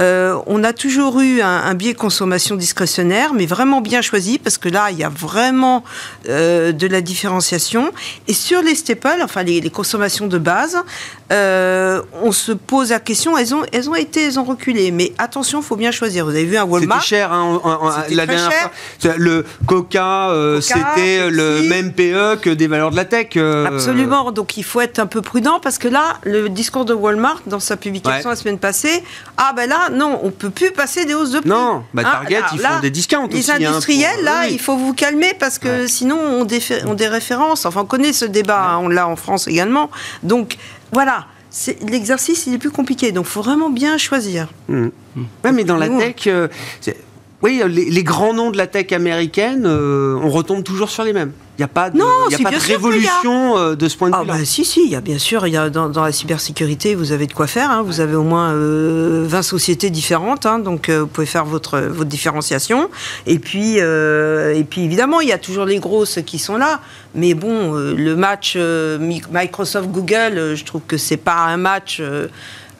euh, 0.00 0.38
on 0.46 0.62
a 0.62 0.72
toujours 0.72 1.20
eu 1.20 1.40
un, 1.40 1.48
un, 1.48 1.74
biais 1.74 1.94
consommation 1.94 2.54
discrétionnaire, 2.54 3.34
mais 3.34 3.46
vraiment 3.46 3.80
bien 3.80 4.02
choisi, 4.02 4.38
parce 4.38 4.56
que 4.56 4.68
là, 4.68 4.92
il 4.92 4.98
y 4.98 5.04
a 5.04 5.08
vraiment 5.08 5.82
de 6.26 6.86
la 6.86 7.00
différenciation. 7.00 7.90
Et 8.28 8.32
sur 8.32 8.62
les 8.62 8.74
staples, 8.74 9.20
enfin 9.22 9.42
les, 9.42 9.60
les 9.60 9.70
consommations 9.70 10.28
de 10.28 10.38
base, 10.38 10.76
euh, 11.32 12.02
on 12.22 12.32
se 12.32 12.52
pose 12.52 12.90
la 12.90 13.00
question, 13.00 13.36
elles 13.36 13.54
ont, 13.54 13.62
elles 13.72 13.90
ont 13.90 13.94
été, 13.94 14.24
elles 14.24 14.38
ont 14.38 14.44
reculé. 14.44 14.90
Mais 14.90 15.12
attention, 15.18 15.60
il 15.60 15.64
faut 15.64 15.76
bien 15.76 15.90
choisir. 15.90 16.24
Vous 16.24 16.30
avez 16.30 16.44
vu 16.44 16.56
un 16.56 16.64
Walmart. 16.64 17.02
C'était 17.02 17.16
cher, 17.16 17.32
hein, 17.32 17.60
la 18.10 18.26
dernière 18.26 18.50
cher. 18.50 18.70
fois. 19.00 19.14
Le 19.16 19.44
Coca, 19.66 20.30
euh, 20.30 20.60
c'était 20.60 21.30
le 21.30 21.62
même 21.62 21.92
PE 21.92 22.36
que 22.40 22.50
des 22.50 22.66
valeurs 22.66 22.90
de 22.90 22.96
la 22.96 23.04
tech. 23.04 23.28
Euh... 23.36 23.66
Absolument. 23.66 24.32
Donc 24.32 24.56
il 24.56 24.64
faut 24.64 24.80
être 24.80 24.98
un 24.98 25.06
peu 25.06 25.22
prudent 25.22 25.60
parce 25.60 25.78
que 25.78 25.88
là, 25.88 26.18
le 26.24 26.48
discours 26.48 26.84
de 26.84 26.94
Walmart, 26.94 27.42
dans 27.46 27.60
sa 27.60 27.76
publication 27.76 28.30
ouais. 28.30 28.34
la 28.34 28.36
semaine 28.36 28.58
passée, 28.58 29.02
ah 29.36 29.52
ben 29.54 29.68
là, 29.68 29.90
non, 29.90 30.20
on 30.22 30.30
peut 30.30 30.50
plus 30.50 30.70
passer 30.70 31.04
des 31.04 31.14
hausses 31.14 31.32
de 31.32 31.40
prix. 31.40 31.48
Non, 31.48 31.84
bah, 31.94 32.02
Target, 32.04 32.36
hein, 32.36 32.40
là, 32.40 32.48
ils 32.52 32.58
font 32.58 32.62
là, 32.62 32.80
des 32.80 32.90
discounts 32.90 33.28
Les 33.30 33.38
aussi, 33.38 33.52
industriels, 33.52 34.10
hein, 34.10 34.14
pour... 34.16 34.24
là, 34.24 34.40
oui. 34.44 34.48
il 34.52 34.60
faut 34.60 34.76
vous 34.76 34.94
calmer 34.94 35.34
parce 35.38 35.58
que 35.58 35.82
ouais. 35.82 35.88
sinon, 35.88 36.18
on, 36.18 36.44
défé- 36.44 36.82
on 36.86 36.94
des 36.94 37.08
références. 37.08 37.66
Enfin, 37.66 37.80
on 37.82 37.86
connaît 37.86 38.12
ce 38.12 38.24
débat, 38.24 38.78
on 38.80 38.88
l'a 38.88 39.06
en 39.08 39.16
France 39.16 39.48
également. 39.48 39.90
Donc, 40.22 40.56
voilà 40.92 41.26
l'exercice 41.88 42.46
il 42.46 42.54
est 42.54 42.58
plus 42.58 42.70
compliqué, 42.70 43.12
donc 43.12 43.26
il 43.26 43.30
faut 43.30 43.42
vraiment 43.42 43.70
bien 43.70 43.96
choisir. 43.98 44.48
Mmh. 44.68 44.88
Ouais, 45.44 45.52
mais 45.52 45.64
dans 45.64 45.76
la 45.76 45.88
tech, 45.88 46.26
euh, 46.26 46.48
oui, 47.42 47.62
les, 47.68 47.90
les, 47.90 48.02
grands 48.02 48.34
noms 48.34 48.50
de 48.50 48.56
la 48.56 48.66
tech 48.66 48.92
américaine, 48.92 49.64
euh, 49.64 50.18
on 50.22 50.28
retombe 50.28 50.64
toujours 50.64 50.90
sur 50.90 51.04
les 51.04 51.12
mêmes. 51.12 51.32
Il 51.58 51.62
n'y 51.62 51.64
a 51.64 51.68
pas 51.68 51.90
de, 51.90 51.98
non, 51.98 52.06
y 52.30 52.36
a 52.36 52.38
pas 52.38 52.50
de 52.52 52.56
révolution 52.56 53.58
euh, 53.58 53.74
de 53.74 53.88
ce 53.88 53.96
point 53.96 54.10
de 54.10 54.14
ah, 54.16 54.22
vue-là. 54.22 54.34
Bah, 54.34 54.44
si, 54.44 54.64
si, 54.64 54.84
il 54.84 54.90
y 54.90 54.94
a 54.94 55.00
bien 55.00 55.18
sûr, 55.18 55.44
il 55.44 55.52
y 55.52 55.56
a 55.56 55.70
dans, 55.70 55.88
dans, 55.88 56.04
la 56.04 56.12
cybersécurité, 56.12 56.94
vous 56.94 57.10
avez 57.10 57.26
de 57.26 57.32
quoi 57.32 57.48
faire. 57.48 57.72
Hein, 57.72 57.82
vous 57.82 58.00
avez 58.00 58.14
au 58.14 58.22
moins 58.22 58.52
euh, 58.52 59.24
20 59.26 59.42
sociétés 59.42 59.90
différentes, 59.90 60.46
hein, 60.46 60.60
donc 60.60 60.88
euh, 60.88 61.00
vous 61.00 61.08
pouvez 61.08 61.26
faire 61.26 61.44
votre, 61.44 61.80
votre 61.80 62.08
différenciation. 62.08 62.90
Et 63.26 63.40
puis, 63.40 63.80
euh, 63.80 64.54
et 64.54 64.62
puis 64.62 64.82
évidemment, 64.82 65.20
il 65.20 65.28
y 65.28 65.32
a 65.32 65.38
toujours 65.38 65.64
les 65.64 65.80
grosses 65.80 66.20
qui 66.24 66.38
sont 66.38 66.56
là. 66.56 66.80
Mais 67.16 67.34
bon, 67.34 67.74
euh, 67.74 67.92
le 67.92 68.14
match 68.14 68.56
Microsoft-Google, 68.56 70.54
je 70.54 70.64
trouve 70.64 70.82
que 70.86 70.96
c'est 70.96 71.16
pas 71.16 71.38
un 71.46 71.56
match. 71.56 72.00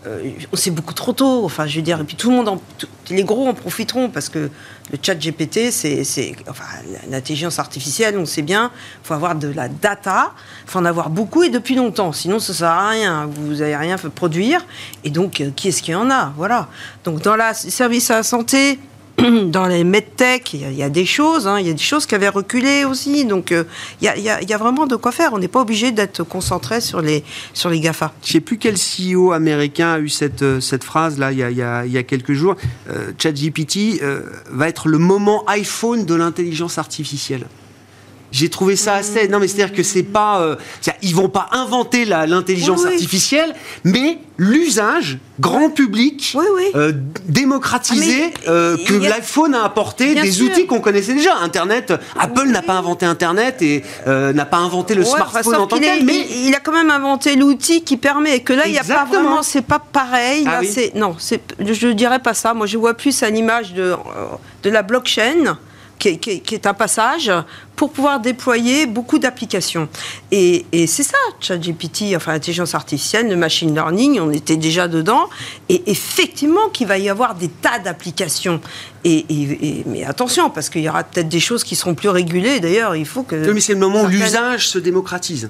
Euh, 0.06 0.30
c'est 0.54 0.70
beaucoup 0.70 0.94
trop 0.94 1.12
tôt. 1.12 1.44
Enfin, 1.44 1.66
je 1.66 1.76
veux 1.76 1.82
dire, 1.82 2.00
et 2.00 2.04
puis 2.04 2.16
tout 2.16 2.30
le 2.30 2.36
monde, 2.36 2.48
en, 2.48 2.62
les 3.10 3.24
gros 3.24 3.48
en 3.48 3.54
profiteront 3.54 4.10
parce 4.10 4.28
que 4.28 4.50
le 4.92 4.98
chat 5.02 5.14
GPT, 5.14 5.70
c'est, 5.70 6.36
enfin, 6.48 6.64
l'intelligence 7.10 7.58
artificielle, 7.58 8.16
on 8.16 8.24
sait 8.24 8.42
bien, 8.42 8.70
il 9.02 9.06
faut 9.06 9.14
avoir 9.14 9.34
de 9.34 9.48
la 9.48 9.68
data, 9.68 10.32
il 10.64 10.70
faut 10.70 10.78
en 10.78 10.84
avoir 10.84 11.10
beaucoup 11.10 11.42
et 11.42 11.50
depuis 11.50 11.74
longtemps. 11.74 12.12
Sinon, 12.12 12.38
ça 12.38 12.54
sert 12.54 12.68
à 12.68 12.88
rien. 12.90 13.26
Vous 13.26 13.56
n'allez 13.56 13.76
rien 13.76 13.98
fait 13.98 14.08
produire. 14.08 14.64
Et 15.02 15.10
donc, 15.10 15.40
euh, 15.40 15.50
qui 15.54 15.68
est-ce 15.68 15.82
qu'il 15.82 15.92
y 15.92 15.96
en 15.96 16.10
a 16.10 16.32
Voilà. 16.36 16.68
Donc, 17.04 17.22
dans 17.22 17.36
la 17.36 17.52
service 17.54 18.10
à 18.10 18.16
la 18.16 18.22
santé, 18.22 18.78
dans 19.46 19.66
les 19.66 19.84
medtech, 19.84 20.54
il 20.54 20.72
y, 20.72 20.82
a 20.82 20.88
des 20.88 21.04
choses, 21.04 21.48
hein, 21.48 21.58
il 21.58 21.66
y 21.66 21.70
a 21.70 21.72
des 21.72 21.78
choses 21.78 22.06
qui 22.06 22.14
avaient 22.14 22.28
reculé 22.28 22.84
aussi. 22.84 23.24
Donc, 23.24 23.50
euh, 23.50 23.64
il 24.00 24.06
y, 24.06 24.52
a 24.52 24.58
vraiment 24.58 24.86
de 24.86 24.96
quoi 24.96 25.12
faire. 25.12 25.32
On 25.32 25.38
n'est 25.38 25.48
pas 25.48 25.60
obligé 25.60 25.90
d'être 25.90 26.22
concentré 26.22 26.80
sur 26.80 27.00
les, 27.00 27.24
sur 27.52 27.68
les 27.68 27.80
GAFA. 27.80 28.12
Je 28.22 28.28
ne 28.28 28.32
sais 28.34 28.40
plus 28.40 28.58
quel 28.58 28.76
CEO 28.76 29.32
américain 29.32 29.94
a 29.94 29.98
eu 29.98 30.08
cette, 30.08 30.60
cette 30.60 30.84
phrase 30.84 31.18
là 31.18 31.32
il 31.32 31.38
y 31.38 31.42
a, 31.42 31.50
y 31.86 31.98
a, 31.98 32.02
quelques 32.02 32.32
jours. 32.32 32.54
Euh, 32.90 33.12
ChatGPT 33.18 34.02
euh, 34.02 34.22
va 34.50 34.68
être 34.68 34.88
le 34.88 34.98
moment 34.98 35.44
iPhone 35.48 36.04
de 36.04 36.14
l'intelligence 36.14 36.78
artificielle. 36.78 37.46
J'ai 38.30 38.48
trouvé 38.48 38.76
ça 38.76 38.94
assez. 38.94 39.28
Non, 39.28 39.38
mais 39.38 39.48
c'est-à-dire 39.48 39.74
que 39.74 39.82
c'est 39.82 40.02
pas. 40.02 40.40
Euh, 40.40 40.56
ils 41.02 41.14
vont 41.14 41.28
pas 41.28 41.48
inventer 41.52 42.04
l'intelligence 42.04 42.80
oui, 42.80 42.86
oui. 42.88 42.92
artificielle, 42.94 43.54
mais 43.84 44.18
l'usage 44.38 45.18
grand 45.40 45.70
public, 45.70 46.36
oui, 46.36 46.44
euh, 46.74 46.92
démocratisé, 47.26 48.32
ah, 48.46 48.50
euh, 48.50 48.76
que 48.76 48.94
a... 48.94 49.08
l'iPhone 49.08 49.54
a 49.54 49.64
apporté, 49.64 50.14
des 50.14 50.30
sûr. 50.30 50.50
outils 50.50 50.66
qu'on 50.66 50.80
connaissait 50.80 51.14
déjà. 51.14 51.36
Internet, 51.36 51.92
Apple 52.18 52.48
n'a 52.48 52.62
pas 52.62 52.74
inventé 52.74 53.06
Internet 53.06 53.62
et 53.62 53.82
euh, 54.06 54.32
n'a 54.32 54.46
pas 54.46 54.58
inventé 54.58 54.94
le 54.94 55.04
smartphone 55.04 55.54
en 55.56 55.66
tant 55.66 55.76
que 55.76 55.82
tel, 55.82 56.04
mais 56.04 56.26
il 56.44 56.54
a 56.54 56.60
quand 56.60 56.72
même 56.72 56.90
inventé 56.90 57.36
l'outil 57.36 57.82
qui 57.82 57.96
permet. 57.96 58.36
Et 58.36 58.40
que 58.40 58.52
là, 58.52 58.66
il 58.66 58.72
n'y 58.72 58.78
a 58.78 58.84
pas 58.84 59.04
vraiment. 59.04 59.42
C'est 59.42 59.62
pas 59.62 59.78
pareil. 59.78 60.44
Ah, 60.46 60.62
là, 60.62 60.68
non, 60.94 61.16
je 61.18 61.88
dirais 61.88 62.20
pas 62.20 62.34
ça. 62.34 62.54
Moi, 62.54 62.66
je 62.66 62.78
vois 62.78 62.94
plus 62.94 63.22
à 63.22 63.30
l'image 63.30 63.74
de, 63.74 63.94
de 64.62 64.70
la 64.70 64.82
blockchain 64.82 65.58
qui 65.98 66.08
est, 66.08 66.16
qui, 66.18 66.40
qui 66.40 66.54
est, 66.54 66.66
un 66.66 66.74
passage 66.74 67.30
pour 67.76 67.92
pouvoir 67.92 68.20
déployer 68.20 68.86
beaucoup 68.86 69.18
d'applications. 69.18 69.88
Et, 70.30 70.66
et 70.72 70.86
c'est 70.86 71.02
ça, 71.02 71.18
ChatGPT, 71.40 72.14
enfin 72.16 72.32
l'intelligence 72.32 72.74
artificielle, 72.74 73.28
le 73.28 73.36
machine 73.36 73.74
learning, 73.74 74.20
on 74.20 74.30
était 74.30 74.56
déjà 74.56 74.88
dedans. 74.88 75.28
Et 75.68 75.82
effectivement 75.86 76.68
qu'il 76.72 76.86
va 76.86 76.98
y 76.98 77.08
avoir 77.08 77.34
des 77.34 77.48
tas 77.48 77.78
d'applications. 77.78 78.60
Et, 79.04 79.24
et, 79.28 79.84
mais 79.86 80.04
attention, 80.04 80.50
parce 80.50 80.70
qu'il 80.70 80.82
y 80.82 80.88
aura 80.88 81.04
peut-être 81.04 81.28
des 81.28 81.40
choses 81.40 81.64
qui 81.64 81.76
seront 81.76 81.94
plus 81.94 82.08
régulées. 82.08 82.60
D'ailleurs, 82.60 82.96
il 82.96 83.06
faut 83.06 83.22
que... 83.22 83.36
Oui, 83.36 83.54
mais 83.54 83.60
c'est 83.60 83.74
le 83.74 83.80
moment 83.80 84.02
où 84.02 84.06
l'usage 84.06 84.68
se 84.68 84.78
démocratise. 84.78 85.48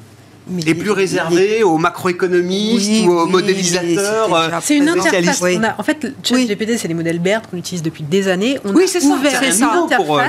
Mais 0.51 0.63
est 0.67 0.75
plus 0.75 0.91
réservé 0.91 1.59
les... 1.59 1.63
aux 1.63 1.79
macroéconomistes 1.79 2.89
oui, 2.89 3.05
ou 3.07 3.13
aux 3.13 3.27
oui, 3.27 3.33
modélisateurs. 3.33 4.35
euh, 4.35 4.49
C'est 4.63 4.77
une 4.77 4.89
interface. 4.89 5.41
Oui. 5.43 5.59
A, 5.63 5.75
en 5.79 5.83
fait, 5.83 6.07
ChatGPT, 6.23 6.79
c'est 6.79 6.89
des 6.89 6.95
modèles 6.95 7.19
BERT 7.19 7.43
qu'on 7.51 7.57
utilise 7.57 7.83
depuis 7.83 8.03
des 8.03 8.29
années. 8.29 8.59
On 8.65 8.75
oui, 8.75 8.85
c'est 8.87 9.01
ça. 9.01 9.07
Ouvert 9.07 9.43
une 9.43 9.53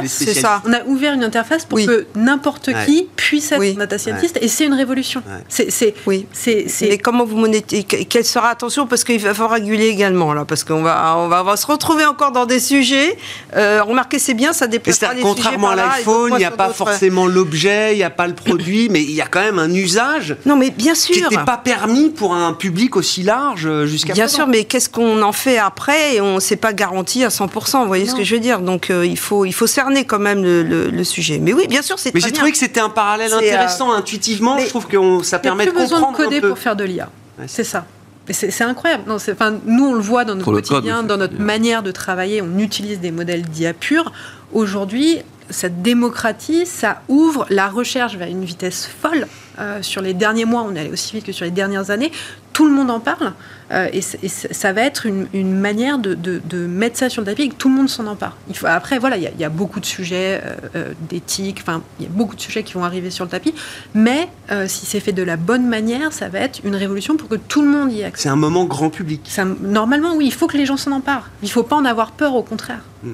ça. 0.08 0.62
Euh. 0.66 0.70
On 0.70 0.74
a 0.74 0.84
ouvert 0.86 1.14
une 1.14 1.24
interface 1.24 1.66
pour 1.66 1.78
que 1.80 2.08
n'importe 2.16 2.70
qui 2.86 3.08
puisse 3.16 3.52
être 3.52 3.78
data 3.78 3.98
scientist, 3.98 4.38
et 4.42 4.48
c'est 4.48 4.66
une 4.66 4.74
révolution. 4.74 5.22
C'est, 5.48 5.94
oui. 6.06 6.26
C'est, 6.34 6.66
Mais 6.82 6.98
comment 6.98 7.26
vous 7.26 7.38
monétisez 7.38 7.84
Quelle 7.84 8.26
sera 8.26 8.50
attention 8.50 8.88
parce 8.88 9.04
qu'il 9.04 9.20
va 9.20 9.34
falloir 9.34 9.52
réguler 9.52 9.88
également 9.88 10.34
là, 10.34 10.46
parce 10.46 10.64
qu'on 10.64 10.82
va, 10.82 11.16
on 11.18 11.28
va, 11.28 11.42
on 11.42 11.46
va 11.46 11.58
se 11.58 11.66
retrouver 11.66 12.06
encore 12.06 12.32
dans 12.32 12.46
des 12.46 12.60
sujets. 12.60 13.18
Euh, 13.56 13.84
remarquez, 13.84 14.20
c'est 14.20 14.34
bien, 14.34 14.54
ça 14.54 14.68
déplace 14.68 15.00
pas 15.00 15.14
les 15.14 15.22
Contrairement 15.22 15.70
à 15.70 15.76
l'iPhone, 15.76 16.32
il 16.34 16.40
n'y 16.40 16.46
a 16.46 16.52
pas 16.52 16.70
forcément 16.70 17.28
l'objet, 17.28 17.94
il 17.94 17.98
n'y 17.98 18.04
a 18.04 18.10
pas 18.10 18.28
le 18.28 18.34
produit, 18.34 18.90
mais 18.92 19.02
il 19.02 19.12
y 19.12 19.22
a 19.22 19.28
quand 19.28 19.42
même 19.42 19.60
un 19.60 19.72
usage 19.72 20.09
non, 20.46 20.56
mais 20.56 20.70
bien 20.70 20.96
sûr. 20.96 21.16
qui 21.16 21.22
n'était 21.22 21.44
pas 21.44 21.58
permis 21.58 22.10
pour 22.10 22.34
un 22.34 22.54
public 22.54 22.96
aussi 22.96 23.24
large 23.24 23.66
euh, 23.66 23.86
jusqu'à 23.86 24.14
Bien 24.14 24.26
présent. 24.26 24.38
sûr, 24.38 24.48
mais 24.48 24.64
qu'est-ce 24.66 24.90
qu'on 24.90 25.22
en 25.22 25.32
fait 25.32 25.58
après 25.58 26.16
et 26.16 26.22
on 26.22 26.36
ne 26.36 26.40
s'est 26.40 26.56
pas 26.56 26.74
garanti 26.74 27.24
à 27.24 27.30
100%. 27.30 27.82
Vous 27.82 27.88
voyez 27.88 28.06
non. 28.06 28.12
ce 28.12 28.16
que 28.18 28.24
je 28.24 28.36
veux 28.36 28.42
dire 28.42 28.60
Donc 28.62 28.90
euh, 28.90 29.06
il, 29.06 29.18
faut, 29.18 29.46
il 29.46 29.54
faut 29.54 29.68
cerner 29.68 30.06
quand 30.06 30.20
même 30.20 30.44
le, 30.44 30.64
le, 30.64 30.90
le 30.90 31.04
sujet. 31.04 31.40
Mais 31.40 31.54
oui, 31.54 31.68
bien 31.68 31.82
sûr, 31.82 32.00
c'est 32.00 32.14
Mais 32.14 32.20
j'ai 32.20 32.32
trouvé 32.32 32.52
que 32.52 32.58
c'était 32.58 32.80
un 32.80 32.90
parallèle 32.90 33.34
intéressant 33.34 33.92
euh... 33.92 33.98
intuitivement. 33.98 34.56
Mais 34.56 34.64
je 34.66 34.70
trouve 34.70 34.88
que 34.88 34.98
ça 35.24 35.40
permet 35.40 35.66
de 35.66 35.72
comprendre. 35.72 35.90
Il 35.90 35.96
besoin 35.96 36.12
de 36.12 36.18
coder 36.18 36.42
pour 36.42 36.58
faire 36.58 36.76
de 36.76 36.84
l'IA. 36.84 37.10
Ouais, 37.38 37.46
c'est 37.48 37.64
ça. 37.64 37.86
C'est 38.32 38.62
incroyable. 38.64 39.04
Non, 39.08 39.18
nous, 39.66 39.86
on 39.88 39.94
le 39.94 40.02
voit 40.02 40.24
dans 40.24 40.36
notre 40.36 40.52
quotidien, 40.52 40.98
code, 40.98 41.08
dans 41.08 41.18
notre 41.18 41.34
bien. 41.34 41.46
manière 41.46 41.84
de 41.84 41.92
travailler. 41.92 42.42
On 42.42 42.60
utilise 42.60 43.00
des 43.00 43.12
modèles 43.12 43.42
d'IA 43.42 43.74
purs. 43.74 44.12
Aujourd'hui, 44.54 45.20
ça 45.50 45.70
démocratise, 45.70 46.68
ça 46.68 47.02
ouvre 47.08 47.46
la 47.50 47.68
recherche 47.68 48.16
vers 48.16 48.28
une 48.28 48.46
vitesse 48.46 48.90
folle. 49.02 49.28
Euh, 49.60 49.82
sur 49.82 50.02
les 50.02 50.14
derniers 50.14 50.46
mois, 50.46 50.62
on 50.62 50.74
est 50.76 50.80
allé 50.80 50.90
aussi 50.90 51.16
vite 51.16 51.26
que 51.26 51.32
sur 51.32 51.44
les 51.44 51.52
dernières 51.52 51.90
années. 51.90 52.12
Tout 52.54 52.66
le 52.66 52.72
monde 52.72 52.90
en 52.90 53.00
parle. 53.00 53.34
Euh, 53.72 53.88
et, 53.94 54.00
et, 54.24 54.28
ça 54.30 54.74
va 54.74 54.82
être 54.82 55.06
une, 55.06 55.28
une 55.34 55.58
manière 55.58 56.00
de, 56.00 56.14
de, 56.14 56.42
de, 56.44 56.66
mettre 56.66 56.98
ça 56.98 57.10
sur 57.10 57.22
le 57.22 57.26
tapis 57.26 57.44
et 57.44 57.50
que 57.50 57.56
tout 57.56 57.70
le 57.70 57.76
monde 57.76 57.90
s'en 57.90 58.08
empare. 58.08 58.36
Il 58.50 58.58
faut, 58.58 58.68
après, 58.68 59.00
voilà, 59.00 59.18
il 59.18 59.24
y, 59.24 59.42
y, 59.42 59.44
a 59.44 59.50
beaucoup 59.50 59.80
de 59.80 59.86
sujets 59.86 60.42
euh, 60.76 60.94
d'éthique, 61.10 61.60
enfin, 61.62 61.82
il 62.00 62.06
y 62.06 62.08
a 62.08 62.12
beaucoup 62.12 62.36
de 62.36 62.42
sujets 62.42 62.64
qui 62.64 62.74
vont 62.74 62.84
arriver 62.84 63.12
sur 63.12 63.26
le 63.26 63.30
tapis. 63.30 63.54
Mais 63.94 64.30
si 64.68 64.86
c'est 64.86 65.00
fait 65.00 65.12
de 65.12 65.24
la 65.24 65.38
bonne 65.38 65.68
manière, 65.68 66.12
ça 66.12 66.28
va 66.30 66.40
être 66.40 66.62
une 66.64 66.76
révolution 66.76 67.18
pour 67.18 67.30
que 67.30 67.36
tout 67.36 67.62
le 67.62 67.68
monde 67.68 67.92
y 67.92 68.02
ait 68.02 68.06
accès. 68.06 68.24
C'est 68.24 68.30
un 68.30 68.36
moment 68.36 68.66
grand 68.66 68.90
public. 68.90 69.22
Ça, 69.26 69.46
normalement, 69.46 70.16
oui, 70.16 70.26
il 70.26 70.34
faut 70.34 70.48
que 70.48 70.58
les 70.58 70.66
gens 70.66 70.78
s'en 70.78 70.92
emparent. 70.92 71.30
Il 71.44 71.46
ne 71.46 71.52
faut 71.52 71.64
pas 71.64 71.76
en 71.76 71.86
avoir 71.86 72.12
peur, 72.12 72.36
au 72.36 72.44
contraire. 72.44 72.82
Mm. 73.04 73.12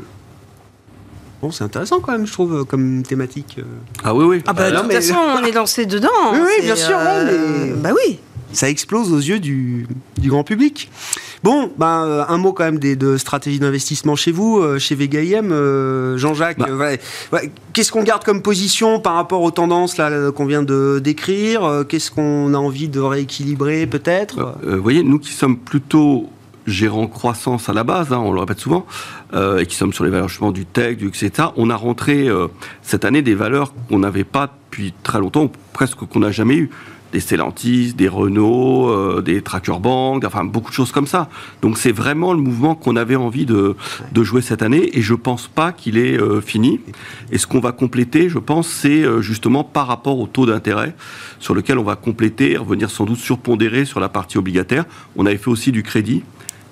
Bon, 1.42 1.52
c'est 1.52 1.64
intéressant 1.64 2.00
quand 2.00 2.12
même, 2.12 2.26
je 2.26 2.34
trouve, 2.34 2.66
comme 2.66 3.04
thématique. 3.04 3.60
Ah 4.04 4.14
oui, 4.14 4.26
oui. 4.26 4.44
Ah 4.48 4.54
bah, 4.54 4.72
de 4.72 4.78
toute 4.78 4.88
mais... 4.88 4.96
façon, 4.96 5.16
on 5.16 5.44
est 5.44 5.52
lancé 5.52 5.86
dedans. 5.86 6.10
Oui, 6.34 6.40
oui 6.42 6.64
bien 6.64 6.76
sûr. 6.76 6.98
Euh... 6.98 7.74
Mais... 7.76 7.82
Bah 7.82 7.90
oui. 7.94 8.20
Ça 8.54 8.70
explose 8.70 9.12
aux 9.12 9.20
yeux 9.20 9.40
du, 9.40 9.86
du 10.18 10.30
grand 10.30 10.44
public. 10.44 10.90
Bon, 11.44 11.70
euh, 11.80 12.24
un 12.28 12.38
mot 12.38 12.54
quand 12.54 12.64
même 12.64 12.80
des, 12.80 12.96
de 12.96 13.18
stratégie 13.18 13.60
d'investissement 13.60 14.16
chez 14.16 14.32
vous, 14.32 14.60
euh, 14.60 14.80
chez 14.80 14.96
Vega 14.96 15.22
IM, 15.22 15.52
euh, 15.52 16.18
Jean-Jacques. 16.18 16.58
Bah. 16.58 16.72
Ouais, 16.72 17.00
ouais, 17.34 17.52
Qu'est-ce 17.74 17.92
qu'on 17.92 18.04
garde 18.04 18.24
comme 18.24 18.42
position 18.42 19.00
par 19.00 19.16
rapport 19.16 19.42
aux 19.42 19.52
tendances 19.52 19.98
là, 19.98 20.32
qu'on 20.32 20.46
vient 20.46 20.64
de 20.64 21.00
décrire 21.04 21.84
Qu'est-ce 21.90 22.12
qu'on 22.12 22.54
a 22.54 22.58
envie 22.58 22.88
de 22.88 23.00
rééquilibrer 23.00 23.86
peut-être? 23.88 24.56
Vous 24.64 24.82
voyez, 24.82 25.04
nous 25.04 25.20
qui 25.20 25.34
sommes 25.34 25.58
plutôt 25.58 26.30
gérant 26.66 27.08
croissance 27.08 27.70
à 27.70 27.74
la 27.74 27.84
base, 27.84 28.12
hein, 28.14 28.20
on 28.20 28.32
le 28.32 28.40
répète 28.40 28.60
souvent, 28.60 28.86
euh, 29.34 29.60
et 29.60 29.66
qui 29.66 29.76
sommes 29.76 29.94
sur 29.94 30.04
les 30.04 30.10
valeurs 30.10 30.30
justement 30.30 30.52
du 30.52 30.66
tech, 30.66 30.98
du 30.98 31.08
etc. 31.08 31.50
On 31.56 31.70
a 31.70 31.76
rentré 31.76 32.28
euh, 32.28 32.48
cette 32.82 33.06
année 33.06 33.22
des 33.22 33.36
valeurs 33.36 33.74
qu'on 33.90 34.00
n'avait 34.00 34.24
pas 34.24 34.56
depuis 34.70 34.94
très 35.04 35.20
longtemps, 35.20 35.52
presque 35.74 36.00
qu'on 36.00 36.20
n'a 36.20 36.32
jamais 36.32 36.56
eues. 36.56 36.70
des 37.16 37.22
Stellantis, 37.22 37.94
des 37.94 38.10
Renault, 38.10 38.90
euh, 38.90 39.22
des 39.22 39.42
Tracker 39.42 39.80
Bank, 39.80 40.26
enfin 40.26 40.44
beaucoup 40.44 40.70
de 40.70 40.76
choses 40.76 40.92
comme 40.92 41.08
ça. 41.08 41.30
Donc 41.62 41.78
c'est 41.78 41.94
vraiment 41.94 42.34
le 42.34 42.42
mouvement 42.42 42.76
qu'on 42.76 42.98
avait 42.98 43.16
envie 43.16 43.46
de, 43.46 43.78
de, 44.12 44.24
jouer 44.24 44.42
cette 44.42 44.62
année 44.62 44.90
et 44.92 45.02
je 45.02 45.14
pense 45.14 45.48
pas 45.48 45.72
qu'il 45.72 45.98
est 45.98 46.20
euh, 46.20 46.42
fini. 46.42 46.82
Et 47.32 47.38
ce 47.38 47.48
qu'on 47.48 47.62
va 47.62 47.72
compléter, 47.72 48.28
je 48.28 48.38
pense, 48.38 48.68
c'est 48.68 49.04
euh, 49.04 49.22
justement 49.22 49.64
par 49.64 49.88
rapport 49.88 50.20
au 50.20 50.28
taux 50.28 50.46
d'intérêt 50.46 50.94
sur 51.40 51.56
lequel 51.56 51.78
on 51.78 51.84
va 51.84 51.96
compléter 51.96 52.58
revenir 52.58 52.90
sans 52.90 53.06
doute 53.06 53.20
surpondérer 53.20 53.86
sur 53.86 54.02
la 54.02 54.10
partie 54.10 54.38
obligataire. 54.38 54.84
On 55.16 55.26
avait 55.26 55.38
fait 55.38 55.50
aussi 55.50 55.72
du 55.72 55.84
crédit. 55.84 56.24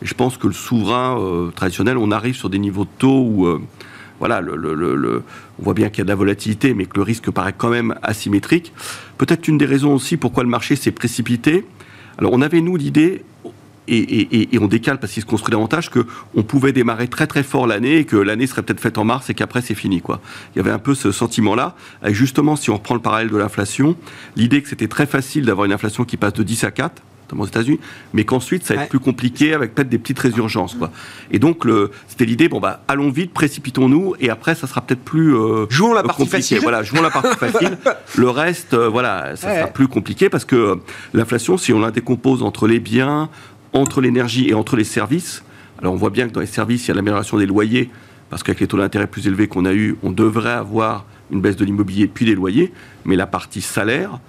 Je 0.01 0.13
pense 0.13 0.37
que 0.37 0.47
le 0.47 0.53
souverain 0.53 1.51
traditionnel, 1.55 1.97
on 1.97 2.11
arrive 2.11 2.35
sur 2.35 2.49
des 2.49 2.59
niveaux 2.59 2.83
de 2.83 2.89
taux 2.97 3.21
où 3.25 3.59
voilà, 4.19 4.41
le, 4.41 5.23
on 5.59 5.63
voit 5.63 5.73
bien 5.73 5.89
qu'il 5.89 5.99
y 5.99 6.01
a 6.01 6.05
de 6.05 6.09
la 6.09 6.15
volatilité, 6.15 6.73
mais 6.73 6.85
que 6.85 6.95
le 6.95 7.03
risque 7.03 7.29
paraît 7.31 7.53
quand 7.57 7.69
même 7.69 7.95
asymétrique. 8.03 8.73
Peut-être 9.17 9.47
une 9.47 9.57
des 9.57 9.65
raisons 9.65 9.93
aussi 9.93 10.17
pourquoi 10.17 10.43
le 10.43 10.49
marché 10.49 10.75
s'est 10.75 10.91
précipité. 10.91 11.65
Alors, 12.17 12.31
on 12.33 12.41
avait, 12.41 12.61
nous, 12.61 12.77
l'idée, 12.77 13.23
et, 13.87 14.47
on 14.61 14.67
décale 14.67 14.99
parce 14.99 15.11
qu'il 15.11 15.21
se 15.21 15.27
construit 15.27 15.51
davantage, 15.51 15.89
qu'on 15.89 16.43
pouvait 16.43 16.71
démarrer 16.71 17.07
très 17.09 17.27
très 17.27 17.43
fort 17.43 17.67
l'année 17.67 17.97
et 17.97 18.05
que 18.05 18.15
l'année 18.15 18.47
serait 18.47 18.63
peut-être 18.63 18.79
faite 18.79 18.97
en 18.97 19.03
mars 19.03 19.29
et 19.29 19.33
qu'après 19.33 19.61
c'est 19.61 19.75
fini. 19.75 19.99
Quoi. 20.01 20.21
Il 20.55 20.59
y 20.59 20.61
avait 20.61 20.71
un 20.71 20.79
peu 20.79 20.95
ce 20.95 21.11
sentiment-là. 21.11 21.75
Et 22.05 22.13
justement, 22.13 22.55
si 22.55 22.69
on 22.69 22.75
reprend 22.75 22.95
le 22.95 23.01
parallèle 23.01 23.29
de 23.29 23.37
l'inflation, 23.37 23.97
l'idée 24.37 24.61
que 24.61 24.69
c'était 24.69 24.87
très 24.87 25.05
facile 25.05 25.45
d'avoir 25.45 25.65
une 25.65 25.73
inflation 25.73 26.05
qui 26.05 26.15
passe 26.15 26.33
de 26.33 26.43
10 26.43 26.63
à 26.63 26.71
4, 26.71 27.01
aux 27.37 27.45
États-Unis, 27.45 27.79
mais 28.13 28.25
qu'ensuite 28.25 28.63
ça 28.65 28.75
va 28.75 28.83
être 28.83 28.89
plus 28.89 28.99
compliqué 28.99 29.53
avec 29.53 29.73
peut-être 29.73 29.89
des 29.89 29.97
petites 29.97 30.19
résurgences. 30.19 30.75
Quoi. 30.75 30.91
Et 31.31 31.39
donc 31.39 31.67
c'était 32.07 32.25
l'idée, 32.25 32.49
bon 32.49 32.59
bah 32.59 32.83
allons 32.87 33.09
vite, 33.09 33.33
précipitons-nous, 33.33 34.15
et 34.19 34.29
après 34.29 34.55
ça 34.55 34.67
sera 34.67 34.81
peut-être 34.81 35.03
plus 35.03 35.35
euh, 35.35 35.65
jouons 35.69 35.93
la 35.93 36.03
partie 36.03 36.23
compliqué. 36.23 36.37
facile. 36.37 36.59
Voilà, 36.61 36.83
jouons 36.83 37.01
la 37.01 37.09
partie 37.09 37.37
facile. 37.37 37.77
Le 38.17 38.29
reste, 38.29 38.73
euh, 38.73 38.89
voilà, 38.89 39.35
ça 39.35 39.55
sera 39.55 39.67
plus 39.67 39.87
compliqué 39.87 40.29
parce 40.29 40.45
que 40.45 40.55
euh, 40.55 40.75
l'inflation, 41.13 41.57
si 41.57 41.73
on 41.73 41.79
la 41.79 41.91
décompose 41.91 42.43
entre 42.43 42.67
les 42.67 42.79
biens, 42.79 43.29
entre 43.73 44.01
l'énergie 44.01 44.49
et 44.49 44.53
entre 44.53 44.75
les 44.75 44.83
services, 44.83 45.43
alors 45.79 45.93
on 45.93 45.97
voit 45.97 46.11
bien 46.11 46.27
que 46.27 46.33
dans 46.33 46.41
les 46.41 46.45
services 46.45 46.85
il 46.85 46.87
y 46.89 46.91
a 46.91 46.95
l'amélioration 46.95 47.37
des 47.37 47.45
loyers 47.45 47.89
parce 48.29 48.43
qu'avec 48.43 48.61
les 48.61 48.67
taux 48.67 48.77
d'intérêt 48.77 49.07
plus 49.07 49.27
élevés 49.27 49.47
qu'on 49.47 49.65
a 49.65 49.73
eu, 49.73 49.97
on 50.03 50.11
devrait 50.11 50.51
avoir 50.51 51.05
une 51.31 51.41
baisse 51.41 51.55
de 51.55 51.65
l'immobilier 51.65 52.07
puis 52.07 52.25
des 52.25 52.35
loyers, 52.35 52.71
mais 53.05 53.15
la 53.15 53.27
partie 53.27 53.61
salaire 53.61 54.19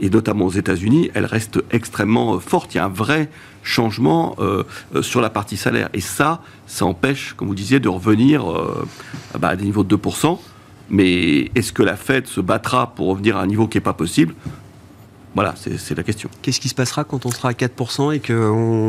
et 0.00 0.10
notamment 0.10 0.46
aux 0.46 0.50
États-Unis, 0.50 1.10
elle 1.14 1.26
reste 1.26 1.62
extrêmement 1.70 2.34
euh, 2.34 2.38
forte. 2.38 2.74
Il 2.74 2.78
y 2.78 2.80
a 2.80 2.86
un 2.86 2.88
vrai 2.88 3.28
changement 3.62 4.34
euh, 4.38 4.64
euh, 4.94 5.02
sur 5.02 5.20
la 5.20 5.30
partie 5.30 5.56
salaire. 5.56 5.90
Et 5.92 6.00
ça, 6.00 6.40
ça 6.66 6.86
empêche, 6.86 7.34
comme 7.36 7.48
vous 7.48 7.54
disiez, 7.54 7.80
de 7.80 7.88
revenir 7.88 8.44
bah, 9.38 9.48
à 9.48 9.56
des 9.56 9.64
niveaux 9.64 9.84
de 9.84 9.96
2%. 9.96 10.38
Mais 10.88 11.50
est-ce 11.54 11.72
que 11.72 11.82
la 11.82 11.96
Fed 11.96 12.26
se 12.26 12.40
battra 12.40 12.94
pour 12.94 13.08
revenir 13.08 13.36
à 13.36 13.42
un 13.42 13.46
niveau 13.46 13.68
qui 13.68 13.76
n'est 13.76 13.82
pas 13.82 13.92
possible? 13.92 14.34
Voilà, 15.34 15.54
c'est 15.56 15.96
la 15.96 16.02
question. 16.02 16.28
Qu'est-ce 16.42 16.58
qui 16.58 16.68
se 16.68 16.74
passera 16.74 17.04
quand 17.04 17.24
on 17.24 17.30
sera 17.30 17.50
à 17.50 17.52
4% 17.52 18.12
et 18.12 18.18
que 18.18 18.32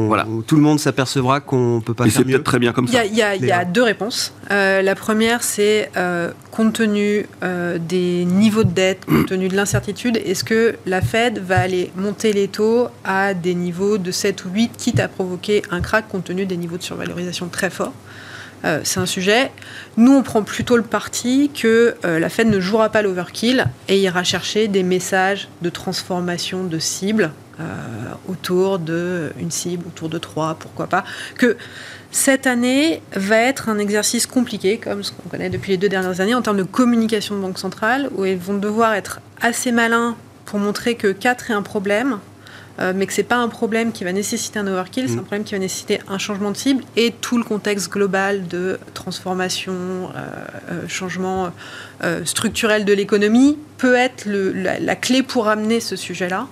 voilà. 0.08 0.26
tout 0.48 0.56
le 0.56 0.62
monde 0.62 0.80
s'apercevra 0.80 1.40
qu'on 1.40 1.76
ne 1.76 1.82
peut 1.82 1.94
pas 1.94 2.10
faire 2.10 2.26
mieux 2.26 2.42
très 2.42 2.58
bien 2.58 2.74
comme 2.74 2.88
ça. 2.88 3.06
Il 3.06 3.16
y, 3.16 3.22
a, 3.22 3.66
deux 3.66 3.84
réponses. 3.84 4.34
Euh, 4.50 4.82
la 4.82 4.96
première, 4.96 5.44
c'est 5.44 5.92
euh, 5.98 6.32
compte 6.50 6.74
tenu 6.74 7.28
euh, 7.44 7.78
des 7.78 8.26
niveaux 8.26 8.64
de 8.64 8.72
dette, 8.72 9.06
compte 9.06 9.28
tenu 9.28 9.50
de 9.50 9.56
l'incertitude, 9.56 10.18
est-ce 10.18 10.44
que 10.44 10.76
la 10.86 11.02
Fed 11.02 11.40
va 11.40 11.60
aller 11.60 11.92
monter 11.96 12.34
les 12.34 12.48
taux 12.48 12.88
à 13.04 13.34
des 13.34 13.54
niveaux 13.54 13.98
de 13.98 14.12
7 14.12 14.46
ou 14.46 14.50
8, 14.50 14.72
quitte 14.78 15.00
à 15.00 15.08
provoquer 15.08 15.62
un 15.70 15.82
crack 15.82 16.08
compte 16.08 16.26
tenu 16.26 16.46
des 16.46 16.58
niveaux 16.58 16.78
de 16.78 16.84
survalorisation 16.84 17.48
très 17.50 17.70
forts? 17.70 17.94
Euh, 18.66 18.82
c'est 18.84 19.00
un 19.00 19.06
sujet. 19.06 19.52
Nous, 19.98 20.14
on 20.14 20.24
prend 20.24 20.44
plutôt 20.44 20.78
le 20.78 20.84
parti 20.84 21.50
que 21.54 21.96
euh, 22.06 22.20
la 22.20 22.30
Fed 22.30 22.48
ne 22.48 22.60
jouera 22.60 22.90
pas 22.90 23.02
l'overkill 23.02 23.66
et 23.88 24.00
ira 24.00 24.24
chercher 24.24 24.68
des 24.68 24.84
messages 24.84 25.48
de 25.62 25.70
transformation 25.70 26.64
de 26.64 26.80
cibles 26.80 27.32
euh, 27.60 27.64
autour 28.28 28.80
d'une 28.80 29.52
cible, 29.52 29.86
autour 29.88 30.10
de 30.10 30.18
trois, 30.18 30.56
pourquoi 30.56 30.88
pas. 30.88 31.04
Que 31.38 31.58
cette 32.12 32.48
année 32.48 33.02
va 33.14 33.38
être 33.38 33.70
un 33.70 33.78
exercice 33.78 34.26
compliqué, 34.26 34.78
comme 34.78 35.04
ce 35.04 35.12
qu'on 35.12 35.30
connaît 35.30 35.50
depuis 35.50 35.72
les 35.72 35.78
deux 35.78 35.90
dernières 35.90 36.22
années, 36.22 36.36
en 36.36 36.42
termes 36.42 36.58
de 36.58 36.64
communication 36.64 37.36
de 37.36 37.42
banque 37.42 37.60
centrale, 37.60 38.10
où 38.16 38.26
ils 38.26 38.38
vont 38.38 38.58
devoir 38.58 38.94
être 38.94 39.22
assez 39.42 39.72
malins 39.72 40.16
pour 40.46 40.60
montrer 40.60 40.96
que 40.96 41.12
4 41.12 41.52
est 41.52 41.54
un 41.54 41.62
problème, 41.62 42.20
euh, 42.82 42.94
mais 42.96 43.06
que 43.06 43.14
c'est 43.14 43.24
pas 43.24 43.38
un 43.38 43.48
problème 43.48 43.92
qui 43.92 44.04
va 44.04 44.12
nécessiter 44.12 44.58
un 44.58 44.66
overkill, 44.66 45.08
c'est 45.08 45.16
un 45.16 45.18
mm. 45.18 45.26
problème 45.26 45.44
qui 45.44 45.54
va 45.54 45.60
nécessiter 45.60 46.00
un 46.08 46.18
changement 46.18 46.52
de 46.52 46.58
cible 46.58 46.84
et 46.96 47.12
tout 47.12 47.38
le 47.38 47.44
contexte 47.44 47.92
global 47.92 48.48
de 48.48 48.80
transformation, 48.94 49.74
euh, 49.74 50.30
euh, 50.72 50.88
changement 50.88 51.52
structurel 52.26 52.84
de 52.84 52.94
l'économie 52.94 53.60
peut 53.78 53.94
être 53.94 54.26
la, 54.28 54.96
clé 54.96 55.22
pour 55.22 55.48
amener 55.48 55.80
ce 55.80 55.96
sujet-là. 55.96 56.48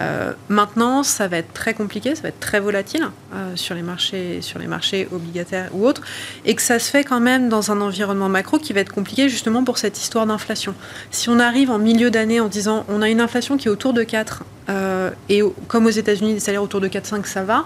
Euh, 0.00 0.32
maintenant, 0.48 1.02
ça 1.02 1.28
va 1.28 1.38
être 1.38 1.52
très 1.52 1.74
compliqué, 1.74 2.14
ça 2.14 2.22
va 2.22 2.28
être 2.28 2.40
très 2.40 2.60
volatile 2.60 3.08
euh, 3.34 3.56
sur, 3.56 3.74
les 3.74 3.82
marchés, 3.82 4.40
sur 4.42 4.58
les 4.58 4.66
marchés 4.66 5.08
obligataires 5.12 5.70
ou 5.72 5.86
autres, 5.86 6.02
et 6.44 6.54
que 6.54 6.62
ça 6.62 6.78
se 6.78 6.90
fait 6.90 7.04
quand 7.04 7.20
même 7.20 7.48
dans 7.48 7.72
un 7.72 7.80
environnement 7.80 8.28
macro 8.28 8.58
qui 8.58 8.72
va 8.72 8.80
être 8.80 8.92
compliqué 8.92 9.28
justement 9.28 9.64
pour 9.64 9.78
cette 9.78 9.98
histoire 9.98 10.26
d'inflation. 10.26 10.74
Si 11.10 11.28
on 11.28 11.38
arrive 11.38 11.70
en 11.70 11.78
milieu 11.78 12.10
d'année 12.10 12.40
en 12.40 12.48
disant 12.48 12.84
on 12.88 13.02
a 13.02 13.08
une 13.08 13.20
inflation 13.20 13.56
qui 13.56 13.68
est 13.68 13.70
autour 13.70 13.92
de 13.92 14.02
4, 14.02 14.44
euh, 14.70 15.10
et 15.30 15.40
comme 15.66 15.86
aux 15.86 15.90
États-Unis, 15.90 16.34
des 16.34 16.40
salaires 16.40 16.62
autour 16.62 16.80
de 16.80 16.88
4-5, 16.88 17.24
ça 17.24 17.42
va. 17.42 17.64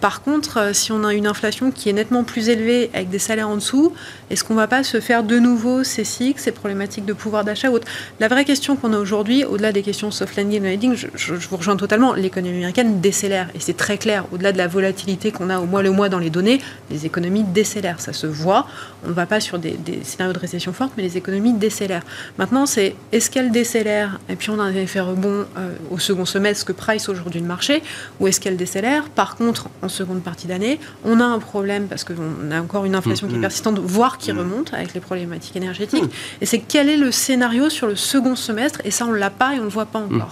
par 0.00 0.22
contre, 0.22 0.74
si 0.74 0.90
on 0.90 1.04
a 1.04 1.12
une 1.12 1.26
inflation 1.26 1.70
qui 1.70 1.90
est 1.90 1.92
nettement 1.92 2.24
plus 2.24 2.48
élevée 2.48 2.90
avec 2.94 3.10
des 3.10 3.18
salaires 3.18 3.48
en 3.48 3.56
dessous, 3.56 3.92
est-ce 4.30 4.42
qu'on 4.42 4.54
ne 4.54 4.58
va 4.58 4.66
pas 4.66 4.82
se 4.82 5.00
faire 5.00 5.22
de 5.22 5.38
nouveau 5.38 5.84
ces 5.84 6.04
cycles, 6.04 6.40
ces 6.40 6.52
problématiques 6.52 7.04
de 7.04 7.12
pouvoir 7.12 7.44
d'achat 7.44 7.70
ou 7.70 7.74
autre? 7.74 7.86
La 8.20 8.28
vraie 8.28 8.44
question 8.44 8.76
qu'on 8.76 8.92
a 8.94 8.98
aujourd'hui, 8.98 9.44
au-delà 9.44 9.72
des 9.72 9.82
questions 9.82 10.10
soft 10.10 10.36
landing, 10.36 10.94
je, 10.94 11.06
je, 11.14 11.43
je 11.44 11.50
vous 11.50 11.58
rejoins 11.58 11.76
totalement, 11.76 12.14
l'économie 12.14 12.56
américaine 12.56 13.02
décélère. 13.02 13.50
Et 13.54 13.60
c'est 13.60 13.76
très 13.76 13.98
clair, 13.98 14.24
au-delà 14.32 14.50
de 14.50 14.56
la 14.56 14.66
volatilité 14.66 15.30
qu'on 15.30 15.50
a 15.50 15.58
au 15.58 15.66
mois 15.66 15.82
le 15.82 15.90
mois 15.90 16.08
dans 16.08 16.18
les 16.18 16.30
données, 16.30 16.58
les 16.90 17.04
économies 17.04 17.42
décélèrent. 17.42 18.00
Ça 18.00 18.14
se 18.14 18.26
voit. 18.26 18.66
On 19.04 19.08
ne 19.08 19.12
va 19.12 19.26
pas 19.26 19.40
sur 19.40 19.58
des, 19.58 19.76
scénarios 20.04 20.32
de 20.32 20.38
récession 20.38 20.72
forte, 20.72 20.92
mais 20.96 21.02
les 21.02 21.18
économies 21.18 21.52
décélèrent. 21.52 22.02
Maintenant, 22.38 22.64
c'est 22.64 22.96
est-ce 23.12 23.30
qu'elles 23.30 23.50
décélèrent 23.50 24.20
Et 24.30 24.36
puis 24.36 24.48
on 24.48 24.58
a 24.58 24.62
un 24.62 24.74
effet 24.74 25.00
rebond 25.00 25.44
euh, 25.58 25.74
au 25.90 25.98
second 25.98 26.24
semestre 26.24 26.64
que 26.64 26.72
price 26.72 27.10
aujourd'hui 27.10 27.40
le 27.40 27.46
marché, 27.46 27.82
ou 28.20 28.26
est-ce 28.26 28.40
qu'elles 28.40 28.56
décélèrent? 28.56 29.10
Par 29.10 29.36
contre, 29.36 29.68
en 29.82 29.90
seconde 29.90 30.22
partie 30.22 30.46
d'année, 30.46 30.80
on 31.04 31.20
a 31.20 31.24
un 31.24 31.40
problème 31.40 31.88
parce 31.88 32.04
qu'on 32.04 32.50
a 32.52 32.60
encore 32.62 32.86
une 32.86 32.94
inflation 32.94 33.28
qui 33.28 33.34
est 33.34 33.36
mm-hmm. 33.36 33.42
persistante, 33.42 33.78
voire 33.80 34.16
qui 34.16 34.32
mm-hmm. 34.32 34.38
remonte 34.38 34.72
avec 34.72 34.94
les 34.94 35.00
problématiques 35.00 35.56
énergétiques. 35.56 36.04
Mm. 36.04 36.40
Et 36.40 36.46
c'est 36.46 36.60
quel 36.60 36.88
est 36.88 36.96
le 36.96 37.12
scénario 37.12 37.68
sur 37.68 37.86
le 37.86 37.96
second 37.96 38.34
semestre? 38.34 38.80
Et 38.84 38.90
ça, 38.90 39.04
on 39.04 39.12
ne 39.12 39.18
l'a 39.18 39.28
pas 39.28 39.52
et 39.52 39.56
on 39.56 39.58
ne 39.58 39.64
le 39.64 39.68
voit 39.68 39.84
pas 39.84 40.00
mm. 40.00 40.22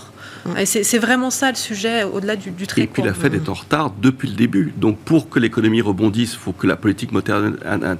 Encore. 0.46 0.62
C'est 0.64 0.98
vraiment 0.98 1.30
ça 1.30 1.50
le 1.50 1.56
sujet, 1.56 2.04
au-delà 2.04 2.36
du, 2.36 2.50
du 2.50 2.64
Et 2.76 2.86
puis 2.86 3.02
la 3.02 3.14
Fed 3.14 3.34
est 3.34 3.48
en 3.48 3.54
retard 3.54 3.92
depuis 4.00 4.28
le 4.28 4.34
début. 4.34 4.72
Donc 4.76 4.98
pour 4.98 5.28
que 5.28 5.38
l'économie 5.38 5.80
rebondisse, 5.80 6.34
il 6.34 6.38
faut 6.38 6.52
que 6.52 6.66
la 6.66 6.76
politique 6.76 7.12
monétaire 7.12 7.42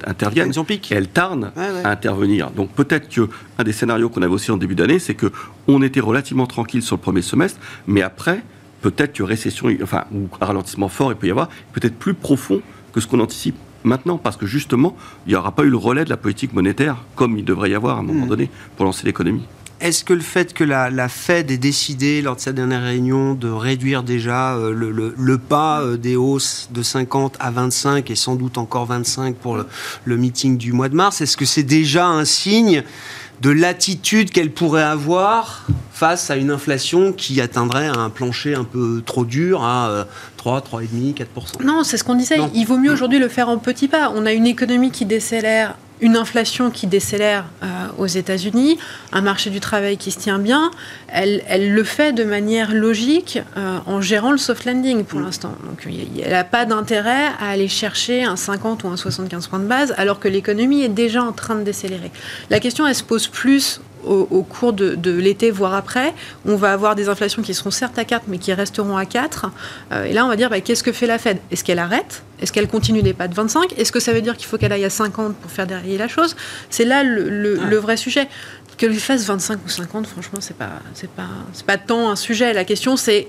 intervienne. 0.07 0.53
Et 0.53 0.95
elle 0.95 1.09
tarde 1.09 1.53
à 1.57 1.90
intervenir. 1.90 2.51
Donc 2.51 2.70
peut-être 2.70 3.09
qu'un 3.09 3.64
des 3.64 3.72
scénarios 3.72 4.09
qu'on 4.09 4.22
avait 4.22 4.32
aussi 4.32 4.51
en 4.51 4.57
début 4.57 4.74
d'année, 4.74 4.99
c'est 4.99 5.14
qu'on 5.14 5.82
était 5.82 6.01
relativement 6.01 6.47
tranquille 6.47 6.82
sur 6.82 6.97
le 6.97 7.01
premier 7.01 7.22
semestre, 7.22 7.59
mais 7.86 8.03
après, 8.03 8.43
peut-être 8.80 9.12
que 9.12 9.22
récession, 9.22 9.68
enfin, 9.82 10.05
ou 10.12 10.28
ralentissement 10.40 10.88
fort, 10.88 11.12
il 11.12 11.16
peut 11.16 11.28
y 11.28 11.30
avoir, 11.30 11.49
peut-être 11.72 11.97
plus 11.97 12.14
profond 12.14 12.61
que 12.93 13.01
ce 13.01 13.07
qu'on 13.07 13.20
anticipe 13.20 13.57
maintenant, 13.84 14.18
parce 14.18 14.36
que 14.36 14.47
justement, 14.47 14.97
il 15.26 15.30
n'y 15.30 15.36
aura 15.36 15.53
pas 15.53 15.64
eu 15.64 15.70
le 15.70 15.76
relais 15.76 16.05
de 16.05 16.11
la 16.11 16.16
politique 16.16 16.53
monétaire, 16.53 16.97
comme 17.16 17.38
il 17.38 17.45
devrait 17.45 17.70
y 17.70 17.74
avoir 17.74 17.97
à 17.97 18.01
un 18.01 18.03
moment 18.03 18.26
hmm. 18.26 18.28
donné, 18.28 18.51
pour 18.76 18.84
lancer 18.84 19.07
l'économie. 19.07 19.43
Est-ce 19.83 20.05
que 20.05 20.12
le 20.12 20.20
fait 20.20 20.55
que 20.55 20.62
la, 20.62 21.09
Fed 21.09 21.51
ait 21.51 21.59
décidé 21.59 22.22
lors 22.22 22.37
de 22.37 22.41
sa 22.41 22.53
dernière 22.53 22.85
réunion 22.85 23.35
de 23.35 23.51
réduire 23.51 24.05
déjà 24.05 24.55
euh, 24.55 24.72
le, 24.72 25.39
pas 25.39 25.80
euh, 25.80 25.97
des 25.97 26.14
hausses 26.14 26.68
de 26.70 26.85
50 26.85 27.37
à 27.41 27.51
25 27.51 28.09
et 28.09 28.14
sans 28.14 28.37
doute 28.37 28.59
encore 28.59 28.87
25 28.87 29.35
pour 29.35 29.57
le, 29.57 30.16
meeting 30.16 30.57
du 30.57 30.72
mois 30.72 30.89
de 30.89 30.95
mars, 30.95 31.20
est-ce 31.20 31.37
que 31.37 31.45
c'est 31.45 31.64
déjà 31.64 32.07
un 32.07 32.24
signe 32.24 32.85
de 33.41 33.51
l'attitude 33.51 34.30
qu'elle 34.30 34.53
pourrait 34.53 34.85
avoir 34.85 35.66
face 35.93 36.30
à 36.30 36.37
une 36.37 36.53
inflation 36.53 37.12
qui 37.12 37.41
atteindrait 37.41 37.89
un 37.89 38.09
plancher 38.09 38.55
un 38.55 38.62
peu 38.62 39.03
trop 39.05 39.24
dur 39.24 39.64
à 39.64 40.07
3, 40.37 40.61
3,5%, 40.61 41.14
4%. 41.14 41.64
Non, 41.64 41.83
c'est 41.83 41.97
ce 41.97 42.05
qu'on 42.05 42.14
disait. 42.14 42.37
Il 42.55 42.66
vaut 42.66 42.78
mieux 42.78 42.93
aujourd'hui 42.93 43.18
le 43.18 43.28
faire 43.28 43.49
en 43.49 43.59
petits 43.59 43.89
pas. 43.89 44.12
On 44.14 44.26
a 44.26 44.33
une 44.33 44.47
économie 44.47 44.93
qui 44.93 45.07
décélère 45.07 45.74
une 46.03 46.16
inflation 46.16 46.70
qui 46.70 46.86
décélère 46.86 47.44
euh, 47.62 47.66
aux 47.96 48.07
États-Unis, 48.07 48.76
un 49.12 49.22
marché 49.22 49.50
du 49.50 49.61
travail 49.61 49.96
qui 49.96 50.11
se 50.11 50.18
tient 50.18 50.40
bien, 50.40 50.70
elle, 51.09 51.42
elle 51.48 51.72
le 51.72 51.84
fait 51.84 52.12
de 52.12 52.24
manière 52.24 52.74
logique 52.74 53.38
euh, 53.57 53.78
en 53.86 54.00
gérant 54.00 54.32
le 54.32 54.36
soft 54.36 54.64
landing 54.64 55.05
pour 55.05 55.20
mm. 55.20 55.24
l'instant. 55.24 55.55
Donc 55.64 55.86
elle 55.86 56.30
n'a 56.30 56.44
pas 56.44 56.66
d'intérêt 56.66 57.28
à 57.40 57.50
aller 57.50 57.68
chercher 57.68 58.24
un 58.24 58.36
50 58.36 58.82
ou 58.82 58.88
un 58.88 58.96
75 58.96 59.46
points 59.46 59.61
de 59.61 59.66
base 59.66 59.94
alors 59.96 60.18
que 60.18 60.28
l'économie 60.28 60.82
est 60.82 60.88
déjà 60.88 61.22
en 61.22 61.32
train 61.32 61.55
de 61.55 61.62
décélérer. 61.62 62.11
La 62.50 62.59
question, 62.59 62.84
elle 62.86 62.96
se 62.96 63.05
pose 63.05 63.28
plus 63.28 63.80
au, 64.05 64.42
cours 64.42 64.72
de, 64.72 65.11
l'été, 65.11 65.50
voire 65.50 65.74
après, 65.74 66.14
on 66.46 66.57
va 66.57 66.72
avoir 66.72 66.94
des 66.94 67.09
inflations 67.09 67.42
qui 67.42 67.55
seront 67.55 67.70
certes 67.70 67.98
à 67.98 68.05
4, 68.05 68.24
mais 68.28 68.38
qui 68.38 68.53
resteront 68.53 68.96
à 68.96 69.05
4. 69.05 69.46
Euh, 69.92 70.05
et 70.05 70.12
là, 70.12 70.24
on 70.24 70.28
va 70.28 70.36
dire, 70.36 70.50
bah, 70.50 70.61
qu'est-ce 70.61 70.82
que 70.82 70.92
fait 70.92 71.07
la 71.07 71.18
Fed? 71.18 71.38
Est-ce 71.50 71.64
qu'elle 71.64 71.78
arrête? 71.78 72.22
Est-ce 72.40 72.53
qu'elle 72.53 72.68
continue 72.68 73.03
des 73.03 73.14
pas 73.14 73.28
de 73.28 73.34
25 73.34 73.78
Est-ce 73.78 73.92
que 73.92 74.00
ça 74.00 74.12
veut 74.12 74.20
dire 74.20 74.36
qu'il 74.36 74.46
faut 74.46 74.59
qu'elle 74.59 74.72
aille 74.72 74.84
à 74.84 74.90
50 74.90 75.36
pour 75.36 75.50
faire 75.50 75.66
dérailler 75.66 75.98
la 75.98 76.09
chose? 76.09 76.36
C'est 76.70 76.84
là 76.84 77.03
le, 77.05 77.76
vrai 77.76 77.96
sujet. 77.96 78.28
Que 78.78 78.86
lui 78.86 78.98
fasse 78.98 79.24
25 79.26 79.61
ou 79.64 79.68
50, 79.68 80.07
franchement, 80.07 80.38
c'est 80.40 80.57
pas, 80.57 80.70
c'est 80.94 81.11
pas, 81.11 81.28
c'est 81.53 81.66
pas 81.66 81.76
tant 81.76 82.11
un 82.11 82.16
sujet. 82.16 82.53
La 82.53 82.64
question, 82.64 82.96
c'est 82.96 83.28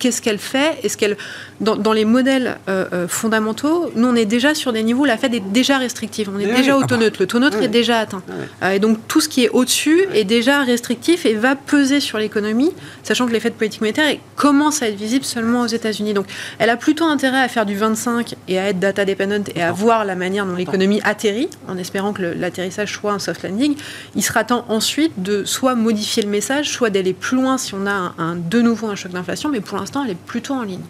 qu'est-ce 0.00 0.20
qu'elle 0.20 0.38
fait? 0.38 0.78
Est-ce 0.82 0.96
qu'elle, 0.96 1.16
dans, 1.60 1.92
les 1.92 2.04
modèles 2.04 2.58
euh, 2.68 2.86
euh, 2.92 3.06
fondamentaux, 3.06 3.92
nous 3.94 4.08
on 4.08 4.16
est 4.16 4.24
déjà 4.24 4.54
sur 4.54 4.72
des 4.72 4.82
niveaux, 4.82 5.04
la 5.04 5.18
Fed 5.18 5.34
est 5.34 5.40
déjà 5.52 5.78
restrictive, 5.78 6.30
on 6.34 6.40
est 6.40 6.52
déjà 6.52 6.76
au 6.76 6.84
taux 6.84 6.96
neutre, 6.96 7.18
le 7.20 7.26
taux 7.26 7.38
neutre 7.38 7.62
est 7.62 7.68
déjà 7.68 7.98
atteint. 7.98 8.22
Euh, 8.62 8.72
et 8.72 8.78
donc 8.78 8.98
tout 9.06 9.20
ce 9.20 9.28
qui 9.28 9.44
est 9.44 9.50
au-dessus 9.50 10.06
est 10.14 10.24
déjà 10.24 10.62
restrictif 10.62 11.26
et 11.26 11.34
va 11.34 11.54
peser 11.54 12.00
sur 12.00 12.18
l'économie, 12.18 12.72
sachant 13.02 13.26
que 13.26 13.32
l'effet 13.32 13.50
de 13.50 13.54
politique 13.54 13.82
monétaire 13.82 14.16
commence 14.36 14.82
à 14.82 14.88
être 14.88 14.96
visible 14.96 15.24
seulement 15.24 15.62
aux 15.62 15.66
États-Unis. 15.66 16.14
Donc 16.14 16.26
elle 16.58 16.70
a 16.70 16.76
plutôt 16.76 17.04
intérêt 17.04 17.42
à 17.42 17.48
faire 17.48 17.66
du 17.66 17.76
25 17.76 18.34
et 18.48 18.58
à 18.58 18.68
être 18.68 18.80
data 18.80 19.04
dependent 19.04 19.50
et 19.54 19.62
à 19.62 19.70
voir 19.70 20.06
la 20.06 20.16
manière 20.16 20.46
dont 20.46 20.56
l'économie 20.56 21.00
atterrit, 21.04 21.50
en 21.68 21.76
espérant 21.76 22.14
que 22.14 22.22
l'atterrissage 22.22 22.92
soit 22.94 23.12
un 23.12 23.18
soft 23.18 23.42
landing. 23.42 23.76
Il 24.16 24.22
sera 24.22 24.44
temps 24.44 24.64
ensuite 24.68 25.22
de 25.22 25.44
soit 25.44 25.74
modifier 25.74 26.22
le 26.22 26.30
message, 26.30 26.70
soit 26.70 26.88
d'aller 26.88 27.12
plus 27.12 27.36
loin 27.36 27.58
si 27.58 27.74
on 27.74 27.86
a 27.86 28.14
un, 28.16 28.36
de 28.36 28.60
nouveau 28.62 28.88
un 28.88 28.94
choc 28.94 29.12
d'inflation, 29.12 29.50
mais 29.50 29.60
pour 29.60 29.76
l'instant 29.76 29.89
elle 30.04 30.10
est 30.10 30.14
plutôt 30.14 30.54
en 30.54 30.62
ligne. 30.62 30.80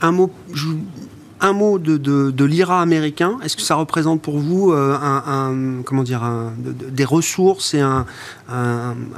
Un 0.00 0.12
mot, 0.12 0.30
un 1.40 1.52
mot 1.52 1.78
de, 1.78 1.96
de, 1.96 2.44
l'IRA 2.44 2.80
américain. 2.80 3.38
Est-ce 3.42 3.56
que 3.56 3.62
ça 3.62 3.74
représente 3.74 4.22
pour 4.22 4.38
vous 4.38 4.72
euh, 4.72 4.96
un, 4.96 5.82
comment 5.84 6.02
dire, 6.02 6.22
des 6.58 7.04
ressources 7.04 7.74
et 7.74 7.80
un, 7.80 8.06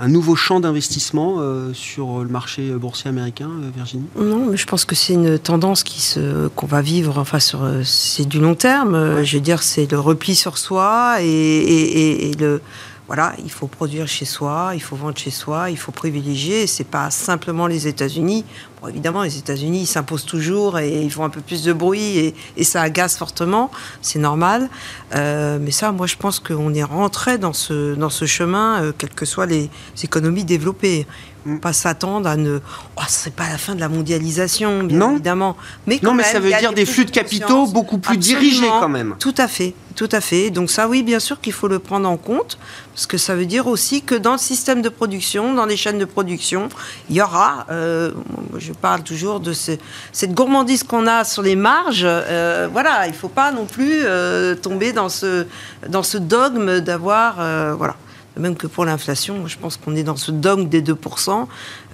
nouveau 0.09 0.35
champ 0.35 0.61
d'investissement 0.61 1.37
euh, 1.39 1.73
sur 1.73 2.21
le 2.21 2.29
marché 2.29 2.71
boursier 2.73 3.09
américain, 3.09 3.49
euh, 3.49 3.71
Virginie? 3.75 4.07
Non, 4.19 4.47
mais 4.51 4.57
je 4.57 4.67
pense 4.67 4.85
que 4.85 4.95
c'est 4.95 5.15
une 5.15 5.39
tendance 5.39 5.85
qui 5.85 6.01
se, 6.01 6.49
qu'on 6.49 6.67
va 6.67 6.83
vivre. 6.83 7.19
Enfin, 7.19 7.39
sur, 7.39 7.69
c'est 7.85 8.27
du 8.27 8.41
long 8.41 8.55
terme. 8.55 9.23
Je 9.23 9.37
veux 9.37 9.43
dire, 9.43 9.63
c'est 9.63 9.91
le 9.91 10.01
repli 10.01 10.35
sur 10.35 10.59
soi 10.59 11.19
et, 11.21 12.31
et 12.31 12.35
le 12.35 12.61
voilà, 13.09 13.33
il 13.43 13.51
faut 13.51 13.69
produire 13.69 14.07
chez 14.07 14.27
soi, 14.27 14.73
il 14.75 14.83
faut 14.83 14.95
vendre 14.95 15.17
chez 15.17 15.31
soi, 15.31 15.71
il 15.71 15.79
faut 15.79 15.93
privilégier. 15.93 16.67
C'est 16.67 16.85
pas 16.85 17.11
simplement 17.11 17.67
les 17.67 17.89
États-Unis. 17.89 18.45
Bon, 18.83 18.89
évidemment, 18.89 19.23
les 19.23 19.39
États-Unis 19.39 19.87
s'imposent 19.87 20.27
toujours 20.27 20.79
et 20.79 21.03
ils 21.03 21.11
font 21.11 21.25
un 21.25 21.31
peu 21.31 21.41
plus 21.41 21.65
de 21.65 21.73
bruit 21.73 22.35
et, 22.57 22.65
ça 22.65 22.83
agace 22.83 23.17
fortement. 23.17 23.71
C'est 24.03 24.19
normal. 24.19 24.69
Euh, 25.15 25.59
mais 25.59 25.71
ça, 25.71 25.91
moi, 25.91 26.07
je 26.07 26.17
pense 26.17 26.39
qu'on 26.39 26.75
est 26.75 26.83
rentré 26.83 27.39
dans 27.39 27.55
ce, 27.55 27.95
dans 27.95 28.11
ce 28.11 28.27
chemin, 28.27 28.83
euh, 28.83 28.93
quelles 28.97 29.15
que 29.15 29.25
soient 29.25 29.47
les 29.47 29.71
économies 30.03 30.45
développées. 30.45 31.07
Mm. 31.49 31.61
Pas 31.61 31.73
s'attendre 31.73 32.29
à 32.29 32.37
ne. 32.37 32.61
Oh, 32.97 33.03
ce 33.09 33.21
serait 33.21 33.31
pas 33.31 33.49
la 33.49 33.59
fin 33.59 33.75
de 33.75 33.81
la 33.81 33.89
mondialisation, 33.89 34.83
bien 34.85 35.13
évidemment. 35.13 35.57
Mais 35.87 35.99
non, 36.03 36.15
mais 36.15 36.23
ça 36.23 36.41
veut 36.41 36.53
dire 36.53 36.73
des 36.73 36.85
flux 36.85 37.05
de 37.05 37.11
capitaux 37.11 37.67
beaucoup 37.67 37.99
plus 37.99 38.17
dirigés 38.17 38.69
quand 38.81 38.89
même. 38.89 39.15
Tout 39.19 39.35
à 39.39 39.49
fait, 39.49 39.75
tout 39.97 40.09
à 40.13 40.21
fait. 40.21 40.51
Donc 40.51 40.71
ça, 40.71 40.89
oui, 40.89 41.03
bien 41.03 41.21
sûr 41.21 41.41
qu'il 41.41 41.53
faut 41.53 41.69
le 41.69 41.79
prendre 41.79 42.09
en 42.09 42.17
compte, 42.17 42.59
parce 42.95 43.07
que 43.07 43.17
ça 43.17 43.35
veut 43.35 43.47
dire 43.47 43.67
aussi 43.67 44.03
que 44.03 44.15
dans 44.15 44.33
le 44.33 44.39
système 44.39 44.83
de 44.83 44.89
production, 44.89 45.55
dans 45.55 45.67
les 45.67 45.77
chaînes 45.77 45.99
de 45.99 46.05
production, 46.05 46.69
il 47.09 47.17
y 47.17 47.23
aura. 47.23 47.67
Euh, 47.71 48.13
je 48.59 48.73
parle 48.73 49.03
toujours 49.03 49.41
de 49.41 49.53
cette 49.53 50.35
gourmandise 50.35 50.83
qu'on 50.83 51.07
a 51.07 51.25
sur 51.25 51.43
les 51.43 51.57
marges. 51.57 52.05
Euh, 52.05 52.69
voilà, 52.71 53.07
il 53.07 53.13
ne 53.13 53.17
faut 53.17 53.29
pas 53.29 53.53
non 53.53 53.65
plus 53.65 54.03
euh, 54.05 54.55
tomber 54.55 54.93
dans 54.93 55.09
ce, 55.09 55.47
dans 55.89 56.03
ce 56.03 56.19
dogme 56.19 56.81
d'avoir. 56.81 57.37
voilà 57.77 57.97
même 58.39 58.57
que 58.57 58.67
pour 58.67 58.85
l'inflation, 58.85 59.47
je 59.47 59.59
pense 59.59 59.77
qu'on 59.77 59.95
est 59.97 60.03
dans 60.03 60.17
ce 60.17 60.31
dogme 60.31 60.69
des 60.69 60.83
2%. 60.83 61.47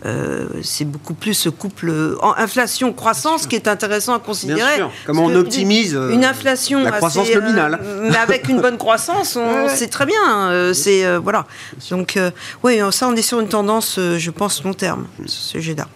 Euh, 0.07 0.49
c'est 0.63 0.85
beaucoup 0.85 1.15
plus 1.15 1.35
ce 1.35 1.49
couple 1.49 1.93
inflation-croissance 2.37 3.47
qui 3.47 3.57
est 3.57 3.69
intéressant 3.69 4.15
à 4.15 4.19
considérer. 4.19 4.61
Bien 4.61 4.77
sûr. 4.77 4.91
Comment 5.07 5.25
on 5.25 5.35
optimise 5.35 5.95
une, 5.95 6.25
inflation 6.25 6.83
la 6.83 6.93
croissance 6.93 7.33
nominale. 7.35 7.81
mais 8.03 8.17
avec 8.17 8.49
une 8.49 8.61
bonne 8.61 8.77
croissance, 8.77 9.37
on 9.37 9.69
sait 9.75 9.89
très 9.89 10.07
bien. 10.07 10.73
c'est 10.75 11.17
voilà. 11.17 11.47
Donc 11.91 12.19
oui, 12.63 12.81
ça, 12.91 13.09
on 13.09 13.17
est 13.17 13.23
sur 13.23 13.41
une 13.41 13.49
tendance, 13.49 13.99
je 13.99 14.31
pense, 14.31 14.63
long 14.63 14.75
terme, 14.75 15.07
ce 15.27 15.53
sujet-là. 15.53 15.89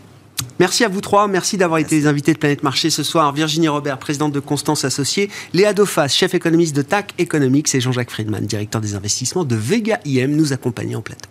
Merci 0.58 0.84
à 0.84 0.88
vous 0.88 1.00
trois. 1.00 1.28
Merci 1.28 1.56
d'avoir 1.56 1.78
été 1.78 1.96
les 1.96 2.06
invités 2.06 2.32
de 2.32 2.38
Planète 2.38 2.62
Marché 2.62 2.90
ce 2.90 3.02
soir. 3.02 3.32
Virginie 3.32 3.68
Robert, 3.68 3.98
présidente 3.98 4.32
de 4.32 4.40
Constance 4.40 4.84
Associée. 4.84 5.30
Léa 5.52 5.72
Dauphas, 5.72 6.08
chef 6.08 6.34
économiste 6.34 6.74
de 6.74 6.82
TAC 6.82 7.14
Economics. 7.18 7.74
Et 7.74 7.80
Jean-Jacques 7.80 8.10
Friedman, 8.10 8.44
directeur 8.44 8.80
des 8.80 8.94
investissements 8.94 9.44
de 9.44 9.56
Vega 9.56 10.00
IM, 10.04 10.34
nous 10.34 10.52
accompagnent 10.52 10.96
en 10.96 11.02
plateau. 11.02 11.28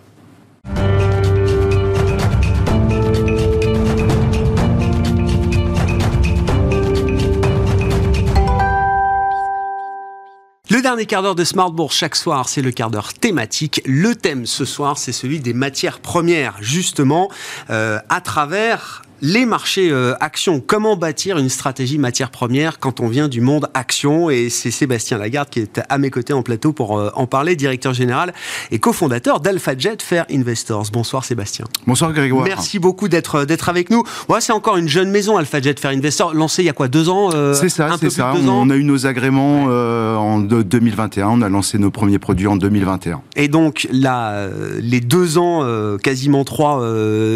Dernier 10.87 11.05
quart 11.05 11.21
d'heure 11.21 11.35
de 11.35 11.43
Smart 11.43 11.69
Bourse 11.69 11.97
chaque 11.97 12.15
soir, 12.15 12.47
c'est 12.47 12.61
le 12.61 12.71
quart 12.71 12.89
d'heure 12.89 13.13
thématique. 13.13 13.81
Le 13.85 14.15
thème 14.15 14.45
ce 14.45 14.63
soir, 14.63 14.97
c'est 14.97 15.11
celui 15.11 15.41
des 15.41 15.53
matières 15.53 15.99
premières, 15.99 16.55
justement, 16.61 17.29
euh, 17.69 17.99
à 18.07 18.21
travers 18.21 19.01
les 19.21 19.45
marchés 19.45 19.89
euh, 19.91 20.13
actions, 20.19 20.61
comment 20.65 20.95
bâtir 20.95 21.37
une 21.37 21.49
stratégie 21.49 21.97
matière 21.97 22.29
première 22.29 22.79
quand 22.79 22.99
on 22.99 23.07
vient 23.07 23.27
du 23.27 23.41
monde 23.41 23.67
action 23.73 24.29
Et 24.29 24.49
c'est 24.49 24.71
Sébastien 24.71 25.17
Lagarde 25.17 25.49
qui 25.49 25.59
est 25.59 25.81
à 25.89 25.97
mes 25.97 26.09
côtés 26.09 26.33
en 26.33 26.43
plateau 26.43 26.73
pour 26.73 26.97
euh, 26.97 27.09
en 27.15 27.25
parler, 27.25 27.55
directeur 27.55 27.93
général 27.93 28.33
et 28.71 28.79
cofondateur 28.79 29.39
d'AlphaJet 29.39 29.97
Fair 30.01 30.25
Investors. 30.31 30.87
Bonsoir 30.91 31.25
Sébastien. 31.25 31.65
Bonsoir 31.87 32.13
Grégoire. 32.13 32.45
Merci 32.45 32.79
beaucoup 32.79 33.07
d'être 33.07 33.35
euh, 33.35 33.45
d'être 33.45 33.69
avec 33.69 33.89
nous. 33.89 34.03
Voilà, 34.27 34.41
c'est 34.41 34.53
encore 34.53 34.77
une 34.77 34.87
jeune 34.87 35.09
maison 35.09 35.37
AlphaJet 35.37 35.75
Fair 35.79 35.91
Investors, 35.91 36.33
lancée 36.33 36.61
il 36.63 36.65
y 36.65 36.69
a 36.69 36.73
quoi 36.73 36.87
deux 36.87 37.09
ans 37.09 37.31
C'est 37.53 37.69
ça, 37.69 37.97
c'est 37.99 38.09
ça. 38.09 38.33
On 38.35 38.69
a 38.69 38.75
eu 38.75 38.83
nos 38.83 39.05
agréments 39.05 39.65
en 39.65 40.39
2021. 40.39 41.27
On 41.27 41.41
a 41.41 41.49
lancé 41.49 41.77
nos 41.77 41.91
premiers 41.91 42.19
produits 42.19 42.47
en 42.47 42.55
2021. 42.55 43.21
Et 43.35 43.47
donc 43.47 43.87
là, 43.91 44.47
les 44.79 44.99
deux 44.99 45.37
ans, 45.37 45.65
quasiment 45.97 46.43
trois 46.43 46.83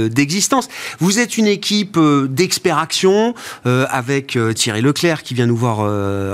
d'existence. 0.10 0.68
Vous 1.00 1.20
êtes 1.20 1.38
une 1.38 1.48
équipe 1.48 1.71
euh, 1.96 2.28
d'experts 2.28 2.78
action 2.78 3.34
euh, 3.66 3.86
avec 3.90 4.36
euh, 4.36 4.54
Thierry 4.54 4.82
Leclerc 4.82 5.24
qui 5.24 5.34
vient 5.34 5.46
nous 5.46 5.56
voir 5.56 5.82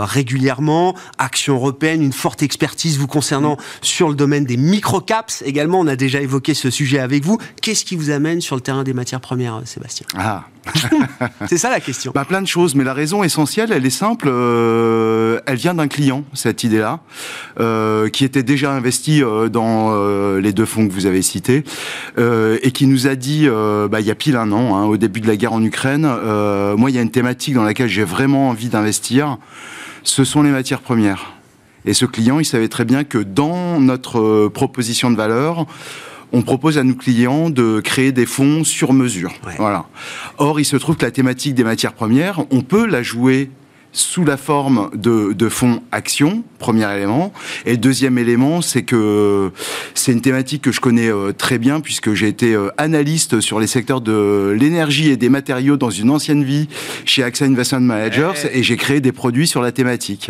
régulièrement, 0.08 0.96
Action 1.18 1.56
européenne, 1.56 2.02
une 2.02 2.14
forte 2.14 2.44
expertise 2.44 2.98
vous 2.98 3.08
concernant 3.08 3.58
sur 3.82 4.10
le 4.10 4.16
domaine 4.16 4.46
des 4.46 4.58
microcaps 4.58 5.44
également. 5.46 5.80
On 5.80 5.88
a 5.88 5.96
déjà 5.96 6.22
évoqué 6.22 6.54
ce 6.54 6.70
sujet 6.70 7.00
avec 7.00 7.24
vous. 7.24 7.38
Qu'est-ce 7.62 7.86
qui 7.86 7.96
vous 7.96 8.10
amène 8.10 8.42
sur 8.42 8.56
le 8.56 8.62
terrain 8.62 8.84
des 8.84 8.94
matières 8.94 9.22
premières, 9.22 9.62
Sébastien? 9.66 10.08
Ah, 10.18 10.46
c'est 11.48 11.58
ça 11.58 11.70
la 11.70 11.80
question. 11.80 12.12
Bah, 12.14 12.26
plein 12.26 12.42
de 12.42 12.48
choses, 12.48 12.76
mais 12.76 12.84
la 12.84 12.94
raison 12.94 13.24
essentielle, 13.24 13.72
elle 13.72 13.86
est 13.86 13.90
simple. 13.90 14.28
Euh, 14.30 15.40
elle 15.46 15.58
vient 15.58 15.74
d'un 15.74 15.88
client, 15.88 16.24
cette 16.34 16.64
idée-là, 16.64 17.00
euh, 17.60 18.10
qui 18.10 18.26
était 18.26 18.44
déjà 18.44 18.72
investi 18.72 19.24
euh, 19.24 19.50
dans 19.50 19.68
les 20.38 20.54
deux 20.54 20.66
fonds 20.66 20.88
que 20.88 20.94
vous 20.94 21.06
avez 21.06 21.22
cités, 21.22 21.64
et 22.18 22.72
qui 22.72 22.88
nous 22.88 23.08
a 23.08 23.16
dit, 23.16 23.48
bah, 23.90 24.00
il 24.00 24.06
y 24.06 24.12
a 24.12 24.16
pile 24.16 24.36
un 24.36 24.52
an, 24.52 24.76
hein, 24.76 24.86
au 24.86 24.98
début 24.98 25.22
de 25.22 25.28
la 25.28 25.36
guerre 25.36 25.54
en 25.54 25.64
Ukraine, 25.64 26.08
moi, 26.78 26.90
il 26.90 26.96
y 26.96 27.00
a 27.00 27.02
une 27.02 27.12
thématique 27.12 27.54
dans 27.54 27.64
laquelle 27.64 27.90
j'ai 27.90 28.04
vraiment 28.04 28.50
envie 28.50 28.70
d'investir, 28.70 29.38
ce 30.04 30.24
sont 30.24 30.44
les 30.44 30.52
matières 30.52 30.82
premières. 30.82 31.34
Et 31.86 31.94
ce 31.94 32.06
client, 32.06 32.40
il 32.40 32.46
savait 32.46 32.68
très 32.68 32.86
bien 32.86 33.04
que 33.04 33.18
dans 33.18 33.80
notre 33.80 34.50
proposition 34.50 35.10
de 35.10 35.16
valeur, 35.16 35.66
on 36.34 36.42
propose 36.42 36.78
à 36.78 36.84
nos 36.84 36.96
clients 36.96 37.50
de 37.50 37.80
créer 37.80 38.12
des 38.12 38.26
fonds 38.26 38.64
sur 38.64 38.94
mesure. 38.94 39.34
Voilà. 39.58 39.86
Or, 40.38 40.60
il 40.60 40.66
se 40.66 40.76
trouve 40.76 40.98
que 40.98 41.06
la 41.06 41.12
thématique 41.12 41.56
des 41.56 41.64
matières 41.64 41.94
premières, 41.94 42.44
on 42.52 42.62
peut 42.62 42.86
la 42.86 43.04
jouer 43.04 43.50
sous 43.98 44.26
la 44.26 44.38
forme 44.38 44.92
de, 44.94 45.50
fonds 45.50 45.82
actions, 45.92 46.44
premier 46.60 46.92
élément. 46.94 47.34
Et 47.66 47.78
deuxième 47.78 48.18
élément, 48.18 48.62
c'est 48.62 48.84
que 48.84 49.52
c'est 49.96 50.12
une 50.12 50.22
thématique 50.22 50.62
que 50.62 50.72
je 50.72 50.80
connais 50.80 51.12
euh, 51.12 51.32
très 51.32 51.58
bien 51.58 51.80
puisque 51.80 52.14
j'ai 52.14 52.28
été 52.28 52.54
euh, 52.54 52.70
analyste 52.78 53.40
sur 53.40 53.60
les 53.60 53.66
secteurs 53.66 54.02
de 54.02 54.56
l'énergie 54.58 55.10
et 55.10 55.18
des 55.18 55.30
matériaux 55.30 55.78
dans 55.78 55.90
une 55.90 56.12
ancienne 56.12 56.44
vie 56.44 56.68
chez 57.06 57.24
AXA 57.24 57.46
Investment 57.46 57.80
Managers 57.82 58.50
et 58.52 58.62
j'ai 58.62 58.78
créé 58.78 59.00
des 59.00 59.12
produits 59.12 59.48
sur 59.48 59.62
la 59.62 59.72
thématique. 59.72 60.30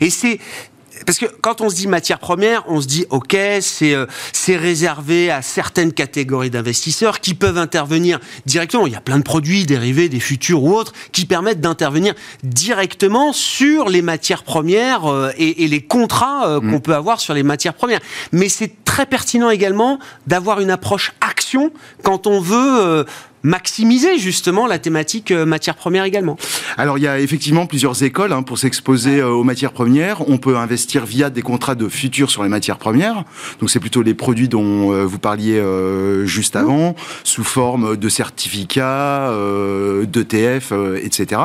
Et 0.00 0.10
c'est 0.10 0.38
parce 1.06 1.18
que 1.18 1.26
quand 1.40 1.60
on 1.60 1.70
se 1.70 1.74
dit 1.74 1.86
matière 1.86 2.18
première, 2.18 2.64
on 2.68 2.80
se 2.80 2.86
dit 2.86 3.06
ok, 3.10 3.36
c'est 3.60 3.94
euh, 3.94 4.06
c'est 4.32 4.56
réservé 4.56 5.30
à 5.30 5.42
certaines 5.42 5.92
catégories 5.92 6.50
d'investisseurs 6.50 7.20
qui 7.20 7.34
peuvent 7.34 7.58
intervenir 7.58 8.18
directement. 8.46 8.86
Il 8.86 8.92
y 8.92 8.96
a 8.96 9.00
plein 9.00 9.18
de 9.18 9.22
produits 9.22 9.64
dérivés, 9.64 10.08
des 10.08 10.20
futurs 10.20 10.62
ou 10.62 10.74
autres, 10.74 10.92
qui 11.12 11.26
permettent 11.26 11.60
d'intervenir 11.60 12.14
directement 12.42 13.32
sur 13.32 13.88
les 13.88 14.02
matières 14.02 14.42
premières 14.42 15.06
euh, 15.06 15.30
et, 15.36 15.64
et, 15.64 15.68
les 15.68 15.82
contrats 15.82 16.48
euh, 16.48 16.60
mmh. 16.60 16.70
qu'on 16.70 16.80
peut 16.80 16.94
avoir 16.94 17.20
sur 17.20 17.34
les 17.34 17.42
matières 17.42 17.74
premières. 17.74 18.00
Mais 18.32 18.48
c'est 18.48 18.84
très 18.84 19.06
pertinent 19.06 19.50
également 19.50 19.98
d'avoir 20.26 20.60
une 20.60 20.70
approche 20.70 21.12
action 21.20 21.70
quand 22.02 22.26
on 22.26 22.40
veut 22.40 23.04
maximiser 23.42 24.18
justement 24.18 24.66
la 24.66 24.78
thématique 24.78 25.30
euh, 25.30 25.46
matières 25.46 25.76
premières 25.76 26.04
également 26.04 26.36
Alors 26.76 26.98
il 26.98 27.04
y 27.04 27.08
a 27.08 27.20
effectivement 27.20 27.66
plusieurs 27.66 28.02
écoles 28.02 28.32
hein, 28.32 28.42
pour 28.42 28.58
s'exposer 28.58 29.20
euh, 29.20 29.30
aux 29.30 29.44
matières 29.44 29.72
premières. 29.72 30.28
On 30.28 30.38
peut 30.38 30.56
investir 30.56 31.06
via 31.06 31.30
des 31.30 31.42
contrats 31.42 31.74
de 31.74 31.88
futur 31.88 32.30
sur 32.30 32.42
les 32.42 32.48
matières 32.48 32.78
premières. 32.78 33.24
Donc 33.60 33.70
c'est 33.70 33.80
plutôt 33.80 34.02
les 34.02 34.14
produits 34.14 34.48
dont 34.48 34.92
euh, 34.92 35.04
vous 35.04 35.18
parliez 35.18 35.62
juste 36.24 36.54
mmh. 36.54 36.58
avant, 36.58 36.94
sous 37.24 37.44
forme 37.44 37.96
de 37.96 38.08
certificats, 38.08 39.32
d'ETF, 40.04 40.72
etc. 41.02 41.40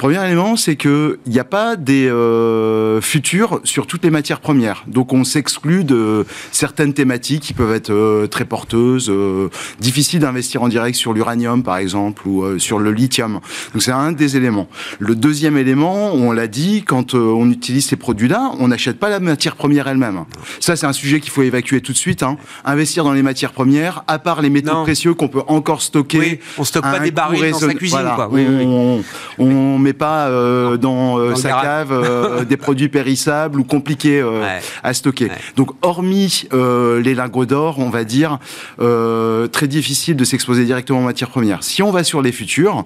Premier 0.00 0.24
élément, 0.24 0.56
c'est 0.56 0.76
qu'il 0.76 1.18
n'y 1.26 1.38
a 1.38 1.44
pas 1.44 1.76
des 1.76 2.08
euh, 2.08 3.02
futurs 3.02 3.60
sur 3.64 3.86
toutes 3.86 4.02
les 4.02 4.08
matières 4.08 4.40
premières. 4.40 4.82
Donc 4.86 5.12
on 5.12 5.24
s'exclut 5.24 5.84
de 5.84 6.24
certaines 6.52 6.94
thématiques 6.94 7.42
qui 7.42 7.52
peuvent 7.52 7.74
être 7.74 7.90
euh, 7.90 8.26
très 8.26 8.46
porteuses, 8.46 9.10
euh, 9.10 9.50
difficiles 9.78 10.20
d'investir 10.20 10.62
en 10.62 10.68
direct 10.68 10.96
sur 10.96 11.12
l'uranium 11.12 11.62
par 11.62 11.76
exemple 11.76 12.22
ou 12.26 12.44
euh, 12.44 12.58
sur 12.58 12.78
le 12.78 12.92
lithium. 12.92 13.40
Donc 13.74 13.82
c'est 13.82 13.92
un 13.92 14.12
des 14.12 14.38
éléments. 14.38 14.68
Le 15.00 15.14
deuxième 15.14 15.58
élément, 15.58 16.14
on 16.14 16.32
l'a 16.32 16.46
dit, 16.46 16.82
quand 16.82 17.14
euh, 17.14 17.18
on 17.18 17.50
utilise 17.50 17.84
ces 17.84 17.96
produits-là, 17.96 18.52
on 18.58 18.68
n'achète 18.68 18.98
pas 18.98 19.10
la 19.10 19.20
matière 19.20 19.54
première 19.54 19.86
elle-même. 19.86 20.24
Ça 20.60 20.76
c'est 20.76 20.86
un 20.86 20.94
sujet 20.94 21.20
qu'il 21.20 21.30
faut 21.30 21.42
évacuer 21.42 21.82
tout 21.82 21.92
de 21.92 21.98
suite. 21.98 22.22
hein. 22.22 22.38
Investir 22.64 23.04
dans 23.04 23.12
les 23.12 23.22
matières 23.22 23.52
premières, 23.52 24.02
à 24.06 24.18
part 24.18 24.40
les 24.40 24.48
métaux 24.48 24.72
Non. 24.72 24.82
précieux 24.84 25.12
qu'on 25.12 25.28
peut 25.28 25.42
encore 25.46 25.82
stocker. 25.82 26.18
Oui, 26.18 26.38
on 26.56 26.64
stocke 26.64 26.84
pas 26.84 27.00
des 27.00 27.10
barils 27.10 27.50
dans 27.50 27.58
sa 27.58 27.74
cuisine, 27.74 27.98
Voilà. 28.00 28.14
quoi. 28.14 28.30
Oui, 28.32 28.46
oui, 28.48 28.56
oui. 28.60 28.64
on, 28.66 29.02
on 29.44 29.89
met 29.90 29.92
pas 29.92 30.28
euh, 30.28 30.76
dans, 30.76 31.18
euh, 31.18 31.30
Dans 31.30 31.36
sa 31.36 31.50
cave 31.50 31.92
euh, 31.92 32.44
des 32.48 32.56
produits 32.56 32.88
périssables 32.88 33.58
ou 33.60 33.64
compliqués 33.64 34.22
Ouais. 34.22 34.60
à 34.82 34.94
stocker. 34.94 35.26
Ouais. 35.26 35.32
Donc, 35.56 35.70
hormis 35.82 36.46
les 36.52 37.14
lingots 37.14 37.44
d'or, 37.46 37.78
on 37.78 37.90
va 37.90 38.04
dire, 38.04 38.38
très 38.78 39.68
difficile 39.68 40.16
de 40.16 40.24
s'exposer 40.24 40.64
directement 40.64 41.00
aux 41.00 41.04
matières 41.04 41.30
premières. 41.30 41.62
Si 41.62 41.82
on 41.82 41.90
va 41.90 42.04
sur 42.04 42.22
les 42.22 42.32
futurs, 42.32 42.84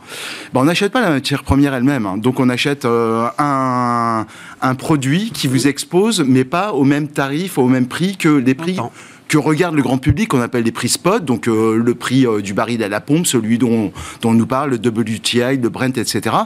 ben, 0.53 0.61
on 0.61 0.65
n'achète 0.65 0.93
pas 0.93 1.01
la 1.01 1.11
matière 1.11 1.43
première 1.43 1.75
elle-même. 1.75 2.07
hein. 2.07 2.17
Donc, 2.17 2.41
on 2.41 2.49
achète 2.49 2.85
un, 2.85 4.27
un 4.63 4.75
produit 4.75 5.31
qui 5.33 5.47
vous 5.49 5.67
expose, 5.69 6.25
mais 6.27 6.45
pas 6.45 6.73
au 6.73 6.85
même 6.85 7.09
tarif, 7.09 7.59
au 7.59 7.69
même 7.69 7.87
prix 7.87 8.17
que 8.17 8.29
les 8.29 8.55
prix 8.55 8.79
que 9.27 9.39
regarde 9.39 9.75
le 9.75 9.81
grand 9.83 9.97
public, 9.97 10.29
qu'on 10.29 10.43
appelle 10.43 10.65
les 10.65 10.71
prix 10.71 10.91
spot, 10.91 11.25
donc 11.25 11.49
euh, 11.49 11.77
le 11.83 11.95
prix 11.95 12.27
euh, 12.27 12.43
du 12.43 12.53
baril 12.53 12.83
à 12.85 12.89
la 12.91 13.01
pompe, 13.01 13.27
celui 13.27 13.57
dont, 13.57 13.91
dont 14.21 14.31
on 14.31 14.35
nous 14.35 14.47
parle, 14.47 14.71
le 14.71 14.77
WTI, 14.77 15.57
le 15.57 15.69
Brent, 15.71 15.97
etc. 15.97 16.37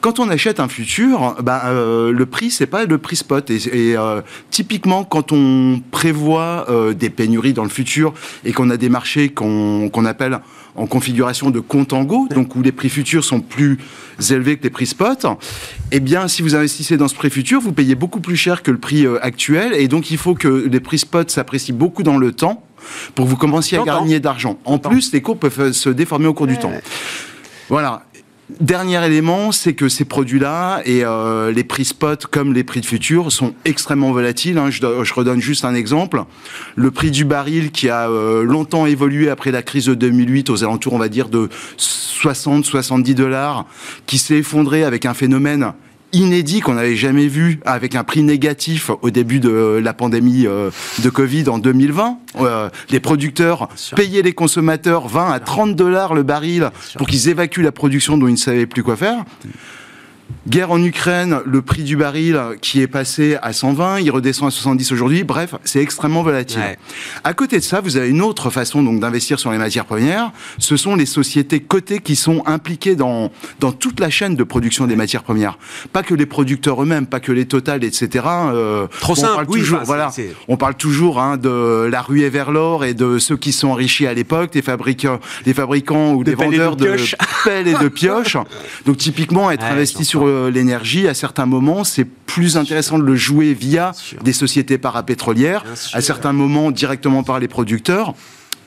Quand 0.00 0.20
on 0.20 0.28
achète 0.28 0.60
un 0.60 0.68
futur, 0.68 1.36
bah, 1.42 1.62
euh, 1.66 2.12
le 2.12 2.26
prix, 2.26 2.50
c'est 2.50 2.66
pas 2.66 2.84
le 2.84 2.98
prix 2.98 3.16
spot. 3.16 3.50
Et, 3.50 3.90
et, 3.90 3.96
euh, 3.96 4.22
typiquement, 4.50 5.04
quand 5.04 5.32
on 5.32 5.80
prévoit 5.90 6.66
euh, 6.68 6.94
des 6.94 7.10
pénuries 7.10 7.52
dans 7.52 7.64
le 7.64 7.68
futur 7.68 8.14
et 8.44 8.52
qu'on 8.52 8.70
a 8.70 8.76
des 8.76 8.88
marchés 8.88 9.28
qu'on 9.30 9.88
qu'on 9.90 10.04
appelle 10.04 10.38
en 10.78 10.86
configuration 10.86 11.50
de 11.50 11.60
compte 11.60 11.92
en 11.92 12.04
go, 12.04 12.28
donc 12.30 12.54
où 12.54 12.62
les 12.62 12.72
prix 12.72 12.88
futurs 12.88 13.24
sont 13.24 13.40
plus 13.40 13.78
élevés 14.30 14.56
que 14.56 14.62
les 14.62 14.70
prix 14.70 14.86
spot, 14.86 15.26
eh 15.90 16.00
bien, 16.00 16.28
si 16.28 16.42
vous 16.42 16.54
investissez 16.54 16.96
dans 16.96 17.08
ce 17.08 17.14
prix 17.14 17.30
futur, 17.30 17.60
vous 17.60 17.72
payez 17.72 17.94
beaucoup 17.94 18.20
plus 18.20 18.36
cher 18.36 18.62
que 18.62 18.70
le 18.70 18.78
prix 18.78 19.04
euh, 19.04 19.18
actuel, 19.24 19.72
et 19.74 19.88
donc 19.88 20.10
il 20.10 20.18
faut 20.18 20.34
que 20.34 20.48
les 20.48 20.80
prix 20.80 20.98
spot 20.98 21.30
s'apprécient 21.30 21.74
beaucoup 21.74 22.02
dans 22.02 22.16
le 22.16 22.32
temps 22.32 22.64
pour 23.14 23.24
que 23.24 23.30
vous 23.30 23.36
commenciez 23.36 23.78
à 23.78 23.82
gagner 23.82 24.20
d'argent. 24.20 24.58
En 24.64 24.78
plus, 24.78 25.12
les 25.12 25.20
cours 25.20 25.38
peuvent 25.38 25.72
se 25.72 25.90
déformer 25.90 26.28
au 26.28 26.34
cours 26.34 26.46
du 26.46 26.58
temps. 26.58 26.72
Voilà. 27.68 28.04
Dernier 28.60 29.04
élément, 29.04 29.52
c'est 29.52 29.74
que 29.74 29.90
ces 29.90 30.06
produits-là 30.06 30.80
et 30.86 31.04
euh, 31.04 31.52
les 31.52 31.64
prix 31.64 31.84
spot 31.84 32.24
comme 32.26 32.54
les 32.54 32.64
prix 32.64 32.80
de 32.80 32.86
futur 32.86 33.30
sont 33.30 33.52
extrêmement 33.66 34.10
volatiles. 34.10 34.56
hein. 34.56 34.70
Je, 34.70 34.80
do- 34.80 35.04
je 35.04 35.12
redonne 35.12 35.40
juste 35.42 35.66
un 35.66 35.74
exemple. 35.74 36.22
Le 36.74 36.90
prix 36.90 37.10
du 37.10 37.26
baril 37.26 37.70
qui 37.70 37.90
a 37.90 38.08
euh, 38.08 38.42
longtemps 38.42 38.86
évolué 38.86 39.28
après 39.28 39.50
la 39.50 39.62
crise 39.62 39.84
de 39.84 39.94
2008 39.94 40.48
aux 40.48 40.64
alentours, 40.64 40.94
on 40.94 40.98
va 40.98 41.10
dire, 41.10 41.28
de 41.28 41.50
60-70 41.76 43.14
dollars, 43.14 43.66
qui 44.06 44.16
s'est 44.16 44.38
effondré 44.38 44.82
avec 44.82 45.04
un 45.04 45.12
phénomène 45.12 45.72
inédit 46.12 46.60
qu'on 46.60 46.74
n'avait 46.74 46.96
jamais 46.96 47.26
vu 47.26 47.60
avec 47.64 47.94
un 47.94 48.04
prix 48.04 48.22
négatif 48.22 48.90
au 49.02 49.10
début 49.10 49.40
de 49.40 49.80
la 49.82 49.92
pandémie 49.92 50.46
euh, 50.46 50.70
de 51.02 51.10
Covid 51.10 51.48
en 51.48 51.58
2020. 51.58 52.18
Euh, 52.40 52.70
les 52.90 53.00
producteurs 53.00 53.68
payaient 53.96 54.22
les 54.22 54.32
consommateurs 54.32 55.08
20 55.08 55.30
à 55.30 55.40
30 55.40 55.76
dollars 55.76 56.14
le 56.14 56.22
baril 56.22 56.70
pour 56.96 57.06
qu'ils 57.06 57.28
évacuent 57.28 57.62
la 57.62 57.72
production 57.72 58.16
dont 58.18 58.28
ils 58.28 58.32
ne 58.32 58.36
savaient 58.36 58.66
plus 58.66 58.82
quoi 58.82 58.96
faire. 58.96 59.24
Guerre 60.46 60.70
en 60.70 60.82
Ukraine, 60.82 61.40
le 61.44 61.60
prix 61.60 61.82
du 61.82 61.96
baril 61.96 62.40
qui 62.62 62.80
est 62.80 62.86
passé 62.86 63.36
à 63.42 63.52
120, 63.52 64.00
il 64.00 64.10
redescend 64.10 64.48
à 64.48 64.50
70 64.50 64.92
aujourd'hui. 64.92 65.24
Bref, 65.24 65.54
c'est 65.64 65.82
extrêmement 65.82 66.22
volatile. 66.22 66.60
Ouais. 66.60 66.78
À 67.22 67.34
côté 67.34 67.58
de 67.58 67.64
ça, 67.64 67.80
vous 67.80 67.98
avez 67.98 68.08
une 68.08 68.22
autre 68.22 68.48
façon 68.48 68.82
donc 68.82 69.00
d'investir 69.00 69.38
sur 69.38 69.50
les 69.52 69.58
matières 69.58 69.84
premières. 69.84 70.32
Ce 70.58 70.76
sont 70.78 70.96
les 70.96 71.04
sociétés 71.06 71.60
cotées 71.60 71.98
qui 71.98 72.16
sont 72.16 72.42
impliquées 72.46 72.96
dans 72.96 73.30
dans 73.60 73.72
toute 73.72 74.00
la 74.00 74.08
chaîne 74.08 74.36
de 74.36 74.44
production 74.44 74.86
des 74.86 74.96
matières 74.96 75.22
premières. 75.22 75.58
Pas 75.92 76.02
que 76.02 76.14
les 76.14 76.26
producteurs 76.26 76.82
eux-mêmes, 76.82 77.06
pas 77.06 77.20
que 77.20 77.32
les 77.32 77.48
Total, 77.48 77.82
etc. 77.82 78.24
Euh, 78.28 78.86
Trop 79.00 79.12
on 79.12 79.16
simple, 79.16 79.34
parle 79.34 79.46
oui, 79.48 79.60
toujours, 79.60 79.78
enfin, 79.78 79.86
voilà. 79.86 80.10
On 80.48 80.56
parle 80.56 80.74
toujours 80.74 81.18
hein, 81.18 81.38
de 81.38 81.88
la 81.90 82.02
ruée 82.02 82.28
vers 82.28 82.50
l'or 82.52 82.84
et 82.84 82.92
de 82.92 83.18
ceux 83.18 83.36
qui 83.36 83.52
sont 83.52 83.68
enrichis 83.68 84.06
à 84.06 84.12
l'époque, 84.12 84.52
des 84.52 84.60
fabricants, 84.62 85.18
des 85.44 85.54
fabricants 85.54 86.12
ou 86.12 86.24
De 86.24 86.30
des 86.30 86.36
vendeurs 86.36 86.76
de, 86.76 86.96
pelles 87.44 87.68
et 87.68 87.74
de 87.74 87.88
pioches. 87.88 88.36
Donc 88.86 88.98
typiquement, 88.98 89.50
être 89.50 89.64
Ouais, 89.64 89.70
investi 89.70 90.04
j'entends. 90.04 90.17
Sur 90.18 90.26
euh, 90.26 90.50
l'énergie, 90.50 91.06
à 91.08 91.14
certains 91.14 91.46
moments, 91.46 91.84
c'est 91.84 92.04
plus 92.04 92.56
intéressant 92.56 92.98
de 92.98 93.04
le 93.04 93.16
jouer 93.16 93.54
via 93.54 93.92
des 94.22 94.32
sociétés 94.32 94.78
parapétrolières, 94.78 95.64
à 95.92 96.00
certains 96.00 96.32
moments 96.32 96.70
directement 96.70 97.22
par 97.22 97.38
les 97.38 97.48
producteurs. 97.48 98.14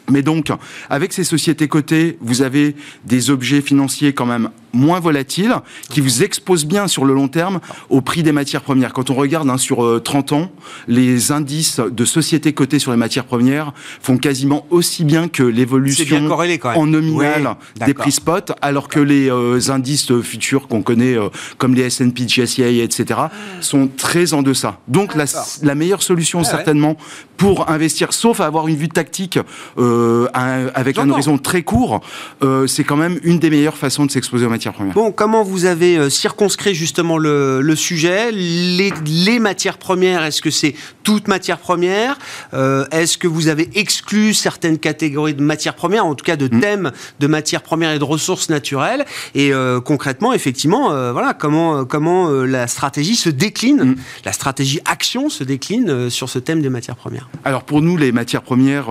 Mais 0.10 0.22
donc, 0.22 0.52
avec 0.90 1.14
ces 1.14 1.24
sociétés 1.24 1.68
cotées, 1.68 2.18
vous 2.22 2.42
avez 2.42 2.76
des 3.06 3.30
objets 3.30 3.62
financiers 3.62 4.14
quand 4.14 4.26
même 4.26 4.50
moins 4.74 5.00
volatiles, 5.00 5.56
qui 5.90 6.02
vous 6.02 6.24
exposent 6.24 6.66
bien 6.66 6.88
sur 6.88 7.06
le 7.06 7.14
long 7.14 7.28
terme 7.28 7.60
au 7.90 8.02
prix 8.02 8.24
des 8.24 8.32
matières 8.32 8.62
premières. 8.62 8.94
Quand 8.94 9.10
on 9.10 9.16
regarde 9.16 9.50
hein, 9.50 9.58
sur 9.58 9.84
euh, 9.84 10.00
30 10.00 10.34
ans, 10.34 10.52
les 10.88 11.32
indices 11.32 11.80
de 11.80 12.06
sociétés 12.06 12.54
cotées 12.54 12.80
sur 12.80 12.92
les 12.92 12.98
matières 12.98 13.26
premières 13.26 13.74
font 14.02 14.18
quasiment 14.18 14.66
aussi 14.70 15.04
bien 15.04 15.28
que 15.28 15.44
l'évolution 15.44 16.30
en 16.64 16.88
nominal 16.88 17.56
Oui, 17.80 17.86
des 17.86 17.94
prix 17.94 18.12
spot, 18.12 18.52
alors 18.62 18.88
que 18.88 19.00
les 19.00 19.30
euh, 19.30 19.60
indices 19.70 20.12
euh, 20.12 20.22
futurs 20.22 20.68
qu'on 20.68 20.82
connaît, 20.82 21.18
euh, 21.18 21.30
comme 21.58 21.76
les 21.76 21.84
S&P, 21.84 22.26
GSCI, 22.28 22.80
etc., 22.82 23.20
sont 23.60 23.88
très 23.88 24.34
en 24.34 24.42
deçà. 24.42 24.80
Donc 24.88 25.16
la, 25.16 25.76
meilleure 25.76 26.04
solution, 26.04 26.40
Ah 26.40 26.44
ouais. 26.44 26.50
certainement, 26.50 26.98
pour 27.42 27.72
investir, 27.72 28.14
sauf 28.14 28.40
à 28.40 28.46
avoir 28.46 28.68
une 28.68 28.76
vue 28.76 28.88
tactique 28.88 29.40
euh, 29.80 30.28
avec 30.76 31.00
un 31.00 31.10
horizon 31.10 31.40
très 31.40 31.64
court, 31.64 32.02
euh, 32.44 32.68
c'est 32.68 32.84
quand 32.84 32.98
même 32.98 33.20
une 33.24 33.40
des 33.40 33.50
meilleures 33.50 33.78
façons 33.78 34.06
de 34.06 34.12
s'exposer 34.12 34.46
aux 34.46 34.50
matières 34.50 34.61
premières. 34.70 34.94
Bon, 34.94 35.12
comment 35.12 35.44
vous 35.44 35.66
avez 35.66 35.98
euh, 35.98 36.10
circonscrit 36.10 36.76
justement 36.76 37.18
le, 37.18 37.62
le 37.62 37.76
sujet? 37.76 38.32
Les, 38.32 38.94
les 39.06 39.40
matières 39.40 39.78
premières, 39.80 40.24
est-ce 40.24 40.42
que 40.42 40.52
c'est 40.52 40.76
toute 41.04 41.28
matière 41.28 41.58
première? 41.58 42.18
Euh, 42.54 42.86
Est-ce 42.92 43.18
que 43.18 43.28
vous 43.28 43.48
avez 43.48 43.70
exclu 43.76 44.34
certaines 44.36 44.78
catégories 44.78 45.34
de 45.34 45.42
matières 45.42 45.76
premières, 45.76 46.06
en 46.06 46.14
tout 46.14 46.24
cas 46.26 46.36
de 46.36 46.46
Mm. 46.52 46.60
thèmes 46.60 46.92
de 47.20 47.28
matières 47.28 47.64
premières 47.64 47.92
et 47.92 48.00
de 48.00 48.04
ressources 48.04 48.50
naturelles? 48.50 49.06
Et 49.34 49.52
euh, 49.54 49.80
concrètement, 49.82 50.34
effectivement, 50.34 50.92
euh, 50.92 51.12
voilà 51.12 51.34
comment 51.34 51.84
comment 51.86 52.30
la 52.30 52.68
stratégie 52.68 53.16
se 53.16 53.30
décline, 53.30 53.84
Mm? 53.84 53.96
la 54.26 54.32
stratégie 54.34 54.80
action 54.86 55.30
se 55.30 55.44
décline 55.44 56.10
sur 56.10 56.30
ce 56.30 56.38
thème 56.40 56.62
des 56.62 56.70
matières 56.70 56.96
premières. 56.98 57.30
Alors 57.46 57.64
pour 57.64 57.82
nous, 57.82 57.98
les 57.98 58.12
matières 58.12 58.42
premières, 58.44 58.88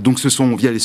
donc 0.00 0.18
ce 0.18 0.28
sont 0.28 0.56
via 0.56 0.70
les, 0.72 0.80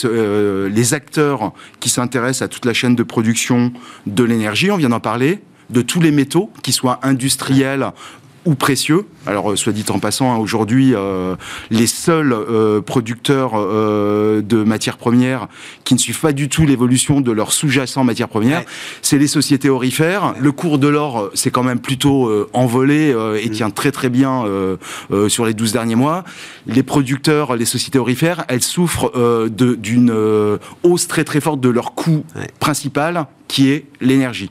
les 0.69 0.93
acteurs 0.93 1.53
qui 1.79 1.89
s'intéressent 1.89 2.41
à 2.43 2.47
toute 2.47 2.65
la 2.65 2.73
chaîne 2.73 2.95
de 2.95 3.03
production 3.03 3.62
de 4.07 4.23
l'énergie, 4.23 4.71
on 4.71 4.77
vient 4.77 4.89
d'en 4.89 4.99
parler, 4.99 5.39
de 5.69 5.81
tous 5.81 5.99
les 6.01 6.11
métaux, 6.11 6.49
qu'ils 6.61 6.73
soient 6.73 6.99
industriels 7.03 7.91
ou 8.45 8.55
précieux. 8.55 9.05
Alors, 9.25 9.51
euh, 9.51 9.55
soit 9.55 9.71
dit 9.71 9.85
en 9.87 9.99
passant, 9.99 10.33
hein, 10.33 10.35
aujourd'hui, 10.37 10.93
euh, 10.93 11.37
les 11.71 11.87
seuls 11.87 12.33
euh, 12.33 12.81
producteurs 12.81 13.51
euh, 13.55 14.41
de 14.41 14.63
matières 14.65 14.97
premières 14.97 15.47
qui 15.85 15.93
ne 15.93 15.99
suivent 15.99 16.19
pas 16.19 16.33
du 16.33 16.49
tout 16.49 16.65
l'évolution 16.65 17.21
de 17.21 17.31
leurs 17.31 17.53
sous-jacents 17.53 18.03
matières 18.03 18.27
premières, 18.27 18.59
Ouais. 18.59 18.65
c'est 19.01 19.17
les 19.17 19.27
sociétés 19.27 19.69
orifères. 19.69 20.33
Le 20.41 20.51
cours 20.51 20.77
de 20.77 20.89
l'or, 20.89 21.29
c'est 21.35 21.51
quand 21.51 21.63
même 21.63 21.79
plutôt 21.79 22.29
envolé 22.51 23.15
et 23.41 23.47
Mm. 23.47 23.51
tient 23.53 23.69
très 23.69 23.93
très 23.93 24.09
bien 24.09 24.43
sur 25.29 25.45
les 25.45 25.53
12 25.53 25.71
derniers 25.71 25.95
mois. 25.95 26.25
Les 26.67 26.83
producteurs, 26.83 27.55
les 27.55 27.63
sociétés 27.63 27.97
orifères, 27.99 28.43
elles 28.49 28.61
souffrent 28.61 29.09
d'une 29.47 30.13
hausse 30.83 31.07
très 31.07 31.23
très 31.23 31.39
forte 31.39 31.61
de 31.61 31.69
leur 31.69 31.93
coût 31.93 32.25
Ouais. 32.35 32.49
principal 32.59 33.25
qui 33.53 33.69
est 33.69 33.85
l'énergie. 34.01 34.49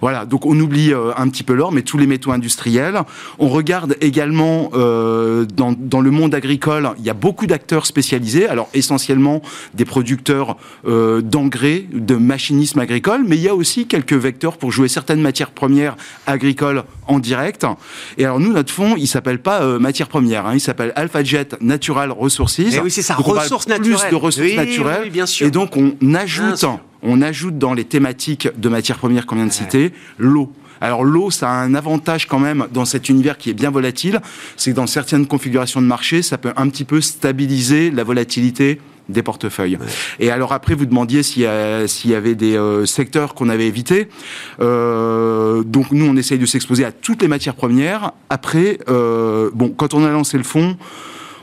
Voilà, 0.00 0.26
donc 0.26 0.46
on 0.46 0.56
oublie 0.60 0.92
euh, 0.92 1.10
un 1.16 1.28
petit 1.28 1.42
peu 1.42 1.54
l'or, 1.54 1.72
mais 1.72 1.82
tous 1.82 1.98
les 1.98 2.06
métaux 2.06 2.30
industriels. 2.30 3.00
On 3.40 3.48
regarde 3.48 3.96
également 4.00 4.70
euh, 4.74 5.44
dans, 5.44 5.74
dans 5.76 6.00
le 6.00 6.12
monde 6.12 6.36
agricole, 6.36 6.90
il 7.00 7.04
y 7.04 7.10
a 7.10 7.14
beaucoup 7.14 7.48
d'acteurs 7.48 7.84
spécialisés, 7.84 8.46
alors 8.46 8.68
essentiellement 8.72 9.42
des 9.74 9.84
producteurs 9.84 10.56
euh, 10.86 11.20
d'engrais, 11.20 11.84
de 11.92 12.14
machinisme 12.14 12.78
agricole, 12.78 13.22
mais 13.26 13.36
il 13.36 13.42
y 13.42 13.48
a 13.48 13.56
aussi 13.56 13.88
quelques 13.88 14.12
vecteurs 14.12 14.56
pour 14.56 14.70
jouer 14.70 14.86
certaines 14.86 15.20
matières 15.20 15.50
premières 15.50 15.96
agricoles 16.28 16.84
en 17.08 17.18
direct. 17.18 17.66
Et 18.18 18.24
alors 18.24 18.38
nous, 18.38 18.52
notre 18.52 18.72
fonds, 18.72 18.94
il 18.96 19.08
s'appelle 19.08 19.40
pas 19.40 19.62
euh, 19.62 19.80
matières 19.80 20.08
premières, 20.08 20.46
hein, 20.46 20.54
il 20.54 20.60
s'appelle 20.60 20.92
AlphaJet 20.94 21.48
Natural 21.60 22.12
Resources. 22.12 22.60
Eh 22.60 22.78
oui, 22.78 22.90
c'est 22.92 23.02
ça, 23.02 23.14
Donc 23.16 23.26
on 23.26 23.30
parle 23.30 23.40
ressources 23.40 23.66
plus 23.66 23.72
naturelles. 23.78 24.10
de 24.12 24.16
ressources 24.16 24.46
Oui, 24.48 24.56
naturelles. 24.56 25.00
oui, 25.02 25.10
bien 25.10 25.26
sûr. 25.26 25.48
Et 25.48 25.50
donc 25.50 25.76
on 25.76 26.14
ajoute. 26.14 26.64
On 27.04 27.22
ajoute 27.22 27.58
dans 27.58 27.74
les 27.74 27.84
thématiques 27.84 28.48
de 28.58 28.68
matières 28.68 28.98
premières 28.98 29.26
qu'on 29.26 29.36
vient 29.36 29.46
de 29.46 29.52
citer 29.52 29.92
l'eau. 30.18 30.50
Alors 30.80 31.04
l'eau, 31.04 31.30
ça 31.30 31.48
a 31.50 31.54
un 31.54 31.74
avantage 31.74 32.26
quand 32.26 32.40
même 32.40 32.66
dans 32.72 32.84
cet 32.84 33.08
univers 33.08 33.38
qui 33.38 33.48
est 33.50 33.54
bien 33.54 33.70
volatile, 33.70 34.20
c'est 34.56 34.72
que 34.72 34.76
dans 34.76 34.86
certaines 34.88 35.26
configurations 35.26 35.80
de 35.80 35.86
marché, 35.86 36.20
ça 36.22 36.36
peut 36.36 36.52
un 36.56 36.68
petit 36.68 36.84
peu 36.84 37.00
stabiliser 37.00 37.90
la 37.90 38.04
volatilité 38.04 38.80
des 39.08 39.22
portefeuilles. 39.22 39.78
Et 40.18 40.30
alors 40.30 40.52
après, 40.52 40.74
vous 40.74 40.86
demandiez 40.86 41.22
s'il 41.22 41.42
y, 41.42 41.46
a- 41.46 41.86
s'il 41.86 42.10
y 42.10 42.14
avait 42.14 42.34
des 42.34 42.56
euh, 42.56 42.86
secteurs 42.86 43.34
qu'on 43.34 43.50
avait 43.50 43.66
évités. 43.66 44.08
Euh, 44.60 45.62
donc 45.62 45.92
nous, 45.92 46.06
on 46.06 46.16
essaye 46.16 46.38
de 46.38 46.46
s'exposer 46.46 46.84
à 46.84 46.92
toutes 46.92 47.20
les 47.22 47.28
matières 47.28 47.54
premières. 47.54 48.12
Après, 48.30 48.78
euh, 48.88 49.50
bon, 49.54 49.68
quand 49.70 49.92
on 49.94 50.04
a 50.04 50.10
lancé 50.10 50.38
le 50.38 50.44
fonds, 50.44 50.76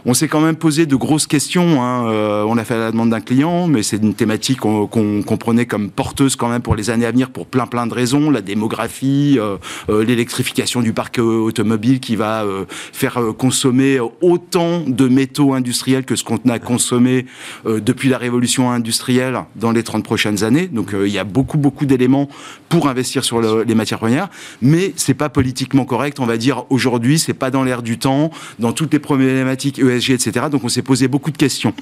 on 0.05 0.13
s'est 0.13 0.27
quand 0.27 0.41
même 0.41 0.55
posé 0.55 0.85
de 0.85 0.95
grosses 0.95 1.27
questions. 1.27 1.81
hein. 1.83 2.07
Euh, 2.11 2.43
on 2.47 2.57
a 2.57 2.63
fait 2.63 2.77
la 2.77 2.91
demande 2.91 3.09
d'un 3.11 3.21
client, 3.21 3.67
mais 3.67 3.83
c'est 3.83 3.97
une 3.97 4.13
thématique 4.13 4.59
qu'on 4.59 4.87
qu'on- 4.87 5.21
qu'on 5.23 5.37
prenait 5.37 5.65
comme 5.65 5.89
porteuse 5.89 6.35
quand 6.35 6.49
même 6.49 6.61
pour 6.61 6.75
les 6.75 6.89
années 6.89 7.05
à 7.05 7.11
venir 7.11 7.29
pour 7.29 7.45
plein 7.45 7.67
plein 7.67 7.87
de 7.87 7.93
raisons. 7.93 8.29
La 8.31 8.41
démographie, 8.41 9.37
euh, 9.39 9.57
euh, 9.89 10.03
l'électrification 10.03 10.81
du 10.81 10.93
parc 10.93 11.19
automobile 11.19 11.99
qui 11.99 12.15
va 12.15 12.45
faire 12.93 13.19
consommer 13.37 13.99
autant 14.21 14.81
de 14.87 15.07
métaux 15.07 15.53
industriels 15.53 16.05
que 16.05 16.15
ce 16.15 16.23
qu'on 16.23 16.37
a 16.49 16.59
consommé 16.59 17.25
depuis 17.65 18.09
la 18.09 18.17
révolution 18.17 18.71
industrielle 18.71 19.39
dans 19.55 19.71
les 19.71 19.83
30 19.83 20.03
prochaines 20.03 20.43
années. 20.43 20.67
Donc 20.67 20.93
il 20.93 21.09
y 21.11 21.19
a 21.19 21.23
beaucoup 21.23 21.57
beaucoup 21.57 21.85
d'éléments 21.85 22.27
pour 22.69 22.87
investir 22.87 23.23
sur 23.23 23.39
le- 23.41 23.63
les 23.63 23.75
matières 23.75 23.99
premières, 23.99 24.29
mais 24.61 24.93
c'est 24.95 25.13
pas 25.13 25.29
politiquement 25.29 25.85
correct. 25.85 26.19
On 26.19 26.25
va 26.25 26.37
dire 26.37 26.65
aujourd'hui, 26.69 27.19
c'est 27.19 27.33
pas 27.33 27.51
dans 27.51 27.63
l'air 27.63 27.81
du 27.81 27.97
temps, 27.97 28.31
dans 28.59 28.71
toutes 28.73 28.93
les 28.93 28.99
problématiques 28.99 29.79
Etc. 29.97 30.45
Donc 30.51 30.63
on 30.63 30.69
s'est 30.69 30.81
posé 30.81 31.07
beaucoup 31.07 31.31
de 31.31 31.37
questions. 31.37 31.73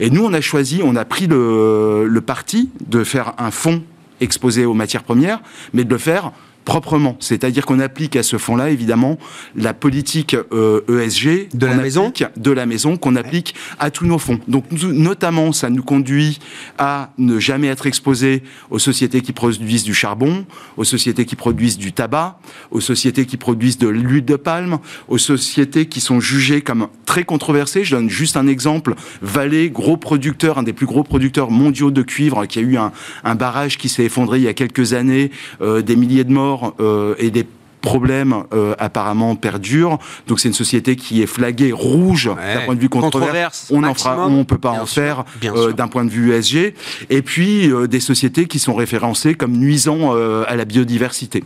Et 0.00 0.10
nous, 0.10 0.24
on 0.24 0.32
a 0.32 0.40
choisi, 0.40 0.80
on 0.82 0.96
a 0.96 1.04
pris 1.04 1.26
le 1.26 2.20
parti 2.24 2.70
de 2.86 3.04
faire 3.04 3.34
un 3.38 3.50
fonds 3.50 3.82
exposé 4.20 4.64
aux 4.64 4.74
matières 4.74 5.04
premières, 5.04 5.40
mais 5.72 5.84
de 5.84 5.90
le 5.90 5.98
faire 5.98 6.32
proprement. 6.72 7.16
C'est-à-dire 7.18 7.64
qu'on 7.64 7.80
applique 7.80 8.14
à 8.14 8.22
ce 8.22 8.36
fonds-là, 8.36 8.68
évidemment, 8.68 9.16
la 9.56 9.72
politique 9.72 10.36
euh, 10.52 10.82
ESG 11.02 11.48
De 11.54 11.64
la 11.66 11.72
maison 11.74 12.12
de 12.36 12.50
la 12.50 12.66
maison 12.66 12.98
qu'on 12.98 13.16
applique 13.16 13.54
à 13.78 13.90
tous 13.90 14.04
nos 14.04 14.18
fonds. 14.18 14.38
Donc, 14.48 14.64
nous- 14.70 14.92
notamment, 14.92 15.52
ça 15.52 15.70
nous 15.70 15.82
conduit 15.82 16.38
à 16.76 17.10
ne 17.16 17.40
jamais 17.40 17.68
être 17.68 17.86
exposé 17.86 18.42
aux 18.70 18.78
sociétés 18.78 19.22
qui 19.22 19.32
produisent 19.32 19.82
du 19.84 19.94
charbon, 19.94 20.44
aux 20.76 20.84
sociétés 20.84 21.24
qui 21.24 21.36
produisent 21.36 21.78
du 21.78 21.92
tabac, 21.92 22.38
aux 22.70 22.80
sociétés 22.82 23.24
qui 23.24 23.38
produisent 23.38 23.78
de 23.78 23.88
l'huile 23.88 24.26
de 24.26 24.36
palme, 24.36 24.78
aux 25.08 25.16
sociétés 25.18 25.86
qui 25.86 26.00
sont 26.00 26.20
jugées 26.20 26.60
comme 26.60 26.88
très 27.06 27.24
controversées. 27.24 27.82
Je 27.82 27.96
donne 27.96 28.10
juste 28.10 28.36
un 28.36 28.46
exemple. 28.46 28.94
Valais, 29.22 29.70
gros 29.70 29.96
producteur, 29.96 30.58
un 30.58 30.62
des 30.64 30.74
plus 30.74 30.86
gros 30.86 31.02
producteurs 31.02 31.50
mondiaux 31.50 31.90
de 31.90 32.02
cuivre, 32.02 32.44
qui 32.44 32.58
a 32.58 32.62
eu 32.62 32.76
un, 32.76 32.92
un 33.24 33.34
barrage 33.34 33.78
qui 33.78 33.88
s'est 33.88 34.04
effondré 34.04 34.36
il 34.38 34.44
y 34.44 34.48
a 34.48 34.54
quelques 34.54 34.92
années, 34.92 35.30
euh, 35.62 35.80
des 35.80 35.96
milliers 35.96 36.24
de 36.24 36.32
morts 36.32 36.57
euh, 36.80 37.14
et 37.18 37.30
des 37.30 37.46
problèmes 37.80 38.34
euh, 38.52 38.74
apparemment 38.78 39.36
perdurent. 39.36 39.98
Donc 40.26 40.40
c'est 40.40 40.48
une 40.48 40.54
société 40.54 40.96
qui 40.96 41.22
est 41.22 41.26
flaguée 41.26 41.72
rouge 41.72 42.26
Ouais. 42.28 42.54
d'un 42.54 42.60
point 42.62 42.74
de 42.74 42.80
vue 42.80 42.88
controverse. 42.88 43.68
On 43.70 43.84
en 43.84 43.94
fera, 43.94 44.16
maximum. 44.16 44.38
on 44.38 44.44
peut 44.44 44.58
pas 44.58 44.72
Bien 44.72 44.82
en 44.82 44.86
sûr, 44.86 45.02
faire 45.02 45.24
euh, 45.54 45.72
d'un 45.72 45.88
point 45.88 46.04
de 46.04 46.10
vue 46.10 46.32
ESG. 46.32 46.74
Et 47.10 47.22
puis 47.22 47.70
euh, 47.70 47.86
des 47.86 48.00
sociétés 48.00 48.46
qui 48.46 48.58
sont 48.58 48.74
référencées 48.74 49.34
comme 49.34 49.52
nuisant 49.52 50.12
à 50.12 50.56
la 50.56 50.64
biodiversité. 50.64 51.44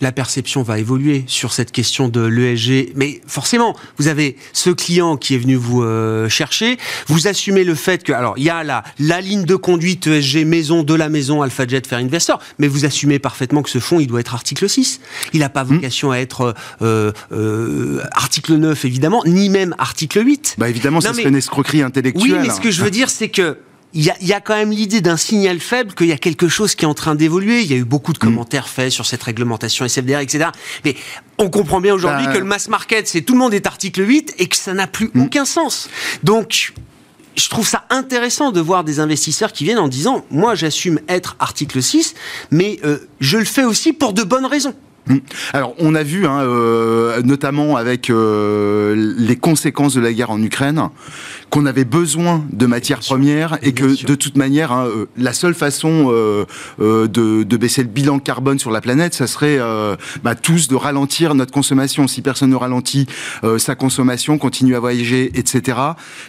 La 0.00 0.12
perception 0.12 0.62
va 0.62 0.78
évoluer 0.78 1.24
sur 1.26 1.52
cette 1.52 1.72
question 1.72 2.08
de 2.08 2.20
l'ESG. 2.24 2.92
Mais 2.96 3.20
forcément, 3.26 3.76
vous 3.98 4.08
avez 4.08 4.36
ce 4.52 4.70
client 4.70 5.16
qui 5.16 5.34
est 5.34 5.38
venu 5.38 5.54
vous 5.56 5.82
euh, 5.82 6.28
chercher. 6.28 6.78
Vous 7.06 7.26
assumez 7.28 7.64
le 7.64 7.74
fait 7.74 8.02
que, 8.04 8.12
alors, 8.12 8.34
il 8.36 8.44
y 8.44 8.50
a 8.50 8.62
la, 8.64 8.84
la 8.98 9.20
ligne 9.20 9.44
de 9.44 9.56
conduite 9.56 10.06
ESG 10.06 10.44
maison 10.44 10.82
de 10.82 10.94
la 10.94 11.08
maison 11.08 11.42
AlphaJet 11.42 11.82
Fair 11.88 11.98
Investor, 11.98 12.40
mais 12.58 12.68
vous 12.68 12.84
assumez 12.84 13.18
parfaitement 13.18 13.62
que 13.62 13.70
ce 13.70 13.78
fonds, 13.78 14.00
il 14.00 14.06
doit 14.06 14.20
être 14.20 14.34
article 14.34 14.68
6. 14.68 15.00
Il 15.32 15.40
n'a 15.40 15.48
pas 15.48 15.64
Hmm. 15.64 15.74
vocation 15.74 16.10
à 16.12 16.18
être 16.18 16.54
euh, 16.82 17.12
euh, 17.32 18.00
article 18.12 18.54
9, 18.56 18.84
évidemment, 18.84 19.22
ni 19.26 19.48
même 19.50 19.74
article 19.78 20.24
8. 20.24 20.54
Bah 20.58 20.68
évidemment, 20.68 21.00
mais- 21.16 21.22
une 21.24 21.34
escroquerie 21.36 21.82
intellectuelle. 21.82 22.32
Oui, 22.32 22.38
mais 22.40 22.50
ce 22.54 22.60
que 22.60 22.70
je 22.70 22.82
veux 22.82 22.90
dire, 22.90 23.10
c'est 23.10 23.28
que 23.28 23.58
il 23.94 24.04
y, 24.04 24.10
a, 24.10 24.16
il 24.20 24.26
y 24.26 24.32
a 24.34 24.40
quand 24.40 24.54
même 24.54 24.70
l'idée 24.70 25.00
d'un 25.00 25.16
signal 25.16 25.60
faible 25.60 25.94
qu'il 25.94 26.08
y 26.08 26.12
a 26.12 26.18
quelque 26.18 26.48
chose 26.48 26.74
qui 26.74 26.84
est 26.84 26.88
en 26.88 26.94
train 26.94 27.14
d'évoluer. 27.14 27.62
Il 27.62 27.70
y 27.70 27.74
a 27.74 27.76
eu 27.78 27.84
beaucoup 27.84 28.10
Mm. 28.12 28.14
de 28.14 28.18
commentaires 28.18 28.68
faits 28.68 28.90
sur 28.92 29.06
cette 29.06 29.22
réglementation 29.22 29.84
SFDR, 29.86 30.18
etc. 30.20 30.50
Mais 30.84 30.94
on 31.38 31.48
comprend 31.48 31.80
bien 31.80 31.94
aujourd'hui 31.94 32.26
Bah, 32.26 32.32
que 32.34 32.38
le 32.38 32.44
mass 32.44 32.68
market, 32.68 33.08
c'est 33.08 33.22
tout 33.22 33.32
le 33.32 33.38
monde 33.38 33.54
est 33.54 33.66
article 33.66 34.06
8 34.06 34.34
et 34.38 34.46
que 34.46 34.56
ça 34.56 34.74
n'a 34.74 34.86
plus 34.86 35.10
Mm. 35.14 35.22
aucun 35.22 35.44
sens. 35.46 35.88
Donc, 36.22 36.74
je 37.36 37.48
trouve 37.48 37.66
ça 37.66 37.86
intéressant 37.88 38.50
de 38.52 38.60
voir 38.60 38.84
des 38.84 39.00
investisseurs 39.00 39.52
qui 39.52 39.64
viennent 39.64 39.78
en 39.78 39.88
disant 39.88 40.24
moi 40.30 40.54
j'assume 40.56 40.98
être 41.08 41.36
article 41.38 41.80
6 41.82 42.14
mais 42.50 42.80
euh, 42.84 43.08
je 43.20 43.38
le 43.38 43.44
fais 43.44 43.64
aussi 43.64 43.92
pour 43.92 44.12
de 44.12 44.22
bonnes 44.24 44.44
raisons. 44.46 44.74
Alors, 45.52 45.74
on 45.78 45.94
a 45.94 46.02
vu, 46.02 46.26
hein, 46.26 46.40
euh, 46.42 47.22
notamment 47.22 47.76
avec 47.76 48.10
euh, 48.10 48.94
les 49.18 49.36
conséquences 49.36 49.94
de 49.94 50.00
la 50.00 50.12
guerre 50.12 50.30
en 50.30 50.42
Ukraine, 50.42 50.88
qu'on 51.50 51.66
avait 51.66 51.84
besoin 51.84 52.44
de 52.52 52.66
matières 52.66 53.00
premières 53.00 53.58
et 53.62 53.72
que, 53.72 54.04
de 54.04 54.14
toute 54.14 54.36
manière, 54.36 54.72
hein, 54.72 54.86
euh, 54.86 55.06
la 55.16 55.32
seule 55.32 55.54
façon 55.54 56.08
euh, 56.10 56.44
euh, 56.80 57.06
de, 57.06 57.42
de 57.42 57.56
baisser 57.56 57.82
le 57.82 57.88
bilan 57.88 58.18
carbone 58.18 58.58
sur 58.58 58.70
la 58.70 58.80
planète, 58.80 59.14
ça 59.14 59.26
serait 59.26 59.58
euh, 59.58 59.96
bah, 60.22 60.34
tous 60.34 60.68
de 60.68 60.74
ralentir 60.74 61.34
notre 61.34 61.52
consommation. 61.52 62.06
Si 62.06 62.22
personne 62.22 62.50
ne 62.50 62.56
ralentit 62.56 63.06
euh, 63.44 63.58
sa 63.58 63.74
consommation, 63.74 64.38
continue 64.38 64.74
à 64.76 64.80
voyager, 64.80 65.30
etc. 65.34 65.78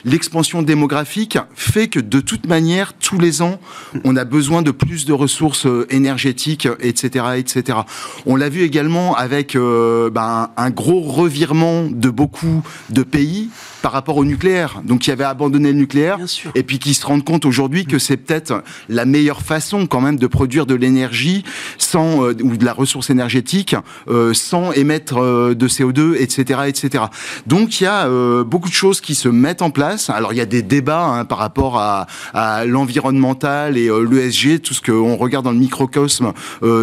L'expansion 0.05 0.61
démographique 0.61 1.38
fait 1.53 1.88
que, 1.88 1.99
de 1.99 2.19
toute 2.19 2.47
manière, 2.47 2.93
tous 2.93 3.19
les 3.19 3.41
ans, 3.41 3.59
on 4.03 4.15
a 4.15 4.23
besoin 4.23 4.61
de 4.61 4.71
plus 4.71 5.05
de 5.05 5.13
ressources 5.13 5.67
énergétiques, 5.89 6.67
etc., 6.80 7.25
etc. 7.38 7.80
On 8.25 8.36
l'a 8.36 8.49
vu 8.49 8.63
également 8.70 9.15
avec 9.15 9.55
euh, 9.55 10.11
ben, 10.11 10.51
un 10.55 10.70
gros 10.70 11.01
revirement 11.01 11.88
de 11.89 12.11
beaucoup 12.11 12.61
de 12.91 13.01
pays 13.01 13.49
par 13.82 13.91
rapport 13.91 14.17
au 14.17 14.26
nucléaire. 14.26 14.82
Donc, 14.84 14.99
qui 14.99 15.09
avaient 15.09 15.24
abandonné 15.24 15.72
le 15.72 15.80
nucléaire 15.80 16.20
et 16.53 16.61
puis 16.61 16.78
qui 16.78 16.93
se 16.93 17.03
rendent 17.03 17.24
compte 17.24 17.45
aujourd'hui 17.45 17.86
que 17.86 17.97
c'est 17.97 18.17
peut-être 18.17 18.63
la 18.89 19.05
meilleure 19.05 19.41
façon 19.41 19.88
quand 19.88 20.01
même 20.01 20.17
de 20.17 20.28
produire 20.28 20.67
de 20.67 20.76
l'énergie 20.76 21.43
sans 21.80 22.24
euh, 22.24 22.36
ou 22.43 22.57
de 22.57 22.65
la 22.65 22.74
ressource 22.74 23.09
énergétique 23.09 23.76
euh, 24.07 24.36
sans 24.36 24.72
émettre 24.74 25.15
de 25.55 25.67
CO2, 25.67 26.15
etc., 26.15 26.61
etc. 26.67 27.05
Donc 27.47 27.82
il 27.82 27.86
y 27.86 27.88
a 27.88 28.07
beaucoup 28.43 28.70
de 28.70 28.74
choses 28.74 29.01
qui 29.01 29.15
se 29.15 29.30
mettent 29.30 29.63
en 29.63 29.72
place. 29.72 30.11
Alors 30.11 30.34
il 30.34 30.36
y 30.36 30.41
a 30.41 30.45
des 30.45 30.61
débats 30.61 31.05
hein, 31.05 31.26
par 31.26 31.39
rapport 31.39 31.80
à, 31.80 32.05
à 32.36 32.65
l'environnemental 32.65 33.78
et 33.78 33.89
l'ESG, 33.89 34.61
tout 34.61 34.76
ce 34.76 34.82
qu'on 34.82 35.15
regarde 35.15 35.45
dans 35.45 35.51
le 35.51 35.57
microcosme 35.57 36.34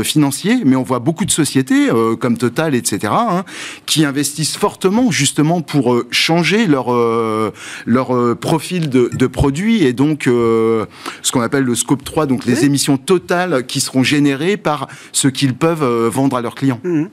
financier, 0.02 0.62
mais 0.64 0.74
on 0.74 0.82
voit 0.82 0.98
beaucoup 0.98 1.24
de 1.24 1.30
sociétés 1.30 1.75
euh, 1.76 2.16
comme 2.16 2.36
Total, 2.36 2.74
etc., 2.74 3.12
hein, 3.12 3.44
qui 3.86 4.04
investissent 4.04 4.56
fortement 4.56 5.10
justement 5.10 5.60
pour 5.60 5.94
euh, 5.94 6.06
changer 6.10 6.66
leur 6.66 6.92
euh, 6.92 7.52
leur 7.84 8.36
profil 8.38 8.90
de, 8.90 9.10
de 9.12 9.26
produits 9.26 9.84
et 9.84 9.92
donc 9.92 10.24
ce 10.24 11.32
qu'on 11.32 11.40
appelle 11.40 11.64
le 11.64 11.74
scope 11.74 12.04
3, 12.04 12.26
donc 12.26 12.44
les 12.44 12.64
émissions 12.64 12.96
totales 12.96 13.66
qui 13.66 13.80
seront 13.80 14.02
générées 14.02 14.56
par 14.56 14.88
ce 15.12 15.28
qu'ils 15.28 15.54
peuvent 15.54 15.84
vendre 16.08 16.36
à 16.36 16.40
leurs 16.40 16.54
clients. 16.54 16.80
Mhm. 16.84 17.08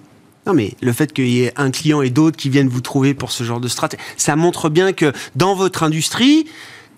Non, 0.45 0.53
mais 0.53 0.73
le 0.81 0.91
fait 0.91 1.13
qu'il 1.13 1.29
y 1.29 1.43
ait 1.43 1.53
un 1.55 1.71
client 1.71 2.01
et 2.01 2.09
d'autres 2.09 2.35
qui 2.35 2.49
viennent 2.49 2.67
vous 2.67 2.81
trouver 2.81 3.13
pour 3.13 3.31
ce 3.31 3.43
genre 3.43 3.61
de 3.61 3.69
stratégie, 3.69 4.03
ça 4.17 4.35
montre 4.35 4.69
bien 4.69 4.91
que 4.91 5.13
dans 5.35 5.55
votre 5.55 5.83
industrie, 5.83 6.45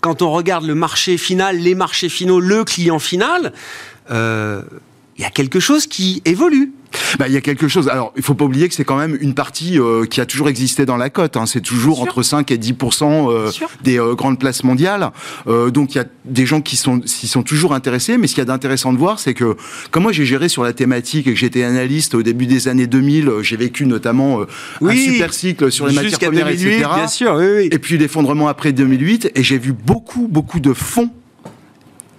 quand 0.02 0.22
on 0.22 0.32
regarde 0.32 0.66
le 0.66 0.76
marché 0.76 1.18
final, 1.18 1.58
les 1.58 1.76
marchés 1.76 2.10
finaux, 2.10 2.40
le 2.40 2.64
client 2.64 3.00
final, 3.00 3.54
euh, 4.12 4.62
il 5.18 5.22
y 5.22 5.26
a 5.26 5.30
quelque 5.30 5.60
chose 5.60 5.88
qui 5.88 6.22
évolue. 6.26 6.74
Bah, 7.20 7.28
il 7.28 7.34
y 7.34 7.38
a 7.38 7.42
quelque 7.42 7.68
chose. 7.68 7.90
Alors, 7.90 8.14
il 8.16 8.24
faut 8.24 8.36
pas 8.36 8.46
oublier 8.46 8.70
que 8.70 8.74
c'est 8.74 8.86
quand 8.86 8.98
même 8.98 9.18
une 9.20 9.34
partie 9.34 9.80
euh, 9.80 10.06
qui 10.06 10.22
a 10.22 10.26
toujours 10.26 10.48
existé 10.48 10.86
dans 10.86 10.96
la 10.96 11.10
cote. 11.10 11.36
hein. 11.36 11.46
C'est 11.46 11.62
toujours 11.62 12.02
entre 12.02 12.22
5 12.24 12.50
et 12.52 12.58
10 12.58 12.74
euh, 13.02 13.52
des 13.84 14.00
euh, 14.00 14.14
grandes 14.14 14.40
places 14.40 14.64
mondiales. 14.64 15.12
Euh, 15.48 15.72
donc, 15.72 15.94
il 15.96 15.98
y 15.98 16.02
a 16.02 16.06
des 16.24 16.46
gens 16.46 16.62
qui 16.62 16.78
sont, 16.78 17.02
s'y 17.06 17.28
sont 17.28 17.44
toujours 17.44 17.74
intéressés. 17.74 18.18
Mais 18.18 18.28
ce 18.28 18.34
qu'il 18.36 18.42
y 18.42 18.44
a 18.44 18.46
d'intéressant 18.46 18.94
de 18.94 18.98
voir, 18.98 19.20
c'est 19.20 19.34
que 19.34 19.58
comme 19.92 20.04
moi 20.04 20.12
j'ai 20.14 20.26
géré 20.26 20.48
sur 20.48 20.64
la 20.64 20.72
thématique 20.74 21.28
et 21.28 21.34
que 21.34 21.40
j'étais 21.40 21.64
analyste 21.64 22.16
au 22.16 22.24
début 22.24 22.46
des 22.46 22.68
années 22.70 22.88
2000, 22.88 23.28
euh, 23.28 23.44
j'ai 23.44 23.58
vécu 23.58 23.86
notamment 23.86 24.42
euh, 24.42 24.44
un 24.82 24.86
Oui, 24.88 25.06
super 25.14 25.34
cycle 25.34 25.72
sur 25.72 25.88
les 25.88 25.94
matières 25.96 26.20
premières, 26.20 26.46
2008, 26.48 26.68
etc. 26.76 26.90
bien 26.96 27.08
sûr, 27.08 27.36
oui, 27.38 27.46
oui. 27.58 27.70
Et 27.72 27.80
puis 27.80 27.98
l'effondrement 27.98 28.48
après 28.48 28.72
2008, 28.72 29.32
et 29.36 29.44
j'ai 29.44 29.58
vu 29.58 29.74
beaucoup, 29.74 30.28
beaucoup 30.30 30.60
de 30.62 30.72
fonds 30.74 31.10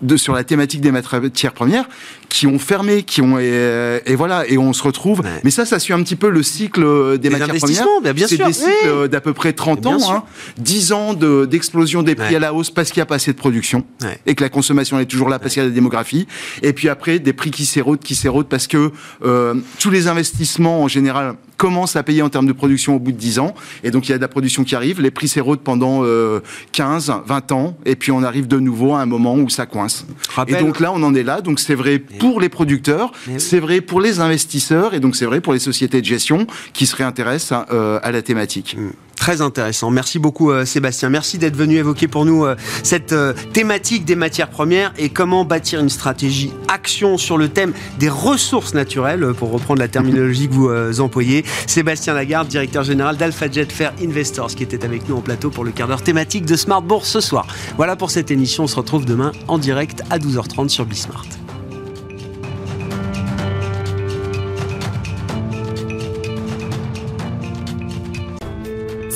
de, 0.03 0.17
sur 0.17 0.35
la 0.35 0.45
thématique 0.45 0.81
des 0.81 0.91
matières 0.93 1.53
premières 1.53 1.89
qui 2.29 2.47
ont 2.47 2.59
fermé, 2.59 3.03
qui 3.03 3.23
ont 3.23 3.39
et, 3.39 4.01
et 4.05 4.15
voilà, 4.17 4.47
et 4.49 4.59
on 4.59 4.73
se 4.73 4.83
retrouve. 4.83 5.21
Ouais. 5.21 5.41
Mais 5.45 5.51
ça, 5.51 5.65
ça 5.65 5.79
suit 5.79 5.93
un 5.95 6.03
petit 6.03 6.17
peu 6.17 6.29
le 6.29 6.43
cycle 6.43 7.19
des, 7.19 7.31
matières 7.31 7.49
premières. 7.49 7.87
bien 8.15 8.27
C'est 8.27 8.37
des 8.37 8.53
cycles 8.53 8.69
oui. 8.85 8.89
euh, 8.89 9.09
d'à 9.09 9.21
peu 9.21 9.33
près 9.33 9.53
30 9.53 9.81
Bien 9.81 9.97
ans, 9.97 10.13
hein, 10.13 10.23
10 10.59 10.93
ans 10.93 11.15
de- 11.15 11.47
d'explosion 11.47 12.03
des 12.03 12.15
prix 12.15 12.31
Ouais. 12.31 12.37
à 12.37 12.41
la 12.41 12.53
hausse 12.55 12.71
parce 12.71 12.91
qu'il 12.91 12.99
n'y 13.01 13.03
a 13.05 13.07
pas 13.07 13.15
assez 13.17 13.33
de 13.33 13.37
production 13.39 13.85
Ouais. 14.03 14.19
et 14.27 14.35
que 14.35 14.43
la 14.43 14.49
consommation 14.51 14.99
est 14.99 15.07
toujours 15.07 15.29
là 15.29 15.39
parce 15.39 15.55
qu'il 15.55 15.63
y 15.63 15.67
a 15.67 15.69
la 15.69 15.75
démographie. 15.75 16.27
Et 16.63 16.73
puis 16.73 16.89
après, 16.89 17.19
des 17.21 17.33
prix 17.33 17.51
qui 17.51 17.65
s'érodent, 17.65 18.01
qui 18.01 18.15
s'érodent 18.17 18.49
parce 18.49 18.67
que 18.67 18.91
euh, 19.25 19.55
tous 19.79 19.91
les 19.91 20.09
investissements 20.09 20.83
en 20.83 20.89
général 20.89 21.35
commencent 21.57 21.97
à 21.97 22.03
payer 22.03 22.21
en 22.21 22.29
termes 22.29 22.47
de 22.47 22.53
production 22.53 22.97
au 22.97 22.99
bout 22.99 23.13
de 23.13 23.17
10 23.17 23.39
ans. 23.39 23.55
Et 23.83 23.91
donc 23.91 24.09
il 24.09 24.11
y 24.11 24.15
a 24.15 24.19
de 24.19 24.23
la 24.23 24.29
production 24.29 24.63
qui 24.65 24.75
arrive, 24.75 25.01
les 25.01 25.11
prix 25.11 25.29
s'érodent 25.29 25.61
pendant 25.61 26.01
euh, 26.03 26.41
15, 26.73 27.13
20 27.25 27.53
ans, 27.53 27.79
et 27.87 27.97
puis 27.97 28.11
on 28.13 28.23
arrive 28.23 28.47
de 28.47 28.59
nouveau 28.59 28.95
à 28.95 29.01
un 29.01 29.07
moment 29.07 29.37
où 29.37 29.49
ça 29.49 29.65
coince. 29.65 29.86
Rappel- 30.35 30.57
Et 30.57 30.59
donc 30.65 30.81
là, 30.81 30.93
on 30.93 31.03
en 31.03 31.15
est 31.15 31.23
là. 31.23 31.41
Donc 31.41 31.61
c'est 31.61 31.75
vrai 31.75 31.99
pour 31.99 32.41
les 32.41 32.49
producteurs, 32.49 33.13
c'est 33.39 33.61
vrai 33.61 33.81
pour 33.81 34.01
les 34.01 34.21
investisseurs, 34.21 34.95
et 34.95 35.01
donc 35.01 35.17
c'est 35.17 35.27
vrai 35.27 35.41
pour 35.41 35.53
les 35.53 35.59
sociétés 35.59 36.01
de 36.01 36.07
gestion 36.07 36.47
qui 36.73 36.87
se 36.87 36.97
réintéressent 36.97 37.53
à, 37.53 37.67
euh, 37.73 37.99
à 38.03 38.13
la 38.13 38.23
thématique. 38.23 38.77
Très 39.17 39.41
intéressant. 39.41 39.91
Merci 39.91 40.19
beaucoup 40.19 40.51
euh, 40.51 40.65
Sébastien. 40.65 41.09
Merci 41.09 41.39
d'être 41.39 41.57
venu 41.57 41.77
évoquer 41.77 42.07
pour 42.07 42.25
nous 42.25 42.45
euh, 42.45 42.55
cette 42.83 43.13
euh, 43.13 43.33
thématique 43.53 44.05
des 44.05 44.15
matières 44.15 44.51
premières 44.51 44.93
et 44.99 45.09
comment 45.09 45.45
bâtir 45.45 45.81
une 45.81 45.89
stratégie 45.89 46.53
action 46.69 47.19
sur 47.19 47.39
le 47.39 47.49
thème 47.49 47.73
des 47.99 48.09
ressources 48.09 48.75
naturelles, 48.75 49.33
pour 49.35 49.51
reprendre 49.51 49.81
la 49.81 49.89
terminologie 49.89 50.49
que 50.49 50.55
vous 50.55 51.01
employez. 51.01 51.45
Sébastien 51.67 52.15
Lagarde, 52.15 52.49
directeur 52.49 52.85
général 52.85 53.17
d'Alpha 53.17 53.51
Jet 53.51 53.73
Fair 53.73 53.93
Investors, 54.03 54.55
qui 54.55 54.63
était 54.63 54.85
avec 54.85 55.09
nous 55.09 55.17
en 55.17 55.21
plateau 55.21 55.51
pour 55.51 55.65
le 55.65 55.71
quart 55.71 55.89
d'heure 55.89 56.03
thématique 56.03 56.45
de 56.45 56.57
Smart 56.57 56.83
Bourse 56.83 57.09
ce 57.09 57.21
soir. 57.21 57.47
Voilà 57.77 57.97
pour 57.97 58.11
cette 58.11 58.31
émission. 58.31 58.65
On 58.65 58.69
se 58.69 58.77
retrouve 58.77 59.07
demain 59.07 59.33
en 59.49 59.59
direct 59.59 60.03
à 60.11 60.19
12h30 60.19 60.69
sur 60.69 60.85
Bismart. 60.85 61.25